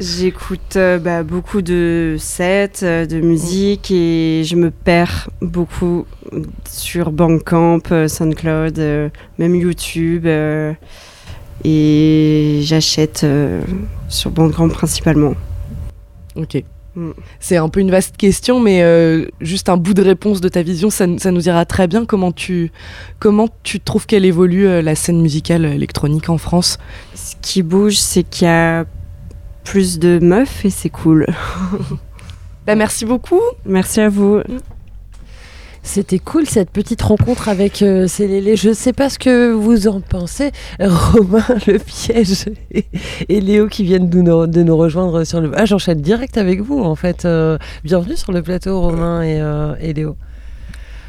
J'écoute 0.00 0.76
euh, 0.76 0.98
bah, 0.98 1.22
beaucoup 1.22 1.62
de 1.62 2.16
sets, 2.18 2.82
euh, 2.82 3.06
de 3.06 3.20
musique 3.20 3.92
et 3.92 4.42
je 4.44 4.56
me 4.56 4.72
perds 4.72 5.30
beaucoup 5.40 6.04
sur 6.68 7.12
Bandcamp, 7.12 7.78
euh, 7.92 8.08
SoundCloud, 8.08 8.78
même 9.38 9.54
YouTube. 9.54 10.26
et 11.64 12.60
j'achète 12.62 13.24
sur 14.08 14.30
Bandcamp 14.30 14.68
principalement. 14.68 15.34
Ok. 16.34 16.64
Mm. 16.96 17.10
C'est 17.40 17.56
un 17.56 17.68
peu 17.68 17.80
une 17.80 17.90
vaste 17.90 18.16
question, 18.16 18.60
mais 18.60 18.82
euh, 18.82 19.26
juste 19.40 19.68
un 19.68 19.76
bout 19.76 19.94
de 19.94 20.02
réponse 20.02 20.40
de 20.40 20.48
ta 20.48 20.62
vision, 20.62 20.90
ça, 20.90 21.06
nous 21.06 21.48
ira 21.48 21.64
très 21.64 21.86
bien. 21.86 22.04
Comment 22.04 22.32
tu, 22.32 22.70
comment 23.18 23.48
tu 23.62 23.80
trouves 23.80 24.06
qu'elle 24.06 24.24
évolue 24.24 24.66
euh, 24.66 24.82
la 24.82 24.94
scène 24.94 25.20
musicale 25.20 25.64
électronique 25.64 26.28
en 26.28 26.38
France? 26.38 26.78
Ce 27.14 27.34
qui 27.42 27.62
bouge, 27.62 27.96
c'est 27.96 28.22
qu'il 28.22 28.46
y 28.46 28.50
a 28.50 28.84
plus 29.64 29.98
de 29.98 30.18
meufs 30.22 30.64
et 30.64 30.70
c'est 30.70 30.90
cool. 30.90 31.26
bah, 32.66 32.74
merci 32.74 33.04
beaucoup. 33.04 33.40
Merci 33.64 34.00
à 34.00 34.08
vous. 34.08 34.40
C'était 35.84 36.18
cool 36.18 36.46
cette 36.46 36.70
petite 36.70 37.02
rencontre 37.02 37.48
avec 37.48 37.82
euh, 37.82 38.08
Célélé. 38.08 38.56
Je 38.56 38.70
ne 38.70 38.74
sais 38.74 38.94
pas 38.94 39.10
ce 39.10 39.18
que 39.18 39.52
vous 39.52 39.86
en 39.86 40.00
pensez. 40.00 40.50
Romain, 40.80 41.44
le 41.66 41.78
piège 41.78 42.46
et, 43.28 43.40
Léo 43.40 43.68
qui 43.68 43.84
viennent 43.84 44.08
de 44.08 44.22
nous, 44.22 44.46
de 44.46 44.62
nous, 44.62 44.76
rejoindre 44.76 45.24
sur 45.24 45.42
le. 45.42 45.52
Ah, 45.54 45.66
j'enchaîne 45.66 46.00
direct 46.00 46.38
avec 46.38 46.62
vous 46.62 46.80
en 46.80 46.94
fait. 46.94 47.26
Euh, 47.26 47.58
bienvenue 47.84 48.16
sur 48.16 48.32
le 48.32 48.42
plateau, 48.42 48.80
Romain 48.80 49.22
et, 49.22 49.40
euh, 49.40 49.74
et 49.78 49.92
Léo. 49.92 50.16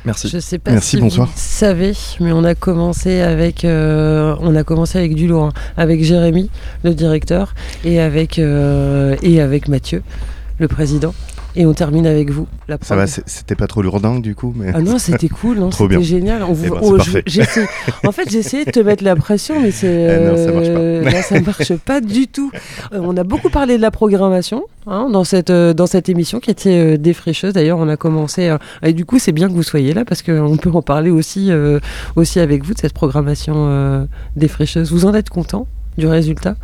Merci. 0.03 0.27
Je 0.27 0.39
sais 0.39 0.59
pas 0.59 0.71
Merci, 0.71 0.97
si 0.97 1.01
bonsoir. 1.01 1.27
vous 1.27 1.33
savez, 1.37 1.93
mais 2.19 2.33
on 2.33 2.43
a 2.43 2.53
commencé 2.53 3.21
avec, 3.21 3.65
on 3.65 4.55
a 4.55 4.63
commencé 4.63 4.99
avec 4.99 5.15
du 5.15 5.25
lourd, 5.25 5.45
hein. 5.45 5.53
avec 5.77 6.03
Jérémy, 6.03 6.51
le 6.83 6.93
directeur, 6.93 7.55
et 7.85 7.99
avec, 7.99 8.37
et 8.37 9.41
avec 9.41 9.67
Mathieu, 9.67 10.03
le 10.59 10.67
président. 10.67 11.15
Et 11.55 11.65
on 11.65 11.73
termine 11.73 12.05
avec 12.05 12.31
vous. 12.31 12.47
La 12.67 12.77
Ça 12.81 12.95
va, 12.95 13.07
c'était 13.07 13.55
pas 13.55 13.67
trop 13.67 13.81
lourdin 13.81 14.19
du 14.19 14.35
coup 14.35 14.53
mais... 14.55 14.71
Ah 14.73 14.81
non, 14.81 14.97
c'était 14.97 15.29
cool, 15.41 15.69
c'était 15.71 16.01
génial. 16.01 16.43
On 16.43 16.53
eh 16.53 16.69
ben, 16.69 16.77
oh, 16.81 16.97
en 18.05 18.11
fait, 18.11 18.29
j'ai 18.29 18.39
essayé 18.39 18.65
de 18.65 18.71
te 18.71 18.79
mettre 18.79 19.03
la 19.03 19.15
pression, 19.15 19.61
mais 19.61 19.71
c'est. 19.71 19.87
Eh 19.87 20.25
non, 20.25 20.37
ça 20.37 20.51
marche 20.51 20.67
pas. 20.67 20.79
Euh, 20.79 21.21
ça 21.21 21.41
marche 21.41 21.75
pas 21.85 22.01
du 22.01 22.27
tout. 22.27 22.51
Euh, 22.93 22.99
on 23.01 23.15
a 23.17 23.23
beaucoup 23.23 23.49
parlé 23.49 23.77
de 23.77 23.81
la 23.81 23.91
programmation 23.91 24.65
hein, 24.87 25.09
dans, 25.11 25.23
cette, 25.23 25.49
euh, 25.49 25.73
dans 25.73 25.87
cette 25.87 26.09
émission 26.09 26.39
qui 26.39 26.51
était 26.51 26.97
défricheuse. 26.97 27.53
D'ailleurs, 27.53 27.79
on 27.79 27.89
a 27.89 27.97
commencé. 27.97 28.55
et 28.83 28.93
du 28.93 29.05
coup, 29.05 29.19
c'est 29.19 29.31
bien 29.31 29.47
que 29.47 29.53
vous 29.53 29.63
soyez 29.63 29.93
là 29.93 30.05
parce 30.05 30.21
qu'on 30.21 30.57
peut 30.57 30.71
en 30.71 30.81
parler 30.81 31.09
aussi, 31.09 31.51
aussi 32.15 32.39
avec 32.39 32.63
vous 32.63 32.73
de 32.73 32.79
cette 32.79 32.93
programmation 32.93 34.07
défricheuse. 34.35 34.91
Vous 34.91 35.05
en 35.05 35.13
êtes 35.13 35.29
content 35.29 35.67
du 35.97 36.07
résultat 36.07 36.55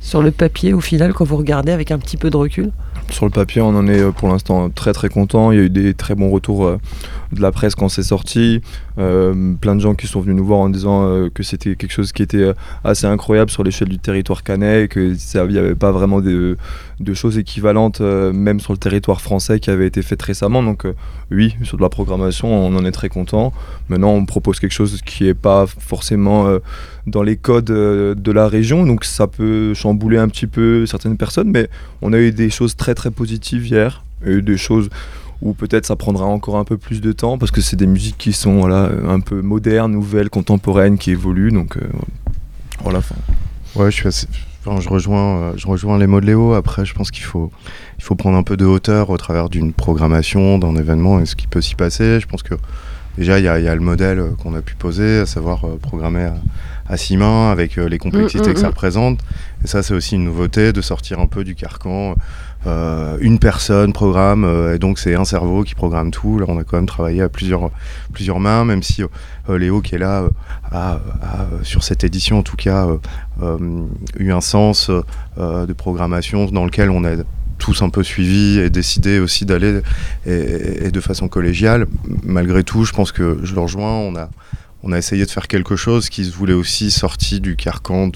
sur 0.00 0.22
le 0.22 0.30
papier 0.30 0.72
au 0.72 0.80
final 0.80 1.12
quand 1.12 1.24
vous 1.24 1.36
regardez 1.36 1.72
avec 1.72 1.90
un 1.90 1.98
petit 1.98 2.16
peu 2.16 2.30
de 2.30 2.36
recul? 2.36 2.70
Sur 3.10 3.24
le 3.24 3.30
papier, 3.30 3.60
on 3.60 3.68
en 3.68 3.86
est 3.86 4.00
euh, 4.00 4.12
pour 4.12 4.28
l'instant 4.28 4.70
très 4.70 4.92
très 4.92 5.08
content. 5.08 5.52
Il 5.52 5.58
y 5.58 5.60
a 5.60 5.64
eu 5.64 5.70
des 5.70 5.94
très 5.94 6.14
bons 6.14 6.30
retours 6.30 6.66
euh, 6.66 6.78
de 7.32 7.42
la 7.42 7.52
presse 7.52 7.74
quand 7.74 7.88
c'est 7.88 8.02
sorti. 8.02 8.62
Euh, 8.98 9.54
plein 9.60 9.76
de 9.76 9.80
gens 9.80 9.94
qui 9.94 10.06
sont 10.06 10.20
venus 10.20 10.36
nous 10.36 10.44
voir 10.44 10.60
en 10.60 10.68
disant 10.68 11.28
que 11.32 11.42
c'était 11.42 11.76
quelque 11.76 11.92
chose 11.92 12.12
qui 12.12 12.22
était 12.22 12.52
assez 12.84 13.06
incroyable 13.06 13.50
sur 13.50 13.62
l'échelle 13.62 13.88
du 13.88 13.98
territoire 13.98 14.42
canet, 14.42 14.90
qu'il 14.90 15.16
n'y 15.34 15.58
avait 15.58 15.74
pas 15.74 15.92
vraiment 15.92 16.20
de, 16.20 16.56
choses 17.14 17.38
équivalentes, 17.38 18.00
même 18.00 18.60
sur 18.60 18.72
le 18.72 18.78
territoire 18.78 19.20
français, 19.20 19.60
qui 19.60 19.70
avait 19.70 19.86
été 19.86 20.02
fait 20.02 20.20
récemment. 20.20 20.62
Donc 20.62 20.86
oui, 21.30 21.56
sur 21.62 21.76
de 21.76 21.82
la 21.82 21.88
programmation, 21.88 22.48
on 22.52 22.76
en 22.76 22.84
est 22.84 22.92
très 22.92 23.08
content. 23.08 23.52
Maintenant, 23.88 24.12
on 24.12 24.24
propose 24.24 24.60
quelque 24.60 24.72
chose 24.72 25.00
qui 25.02 25.24
n'est 25.24 25.34
pas 25.34 25.66
forcément 25.66 26.46
dans 27.06 27.22
les 27.22 27.36
codes 27.36 27.64
de 27.64 28.32
la 28.32 28.48
région, 28.48 28.86
donc 28.86 29.04
ça 29.04 29.26
peut 29.26 29.74
chambouler 29.74 30.18
un 30.18 30.28
petit 30.28 30.46
peu 30.46 30.86
certaines 30.86 31.16
personnes, 31.16 31.50
mais 31.50 31.68
on 32.02 32.12
a 32.12 32.18
eu 32.18 32.32
des 32.32 32.50
choses 32.50 32.76
très 32.76 32.94
très 32.94 33.10
positives 33.10 33.66
hier, 33.66 34.02
et 34.24 34.40
des 34.42 34.56
choses 34.56 34.90
où 35.42 35.54
peut-être 35.54 35.86
ça 35.86 35.96
prendra 35.96 36.26
encore 36.26 36.56
un 36.56 36.64
peu 36.64 36.76
plus 36.76 37.00
de 37.00 37.12
temps 37.12 37.38
parce 37.38 37.50
que 37.50 37.60
c'est 37.60 37.76
des 37.76 37.86
musiques 37.86 38.18
qui 38.18 38.32
sont 38.32 38.60
voilà, 38.60 38.90
un 39.08 39.20
peu 39.20 39.40
modernes, 39.40 39.92
nouvelles, 39.92 40.30
contemporaines, 40.30 40.98
qui 40.98 41.10
évoluent. 41.10 41.52
Donc 41.52 41.76
euh, 41.76 41.88
voilà. 42.82 43.00
Ouais, 43.74 43.90
je 43.90 44.08
suis 44.10 44.26
je 44.80 44.88
rejoins, 44.88 45.40
euh, 45.40 45.52
je 45.56 45.66
rejoins 45.66 45.98
les 45.98 46.06
mots 46.06 46.20
de 46.20 46.26
Léo. 46.26 46.52
Après, 46.52 46.84
je 46.84 46.94
pense 46.94 47.10
qu'il 47.10 47.24
faut, 47.24 47.50
il 47.98 48.04
faut 48.04 48.14
prendre 48.14 48.36
un 48.36 48.42
peu 48.42 48.56
de 48.56 48.66
hauteur 48.66 49.10
au 49.10 49.16
travers 49.16 49.48
d'une 49.48 49.72
programmation, 49.72 50.58
d'un 50.58 50.76
événement 50.76 51.20
et 51.20 51.26
ce 51.26 51.34
qui 51.34 51.46
peut 51.46 51.62
s'y 51.62 51.74
passer. 51.74 52.20
Je 52.20 52.26
pense 52.26 52.42
que 52.42 52.54
déjà, 53.16 53.38
il 53.38 53.42
y, 53.42 53.46
y, 53.46 53.68
a 53.68 53.74
le 53.74 53.80
modèle 53.80 54.22
qu'on 54.42 54.54
a 54.54 54.60
pu 54.60 54.74
poser, 54.74 55.20
à 55.20 55.26
savoir 55.26 55.64
euh, 55.64 55.78
programmer 55.80 56.28
à, 56.88 56.96
six 56.96 57.16
mains 57.16 57.52
avec 57.52 57.76
les 57.76 57.98
complexités 57.98 58.48
mm, 58.48 58.50
mm, 58.50 58.54
que 58.54 58.60
ça 58.60 58.66
mm. 58.66 58.70
représente. 58.70 59.20
Et 59.64 59.68
ça, 59.68 59.82
c'est 59.82 59.94
aussi 59.94 60.16
une 60.16 60.24
nouveauté 60.24 60.72
de 60.72 60.80
sortir 60.80 61.20
un 61.20 61.28
peu 61.28 61.44
du 61.44 61.54
carcan 61.54 62.16
une 62.66 63.38
personne 63.38 63.92
programme, 63.92 64.44
et 64.74 64.78
donc 64.78 64.98
c'est 64.98 65.14
un 65.14 65.24
cerveau 65.24 65.62
qui 65.62 65.74
programme 65.74 66.10
tout. 66.10 66.38
Là, 66.38 66.44
on 66.48 66.58
a 66.58 66.64
quand 66.64 66.76
même 66.76 66.86
travaillé 66.86 67.22
à 67.22 67.28
plusieurs, 67.28 67.70
plusieurs 68.12 68.38
mains, 68.40 68.64
même 68.64 68.82
si 68.82 69.02
Léo 69.48 69.80
qui 69.80 69.94
est 69.94 69.98
là 69.98 70.24
a, 70.70 70.98
sur 71.62 71.82
cette 71.82 72.04
édition 72.04 72.38
en 72.38 72.42
tout 72.42 72.56
cas 72.56 72.86
eu 74.18 74.32
un 74.32 74.40
sens 74.40 74.90
de 75.38 75.72
programmation 75.72 76.46
dans 76.46 76.64
lequel 76.64 76.90
on 76.90 77.04
a 77.04 77.16
tous 77.60 77.82
un 77.82 77.90
peu 77.90 78.02
suivi 78.02 78.58
et 78.58 78.70
décidé 78.70 79.20
aussi 79.20 79.44
d'aller 79.44 79.80
et, 80.26 80.90
de 80.90 81.00
façon 81.00 81.28
collégiale. 81.28 81.86
Malgré 82.24 82.64
tout, 82.64 82.84
je 82.84 82.92
pense 82.92 83.12
que 83.12 83.38
je 83.44 83.54
le 83.54 83.60
rejoins. 83.60 83.92
On 83.92 84.16
a, 84.16 84.28
on 84.82 84.92
a 84.92 84.98
essayé 84.98 85.24
de 85.24 85.30
faire 85.30 85.48
quelque 85.48 85.76
chose 85.76 86.08
qui 86.08 86.24
se 86.24 86.32
voulait 86.32 86.54
aussi 86.54 86.90
sorti 86.90 87.40
du 87.40 87.56
carcan 87.56 88.10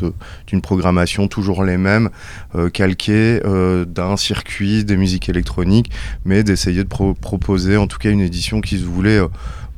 d'une 0.46 0.60
programmation 0.62 1.28
toujours 1.28 1.64
les 1.64 1.76
mêmes, 1.76 2.10
euh, 2.54 2.70
calquée 2.70 3.40
euh, 3.44 3.84
d'un 3.84 4.16
circuit 4.16 4.84
des 4.84 4.96
musiques 4.96 5.28
électroniques, 5.28 5.90
mais 6.24 6.42
d'essayer 6.42 6.84
de 6.84 6.88
proposer 6.88 7.76
en 7.76 7.86
tout 7.86 7.98
cas 7.98 8.10
une 8.10 8.20
édition 8.20 8.60
qui 8.60 8.78
se 8.78 8.84
voulait 8.84 9.18
euh, 9.18 9.28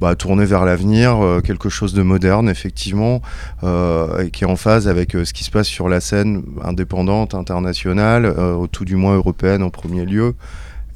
bah, 0.00 0.14
tourner 0.14 0.44
vers 0.44 0.64
l'avenir, 0.64 1.16
quelque 1.42 1.70
chose 1.70 1.94
de 1.94 2.02
moderne 2.02 2.50
effectivement, 2.50 3.22
qui 3.62 4.44
est 4.44 4.46
en 4.46 4.56
phase 4.56 4.88
avec 4.88 5.12
ce 5.12 5.32
qui 5.32 5.42
se 5.42 5.50
passe 5.50 5.68
sur 5.68 5.88
la 5.88 6.00
scène 6.02 6.42
indépendante, 6.62 7.34
internationale, 7.34 8.34
tout 8.72 8.84
du 8.84 8.94
moins 8.94 9.16
européenne 9.16 9.62
en 9.62 9.70
premier 9.70 10.04
lieu. 10.04 10.34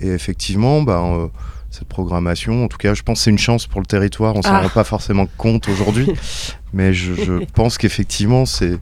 Et 0.01 0.09
effectivement, 0.09 0.83
bah, 0.83 1.31
cette 1.71 1.89
programmation. 1.89 2.65
En 2.65 2.69
tout 2.69 2.79
cas, 2.79 2.95
je 2.95 3.03
pense 3.03 3.19
que 3.19 3.25
c'est 3.25 3.31
une 3.31 3.39
chance 3.39 3.67
pour 3.67 3.81
le 3.81 3.87
territoire. 3.87 4.37
On 4.37 4.43
s'en 4.43 4.55
ah. 4.55 4.61
rend 4.63 4.69
pas 4.69 4.85
forcément 4.85 5.27
compte 5.37 5.69
aujourd'hui, 5.69 6.13
mais 6.73 6.93
je, 6.93 7.15
je 7.15 7.45
pense 7.55 7.79
qu'effectivement, 7.79 8.47
c'est 8.47 8.79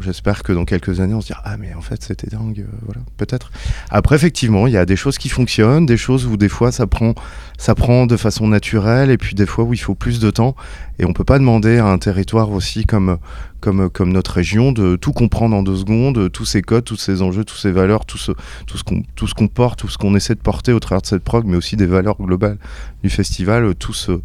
J'espère 0.00 0.42
que 0.42 0.52
dans 0.52 0.64
quelques 0.64 1.00
années, 1.00 1.12
on 1.12 1.20
se 1.20 1.26
dira 1.26 1.42
Ah, 1.44 1.58
mais 1.58 1.74
en 1.74 1.82
fait, 1.82 2.02
c'était 2.02 2.28
dingue. 2.28 2.60
Euh, 2.60 2.76
voilà, 2.86 3.02
peut-être. 3.18 3.50
Après, 3.90 4.16
effectivement, 4.16 4.66
il 4.66 4.72
y 4.72 4.78
a 4.78 4.86
des 4.86 4.96
choses 4.96 5.18
qui 5.18 5.28
fonctionnent, 5.28 5.84
des 5.84 5.98
choses 5.98 6.24
où 6.24 6.38
des 6.38 6.48
fois 6.48 6.72
ça 6.72 6.86
prend, 6.86 7.14
ça 7.58 7.74
prend 7.74 8.06
de 8.06 8.16
façon 8.16 8.48
naturelle, 8.48 9.10
et 9.10 9.18
puis 9.18 9.34
des 9.34 9.44
fois 9.44 9.64
où 9.64 9.74
il 9.74 9.80
faut 9.80 9.94
plus 9.94 10.18
de 10.18 10.30
temps. 10.30 10.56
Et 10.98 11.04
on 11.04 11.12
peut 11.12 11.24
pas 11.24 11.38
demander 11.38 11.76
à 11.76 11.86
un 11.86 11.98
territoire 11.98 12.50
aussi 12.50 12.86
comme, 12.86 13.18
comme, 13.60 13.90
comme 13.90 14.12
notre 14.12 14.32
région 14.32 14.72
de 14.72 14.96
tout 14.96 15.12
comprendre 15.12 15.54
en 15.54 15.62
deux 15.62 15.76
secondes, 15.76 16.32
tous 16.32 16.46
ces 16.46 16.62
codes, 16.62 16.84
tous 16.84 16.96
ces 16.96 17.20
enjeux, 17.20 17.44
toutes 17.44 17.58
ces 17.58 17.72
valeurs, 17.72 18.06
tout 18.06 18.18
ce, 18.18 18.32
tout 18.66 18.78
ce 18.78 18.84
qu'on 18.84 19.02
tout 19.14 19.26
ce 19.26 19.34
qu'on 19.34 19.48
porte, 19.48 19.78
tout 19.80 19.88
ce 19.88 19.98
qu'on 19.98 20.14
essaie 20.14 20.36
de 20.36 20.40
porter 20.40 20.72
au 20.72 20.80
travers 20.80 21.02
de 21.02 21.06
cette 21.06 21.22
prog, 21.22 21.44
mais 21.46 21.56
aussi 21.56 21.76
des 21.76 21.86
valeurs 21.86 22.16
globales 22.16 22.58
du 23.02 23.10
festival, 23.10 23.74
tout 23.74 23.92
ce 23.92 24.20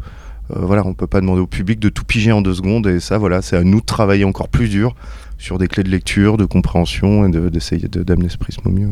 voilà, 0.48 0.86
on 0.86 0.94
peut 0.94 1.06
pas 1.06 1.20
demander 1.20 1.40
au 1.40 1.46
public 1.46 1.80
de 1.80 1.88
tout 1.88 2.04
piger 2.04 2.32
en 2.32 2.42
deux 2.42 2.54
secondes 2.54 2.86
et 2.86 3.00
ça, 3.00 3.18
voilà, 3.18 3.42
c'est 3.42 3.56
à 3.56 3.64
nous 3.64 3.80
de 3.80 3.86
travailler 3.86 4.24
encore 4.24 4.48
plus 4.48 4.68
dur 4.68 4.94
sur 5.38 5.58
des 5.58 5.68
clés 5.68 5.82
de 5.82 5.90
lecture, 5.90 6.36
de 6.36 6.44
compréhension 6.44 7.26
et 7.26 7.50
d'essayer 7.50 7.88
d'amener 7.88 8.28
ce 8.28 8.38
prisme 8.38 8.62
au 8.66 8.70
mieux. 8.70 8.88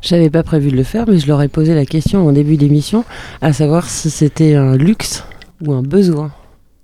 J'avais 0.00 0.30
pas 0.30 0.42
prévu 0.42 0.70
de 0.70 0.76
le 0.76 0.82
faire, 0.82 1.06
mais 1.08 1.18
je 1.18 1.26
leur 1.26 1.42
ai 1.42 1.48
posé 1.48 1.74
la 1.74 1.86
question 1.86 2.26
en 2.26 2.32
début 2.32 2.56
d'émission, 2.56 3.04
à 3.40 3.52
savoir 3.52 3.88
si 3.88 4.10
c'était 4.10 4.54
un 4.54 4.76
luxe 4.76 5.24
ou 5.64 5.72
un 5.72 5.82
besoin. 5.82 6.32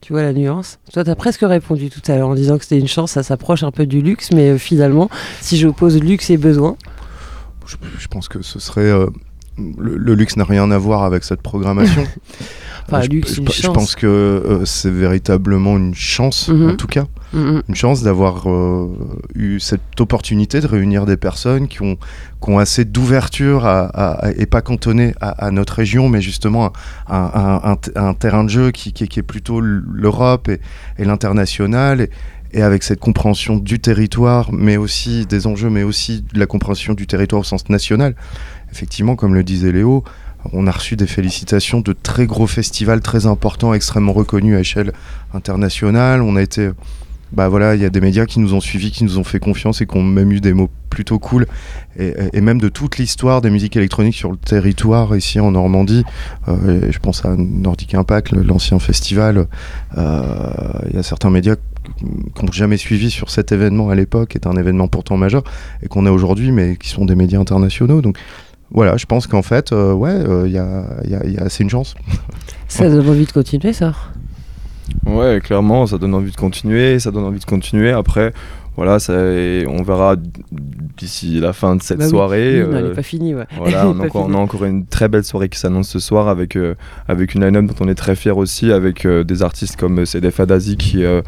Tu 0.00 0.12
vois 0.12 0.22
la 0.22 0.32
nuance? 0.32 0.78
Toi, 0.92 1.04
tu 1.04 1.10
as 1.10 1.16
presque 1.16 1.42
répondu 1.42 1.88
tout 1.88 2.02
à 2.10 2.16
l'heure 2.16 2.28
en 2.28 2.34
disant 2.34 2.58
que 2.58 2.64
c'était 2.64 2.80
une 2.80 2.88
chance, 2.88 3.12
ça 3.12 3.22
s'approche 3.22 3.62
un 3.62 3.70
peu 3.70 3.86
du 3.86 4.02
luxe, 4.02 4.30
mais 4.32 4.50
euh, 4.50 4.58
finalement, 4.58 5.08
si 5.40 5.56
j'oppose 5.56 6.00
luxe 6.00 6.28
et 6.30 6.36
besoin? 6.36 6.76
Je, 7.66 8.08
pense 8.08 8.28
que 8.28 8.42
ce 8.42 8.58
serait. 8.58 8.90
Euh, 8.90 9.06
le, 9.78 10.14
luxe 10.14 10.36
n'a 10.36 10.44
rien 10.44 10.70
à 10.72 10.78
voir 10.78 11.04
avec 11.04 11.22
cette 11.22 11.40
programmation. 11.40 12.04
je, 12.88 13.68
pense 13.68 13.94
que 13.94 14.06
euh, 14.06 14.64
c'est 14.64 14.90
véritablement 14.90 15.76
une 15.76 15.94
chance, 15.94 16.48
mhm. 16.48 16.70
en 16.70 16.76
tout 16.76 16.86
cas, 16.86 17.04
mhm. 17.32 17.62
une 17.68 17.74
chance 17.74 18.02
d'avoir 18.02 18.50
euh, 18.50 18.88
eu 19.34 19.60
cette 19.60 20.00
opportunité 20.00 20.60
de 20.60 20.66
réunir 20.66 21.06
des 21.06 21.16
personnes 21.16 21.68
qui 21.68 21.82
ont, 21.82 21.96
qui 22.42 22.50
ont 22.50 22.58
assez 22.58 22.84
d'ouverture 22.84 23.68
et 24.36 24.46
pas 24.46 24.62
cantonné 24.62 25.14
à, 25.20 25.50
notre 25.50 25.74
région, 25.74 26.08
mais 26.08 26.20
justement 26.20 26.72
un, 27.08 27.76
un, 27.94 28.14
terrain 28.14 28.44
de 28.44 28.50
jeu 28.50 28.70
qui, 28.70 28.92
qui, 28.92 29.18
est 29.18 29.22
plutôt 29.22 29.60
l'Europe 29.60 30.48
et, 30.48 30.60
et 30.98 31.04
l'international. 31.04 32.00
Et, 32.00 32.10
avec 32.60 32.82
cette 32.82 33.00
compréhension 33.00 33.56
du 33.56 33.80
territoire, 33.80 34.52
mais 34.52 34.76
aussi 34.76 35.24
des 35.24 35.46
enjeux, 35.46 35.70
mais 35.70 35.84
aussi 35.84 36.22
de 36.34 36.38
la 36.38 36.44
compréhension 36.44 36.92
du 36.92 37.06
territoire 37.06 37.40
au 37.40 37.44
sens 37.44 37.70
national. 37.70 38.14
Effectivement, 38.70 39.16
comme 39.16 39.34
le 39.34 39.42
disait 39.42 39.72
Léo, 39.72 40.04
on 40.52 40.66
a 40.66 40.70
reçu 40.70 40.96
des 40.96 41.06
félicitations 41.06 41.80
de 41.80 41.92
très 41.92 42.26
gros 42.26 42.46
festivals 42.46 43.00
très 43.00 43.26
importants, 43.26 43.74
extrêmement 43.74 44.12
reconnus 44.12 44.56
à 44.56 44.60
échelle 44.60 44.92
internationale. 45.34 46.22
On 46.22 46.36
a 46.36 46.42
été 46.42 46.70
bah 47.32 47.48
voilà, 47.48 47.74
il 47.74 47.80
y 47.80 47.84
a 47.86 47.90
des 47.90 48.00
médias 48.00 48.26
qui 48.26 48.40
nous 48.40 48.52
ont 48.52 48.60
suivis, 48.60 48.90
qui 48.90 49.04
nous 49.04 49.18
ont 49.18 49.24
fait 49.24 49.40
confiance 49.40 49.80
et 49.80 49.86
qui 49.86 49.96
ont 49.96 50.02
même 50.02 50.30
eu 50.32 50.40
des 50.40 50.52
mots 50.52 50.68
plutôt 50.90 51.18
cool. 51.18 51.46
Et, 51.98 52.40
même 52.42 52.60
de 52.60 52.68
toute 52.68 52.98
l'histoire 52.98 53.40
des 53.40 53.48
musiques 53.48 53.74
électroniques 53.76 54.16
sur 54.16 54.30
le 54.30 54.36
territoire 54.36 55.16
ici 55.16 55.40
en 55.40 55.52
Normandie. 55.52 56.04
Euh, 56.48 56.88
je 56.90 56.98
pense 56.98 57.24
à 57.24 57.34
Nordic 57.36 57.94
Impact, 57.94 58.32
l'ancien 58.32 58.78
festival. 58.78 59.46
Euh, 59.96 60.52
il 60.90 60.96
y 60.96 60.98
a 60.98 61.02
certains 61.02 61.30
médias 61.30 61.56
qui 61.96 62.44
n'ont 62.44 62.52
jamais 62.52 62.76
suivi 62.76 63.10
sur 63.10 63.30
cet 63.30 63.50
événement 63.50 63.88
à 63.88 63.94
l'époque, 63.94 64.30
qui 64.30 64.38
est 64.38 64.46
un 64.46 64.56
événement 64.56 64.88
pourtant 64.88 65.16
majeur, 65.16 65.42
et 65.82 65.88
qu'on 65.88 66.04
a 66.04 66.10
aujourd'hui, 66.10 66.52
mais 66.52 66.76
qui 66.76 66.90
sont 66.90 67.06
des 67.06 67.14
médias 67.14 67.40
internationaux. 67.40 68.02
Donc 68.02 68.18
voilà, 68.72 68.96
je 68.96 69.04
pense 69.04 69.26
qu'en 69.26 69.42
fait, 69.42 69.72
euh, 69.72 69.92
ouais, 69.92 70.14
il 70.18 70.30
euh, 70.30 70.48
y, 70.48 70.58
a, 70.58 70.84
y, 71.04 71.38
a, 71.38 71.42
assez 71.42 71.62
une 71.62 71.70
chance. 71.70 71.94
Ça 72.68 72.88
donne 72.88 73.06
envie 73.06 73.26
de 73.26 73.32
continuer, 73.32 73.74
ça? 73.74 73.92
Ouais, 75.04 75.40
clairement, 75.42 75.86
ça 75.86 75.98
donne 75.98 76.14
envie 76.14 76.30
de 76.30 76.36
continuer, 76.36 76.98
ça 76.98 77.10
donne 77.10 77.24
envie 77.24 77.38
de 77.38 77.44
continuer. 77.44 77.90
Après, 77.90 78.32
voilà, 78.76 78.98
ça, 78.98 79.12
on 79.12 79.82
verra 79.82 80.16
d'ici 80.96 81.40
la 81.40 81.52
fin 81.52 81.76
de 81.76 81.82
cette 81.82 81.98
bah 81.98 82.08
soirée. 82.08 82.64
Oui, 82.64 82.74
elle 82.74 82.84
n'est 82.86 82.94
pas 82.94 83.02
finie. 83.02 83.34
Ouais. 83.34 83.44
Voilà, 83.56 83.86
on, 83.86 84.34
a 84.34 84.36
encore 84.36 84.64
une 84.64 84.86
très 84.86 85.08
belle 85.08 85.24
soirée 85.24 85.48
qui 85.48 85.58
s'annonce 85.58 85.88
ce 85.88 85.98
soir 85.98 86.28
avec, 86.28 86.56
euh, 86.56 86.74
avec 87.06 87.34
une 87.34 87.44
line-up 87.44 87.66
dont 87.66 87.84
on 87.84 87.88
est 87.88 87.94
très 87.94 88.16
fier 88.16 88.36
aussi, 88.36 88.72
avec 88.72 89.04
euh, 89.04 89.24
des 89.24 89.42
artistes 89.42 89.76
comme 89.76 90.06
CDF 90.06 90.40
Adazi 90.40 90.76
qui, 90.76 91.04
euh, 91.04 91.20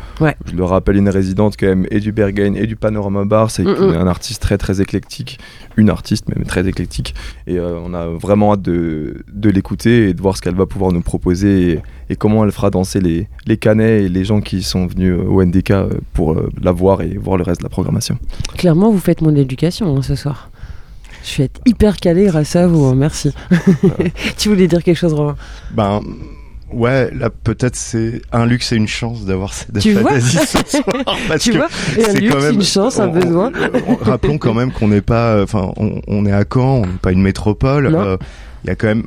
je 0.47 0.55
le 0.55 0.65
rappelle, 0.65 0.97
une 0.97 1.09
résidente 1.09 1.57
quand 1.59 1.67
même, 1.67 1.87
et 1.91 2.01
du 2.01 2.13
Berghain 2.13 2.55
et 2.55 2.67
du 2.67 2.77
Panorama 2.77 3.25
Bar. 3.25 3.51
C'est 3.51 3.65
mm, 3.65 3.93
mm. 3.93 3.97
un 3.97 4.07
artiste 4.07 4.41
très 4.41 4.57
très 4.57 4.81
éclectique, 4.81 5.39
une 5.77 5.91
artiste 5.91 6.29
même 6.29 6.45
très 6.47 6.67
éclectique. 6.67 7.15
Et 7.47 7.61
on 7.61 7.93
a 7.93 8.07
vraiment 8.07 8.53
hâte 8.53 8.63
de, 8.63 9.23
de 9.33 9.51
l'écouter 9.51 10.09
et 10.09 10.15
de 10.15 10.23
voir 10.23 10.37
ce 10.37 10.43
qu'elle 10.43 10.55
va 10.55 10.67
pouvoir 10.67 10.93
nous 10.93 11.03
proposer 11.03 11.73
et, 11.73 11.83
et, 12.11 12.17
comment 12.17 12.45
elle 12.45 12.53
fera 12.53 12.71
danser 12.71 13.01
les, 13.01 13.29
les 13.47 13.57
canets 13.57 14.05
et 14.05 14.09
les 14.09 14.25
gens 14.25 14.41
qui 14.41 14.63
sont 14.63 14.87
venus 14.87 15.15
au 15.15 15.45
NDK 15.45 15.73
pour 16.13 16.37
la 16.61 16.73
voir 16.73 17.03
et 17.03 17.17
voir 17.17 17.37
le 17.37 17.45
reste 17.45 17.61
de 17.61 17.65
la 17.65 17.71
programmation. 17.71 18.19
Clairement, 18.57 18.91
vous 18.91 18.99
faites 18.99 19.21
mon 19.21 19.35
éducation 19.35 19.97
hein, 19.97 20.03
ce 20.03 20.15
soir. 20.15 20.51
Je 21.25 21.39
vais 21.39 21.45
être 21.45 21.61
hyper 21.65 21.97
calé 21.97 22.27
grâce 22.27 22.55
à 22.55 22.67
vous, 22.67 22.85
hein, 22.85 22.95
merci. 22.95 23.33
tu 24.37 24.51
voulais 24.51 24.69
dire 24.69 24.83
quelque 24.83 24.99
chose, 24.99 25.15
Romain? 25.15 25.37
Ben, 25.71 26.03
ouais, 26.71 27.11
là 27.15 27.31
peut-être 27.31 27.77
c'est 27.77 28.21
un 28.31 28.45
luxe 28.45 28.73
et 28.73 28.77
une 28.77 28.89
chance 28.89 29.25
d'avoir 29.25 29.55
cette 29.55 29.79
tu 29.79 29.95
vois 29.95 30.21
ce 30.21 30.39
soir. 30.67 31.17
tu 31.41 31.53
vois 31.53 31.69
un 31.97 32.13
luxe, 32.13 32.51
une 32.53 32.63
chance, 32.63 33.01
un 33.01 33.09
besoin. 33.09 33.53
rappelons 34.03 34.37
quand 34.37 34.53
même 34.53 34.71
qu'on 34.71 34.89
n'est 34.89 35.01
pas, 35.01 35.43
enfin, 35.43 35.73
on, 35.77 36.27
est 36.27 36.33
à 36.33 36.45
Caen, 36.51 36.83
on 36.83 36.87
n'est 36.87 36.99
pas 37.01 37.13
une 37.13 37.23
métropole. 37.23 38.19
Euh, 38.65 38.67
il 38.67 38.69
y 38.69 38.71
a 38.71 38.77
quand 38.77 38.89
même 38.89 39.07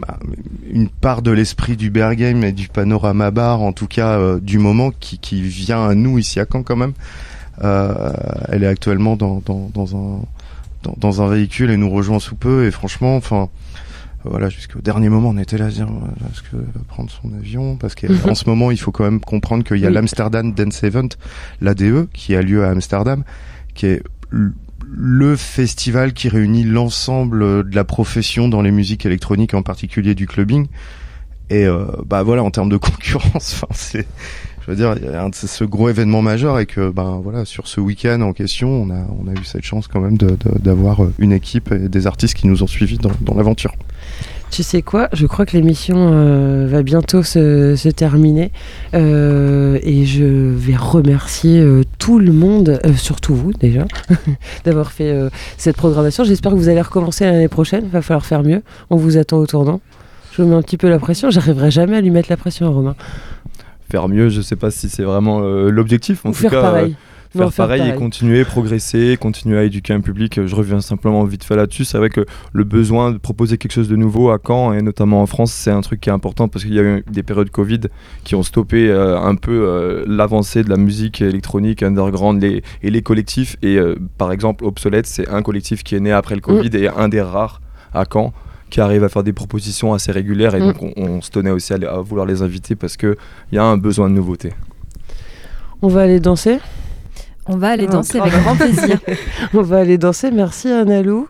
une 0.69 0.89
part 0.89 1.21
de 1.21 1.31
l'esprit 1.31 1.77
du 1.77 1.89
Bergame 1.89 2.43
et 2.43 2.51
du 2.51 2.67
panorama 2.67 3.31
bar, 3.31 3.61
en 3.61 3.73
tout 3.73 3.87
cas 3.87 4.19
euh, 4.19 4.39
du 4.39 4.59
moment, 4.59 4.91
qui, 4.99 5.17
qui 5.19 5.41
vient 5.41 5.87
à 5.87 5.95
nous 5.95 6.17
ici 6.17 6.39
à 6.39 6.45
Caen 6.51 6.63
quand 6.63 6.75
même. 6.75 6.93
Euh, 7.63 8.11
elle 8.49 8.63
est 8.63 8.67
actuellement 8.67 9.15
dans, 9.15 9.41
dans, 9.45 9.71
dans 9.73 9.95
un 9.95 10.21
dans, 10.83 10.93
dans, 10.95 11.23
un 11.23 11.27
véhicule 11.27 11.71
et 11.71 11.77
nous 11.77 11.89
rejoint 11.89 12.19
sous 12.19 12.35
peu. 12.35 12.67
Et 12.67 12.71
franchement, 12.71 13.15
enfin, 13.15 13.49
voilà, 14.23 14.49
jusqu'au 14.49 14.79
dernier 14.79 15.09
moment, 15.09 15.29
on 15.29 15.37
était 15.39 15.57
là 15.57 15.65
à 15.65 15.69
dire 15.69 15.87
est-ce 16.31 16.43
que 16.43 16.55
va 16.55 16.81
prendre 16.87 17.09
son 17.09 17.33
avion 17.33 17.75
Parce 17.77 17.95
qu'en 17.95 18.35
ce 18.35 18.47
moment, 18.47 18.69
il 18.69 18.77
faut 18.77 18.91
quand 18.91 19.05
même 19.05 19.19
comprendre 19.19 19.63
qu'il 19.63 19.77
y 19.77 19.87
a 19.87 19.89
l'Amsterdam 19.89 20.53
Dance 20.53 20.83
Event, 20.83 21.09
l'ADE, 21.61 22.07
qui 22.13 22.35
a 22.35 22.43
lieu 22.43 22.63
à 22.63 22.69
Amsterdam, 22.69 23.23
qui 23.73 23.87
est 23.87 24.03
le 24.89 25.35
festival 25.35 26.13
qui 26.13 26.29
réunit 26.29 26.63
l'ensemble 26.63 27.69
de 27.69 27.75
la 27.75 27.83
profession 27.83 28.47
dans 28.47 28.61
les 28.61 28.71
musiques 28.71 29.05
électroniques, 29.05 29.53
en 29.53 29.63
particulier 29.63 30.15
du 30.15 30.27
clubbing. 30.27 30.67
Et 31.49 31.65
euh, 31.65 31.85
bah 32.05 32.23
voilà, 32.23 32.43
en 32.43 32.51
termes 32.51 32.69
de 32.69 32.77
concurrence, 32.77 33.53
enfin 33.53 33.67
c'est 33.71 34.05
je 34.67 34.73
veux 34.73 34.77
dire, 34.77 34.89
a 34.91 35.29
ce 35.31 35.63
gros 35.63 35.87
événement 35.87 36.21
majeur 36.21 36.59
et 36.59 36.65
que, 36.65 36.89
ben 36.89 37.21
voilà, 37.23 37.45
sur 37.45 37.69
ce 37.69 37.79
week-end 37.79 38.19
en 38.19 38.33
question, 38.33 38.67
on 38.67 38.89
a, 38.89 39.07
on 39.17 39.29
a 39.29 39.31
eu 39.31 39.45
cette 39.45 39.63
chance 39.63 39.87
quand 39.87 40.01
même 40.01 40.17
d'avoir 40.17 41.05
de, 41.05 41.13
une 41.19 41.31
équipe 41.31 41.71
et 41.71 41.87
des 41.87 42.05
artistes 42.05 42.33
qui 42.35 42.47
nous 42.47 42.63
ont 42.63 42.67
suivis 42.67 42.97
dans, 42.97 43.11
dans 43.21 43.33
l'aventure. 43.33 43.73
Tu 44.49 44.63
sais 44.63 44.81
quoi 44.81 45.09
Je 45.13 45.27
crois 45.27 45.45
que 45.45 45.55
l'émission 45.55 46.11
euh, 46.13 46.67
va 46.69 46.81
bientôt 46.81 47.21
se, 47.21 47.75
se 47.75 47.89
terminer 47.89 48.51
euh, 48.93 49.77
et 49.83 50.05
je 50.05 50.23
vais 50.23 50.75
remercier 50.75 51.59
euh, 51.59 51.83
tout 51.99 52.17
le 52.17 52.31
monde, 52.31 52.79
surtout 52.95 53.35
vous 53.35 53.53
déjà, 53.53 53.85
d'avoir 54.65 54.91
fait 54.91 55.13
cette 55.57 55.75
programmation. 55.75 56.23
J'espère 56.23 56.53
que 56.53 56.57
vous 56.57 56.69
allez 56.69 56.81
recommencer 56.81 57.25
l'année 57.25 57.47
prochaine. 57.47 57.83
Il 57.85 57.91
va 57.91 58.01
falloir 58.01 58.25
faire 58.25 58.43
mieux. 58.43 58.63
On 58.89 58.95
vous 58.95 59.17
attend 59.17 59.37
au 59.37 59.45
tournant. 59.45 59.81
Je 60.31 60.41
vous 60.41 60.47
mets 60.47 60.55
un 60.55 60.61
petit 60.61 60.77
peu 60.77 60.89
la 60.89 60.99
pression. 60.99 61.29
J'arriverai 61.29 61.71
jamais 61.71 61.97
à 61.97 62.01
lui 62.01 62.11
mettre 62.11 62.29
la 62.29 62.37
pression, 62.37 62.71
Romain 62.73 62.95
faire 63.89 64.09
mieux. 64.09 64.27
Je 64.27 64.41
sais 64.41 64.57
pas 64.57 64.69
si 64.69 64.89
c'est 64.89 65.03
vraiment 65.03 65.39
l'objectif. 65.39 66.25
En 66.25 66.29
Ou 66.29 66.33
tout 66.33 66.39
faire 66.39 66.51
cas, 66.51 66.61
pareil. 66.61 66.95
Faire 67.31 67.51
pareil, 67.51 67.89
et 67.89 67.95
continuer, 67.95 68.43
progresser, 68.45 69.17
continuer 69.19 69.57
à 69.57 69.63
éduquer 69.63 69.93
un 69.93 70.01
public. 70.01 70.45
Je 70.45 70.55
reviens 70.55 70.81
simplement 70.81 71.23
vite 71.23 71.43
fait 71.43 71.55
là-dessus. 71.55 71.85
C'est 71.85 71.97
vrai 71.97 72.09
que 72.09 72.25
le 72.53 72.63
besoin 72.63 73.11
de 73.11 73.17
proposer 73.17 73.57
quelque 73.57 73.71
chose 73.71 73.89
de 73.89 73.95
nouveau 73.95 74.29
à 74.29 74.39
Caen 74.45 74.73
et 74.73 74.81
notamment 74.81 75.21
en 75.21 75.25
France, 75.25 75.51
c'est 75.51 75.71
un 75.71 75.81
truc 75.81 76.01
qui 76.01 76.09
est 76.09 76.13
important 76.13 76.47
parce 76.47 76.65
qu'il 76.65 76.73
y 76.73 76.79
a 76.79 76.83
eu 76.83 77.03
des 77.09 77.23
périodes 77.23 77.49
Covid 77.49 77.81
qui 78.23 78.35
ont 78.35 78.43
stoppé 78.43 78.89
euh, 78.89 79.19
un 79.19 79.35
peu 79.35 79.65
euh, 79.67 80.03
l'avancée 80.07 80.63
de 80.63 80.69
la 80.69 80.77
musique 80.77 81.21
électronique 81.21 81.83
underground 81.83 82.41
les, 82.41 82.63
et 82.81 82.89
les 82.89 83.01
collectifs. 83.01 83.57
Et 83.61 83.77
euh, 83.77 83.95
par 84.17 84.31
exemple, 84.31 84.65
Obsolète, 84.65 85.07
c'est 85.07 85.27
un 85.29 85.41
collectif 85.41 85.83
qui 85.83 85.95
est 85.95 85.99
né 85.99 86.11
après 86.11 86.35
le 86.35 86.41
Covid 86.41 86.69
mm. 86.69 86.75
et 86.75 86.87
un 86.87 87.09
des 87.09 87.21
rares 87.21 87.61
à 87.93 88.03
Caen 88.11 88.33
qui 88.69 88.81
arrive 88.81 89.03
à 89.03 89.09
faire 89.09 89.23
des 89.23 89.33
propositions 89.33 89.93
assez 89.93 90.11
régulières 90.11 90.55
et 90.55 90.59
mm. 90.59 90.73
donc 90.73 90.93
on, 90.97 91.21
se 91.21 91.31
tenait 91.31 91.51
aussi 91.51 91.73
à, 91.73 91.77
vouloir 92.01 92.25
les 92.25 92.41
inviter 92.41 92.75
parce 92.75 92.97
qu'il 92.97 93.15
y 93.51 93.57
a 93.57 93.63
un 93.63 93.77
besoin 93.77 94.09
de 94.09 94.15
nouveauté. 94.15 94.53
On 95.81 95.87
va 95.87 96.01
aller 96.01 96.19
danser 96.19 96.59
on 97.47 97.57
va 97.57 97.69
aller 97.69 97.87
danser 97.87 98.19
avec 98.19 98.33
grand 98.33 98.55
plaisir. 98.55 98.99
on 99.53 99.61
va 99.61 99.77
aller 99.77 99.97
danser. 99.97 100.31
Merci 100.31 100.69
Annalou. 100.69 101.27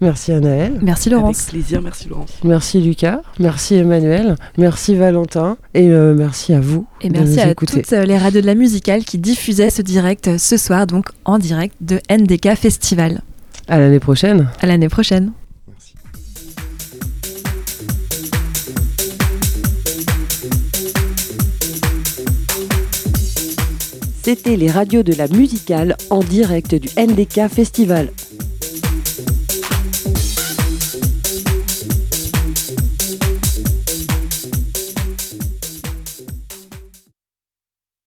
Merci 0.00 0.32
Anaël. 0.32 0.78
Merci 0.80 1.10
Laurence. 1.10 1.40
Avec 1.40 1.50
plaisir, 1.50 1.82
merci 1.82 2.08
Laurence. 2.08 2.30
Merci 2.42 2.80
Lucas. 2.80 3.20
Merci 3.38 3.74
Emmanuel. 3.74 4.36
Merci 4.56 4.94
Valentin. 4.94 5.58
Et 5.74 5.90
euh, 5.90 6.14
merci 6.14 6.54
à 6.54 6.60
vous. 6.60 6.86
Et 7.02 7.10
merci 7.10 7.38
à 7.40 7.54
toutes 7.54 7.90
les 7.90 8.16
radios 8.16 8.40
de 8.40 8.46
la 8.46 8.54
musicale 8.54 9.04
qui 9.04 9.18
diffusaient 9.18 9.70
ce 9.70 9.82
direct 9.82 10.38
ce 10.38 10.56
soir, 10.56 10.86
donc 10.86 11.08
en 11.26 11.38
direct 11.38 11.74
de 11.82 12.00
NDK 12.10 12.54
Festival. 12.56 13.20
À 13.68 13.78
l'année 13.78 14.00
prochaine. 14.00 14.48
À 14.60 14.66
l'année 14.66 14.88
prochaine. 14.88 15.32
C'était 24.30 24.56
les 24.56 24.70
radios 24.70 25.02
de 25.02 25.12
la 25.12 25.26
musicale 25.26 25.96
en 26.08 26.20
direct 26.20 26.76
du 26.76 26.88
NDK 26.96 27.48
Festival. 27.48 28.12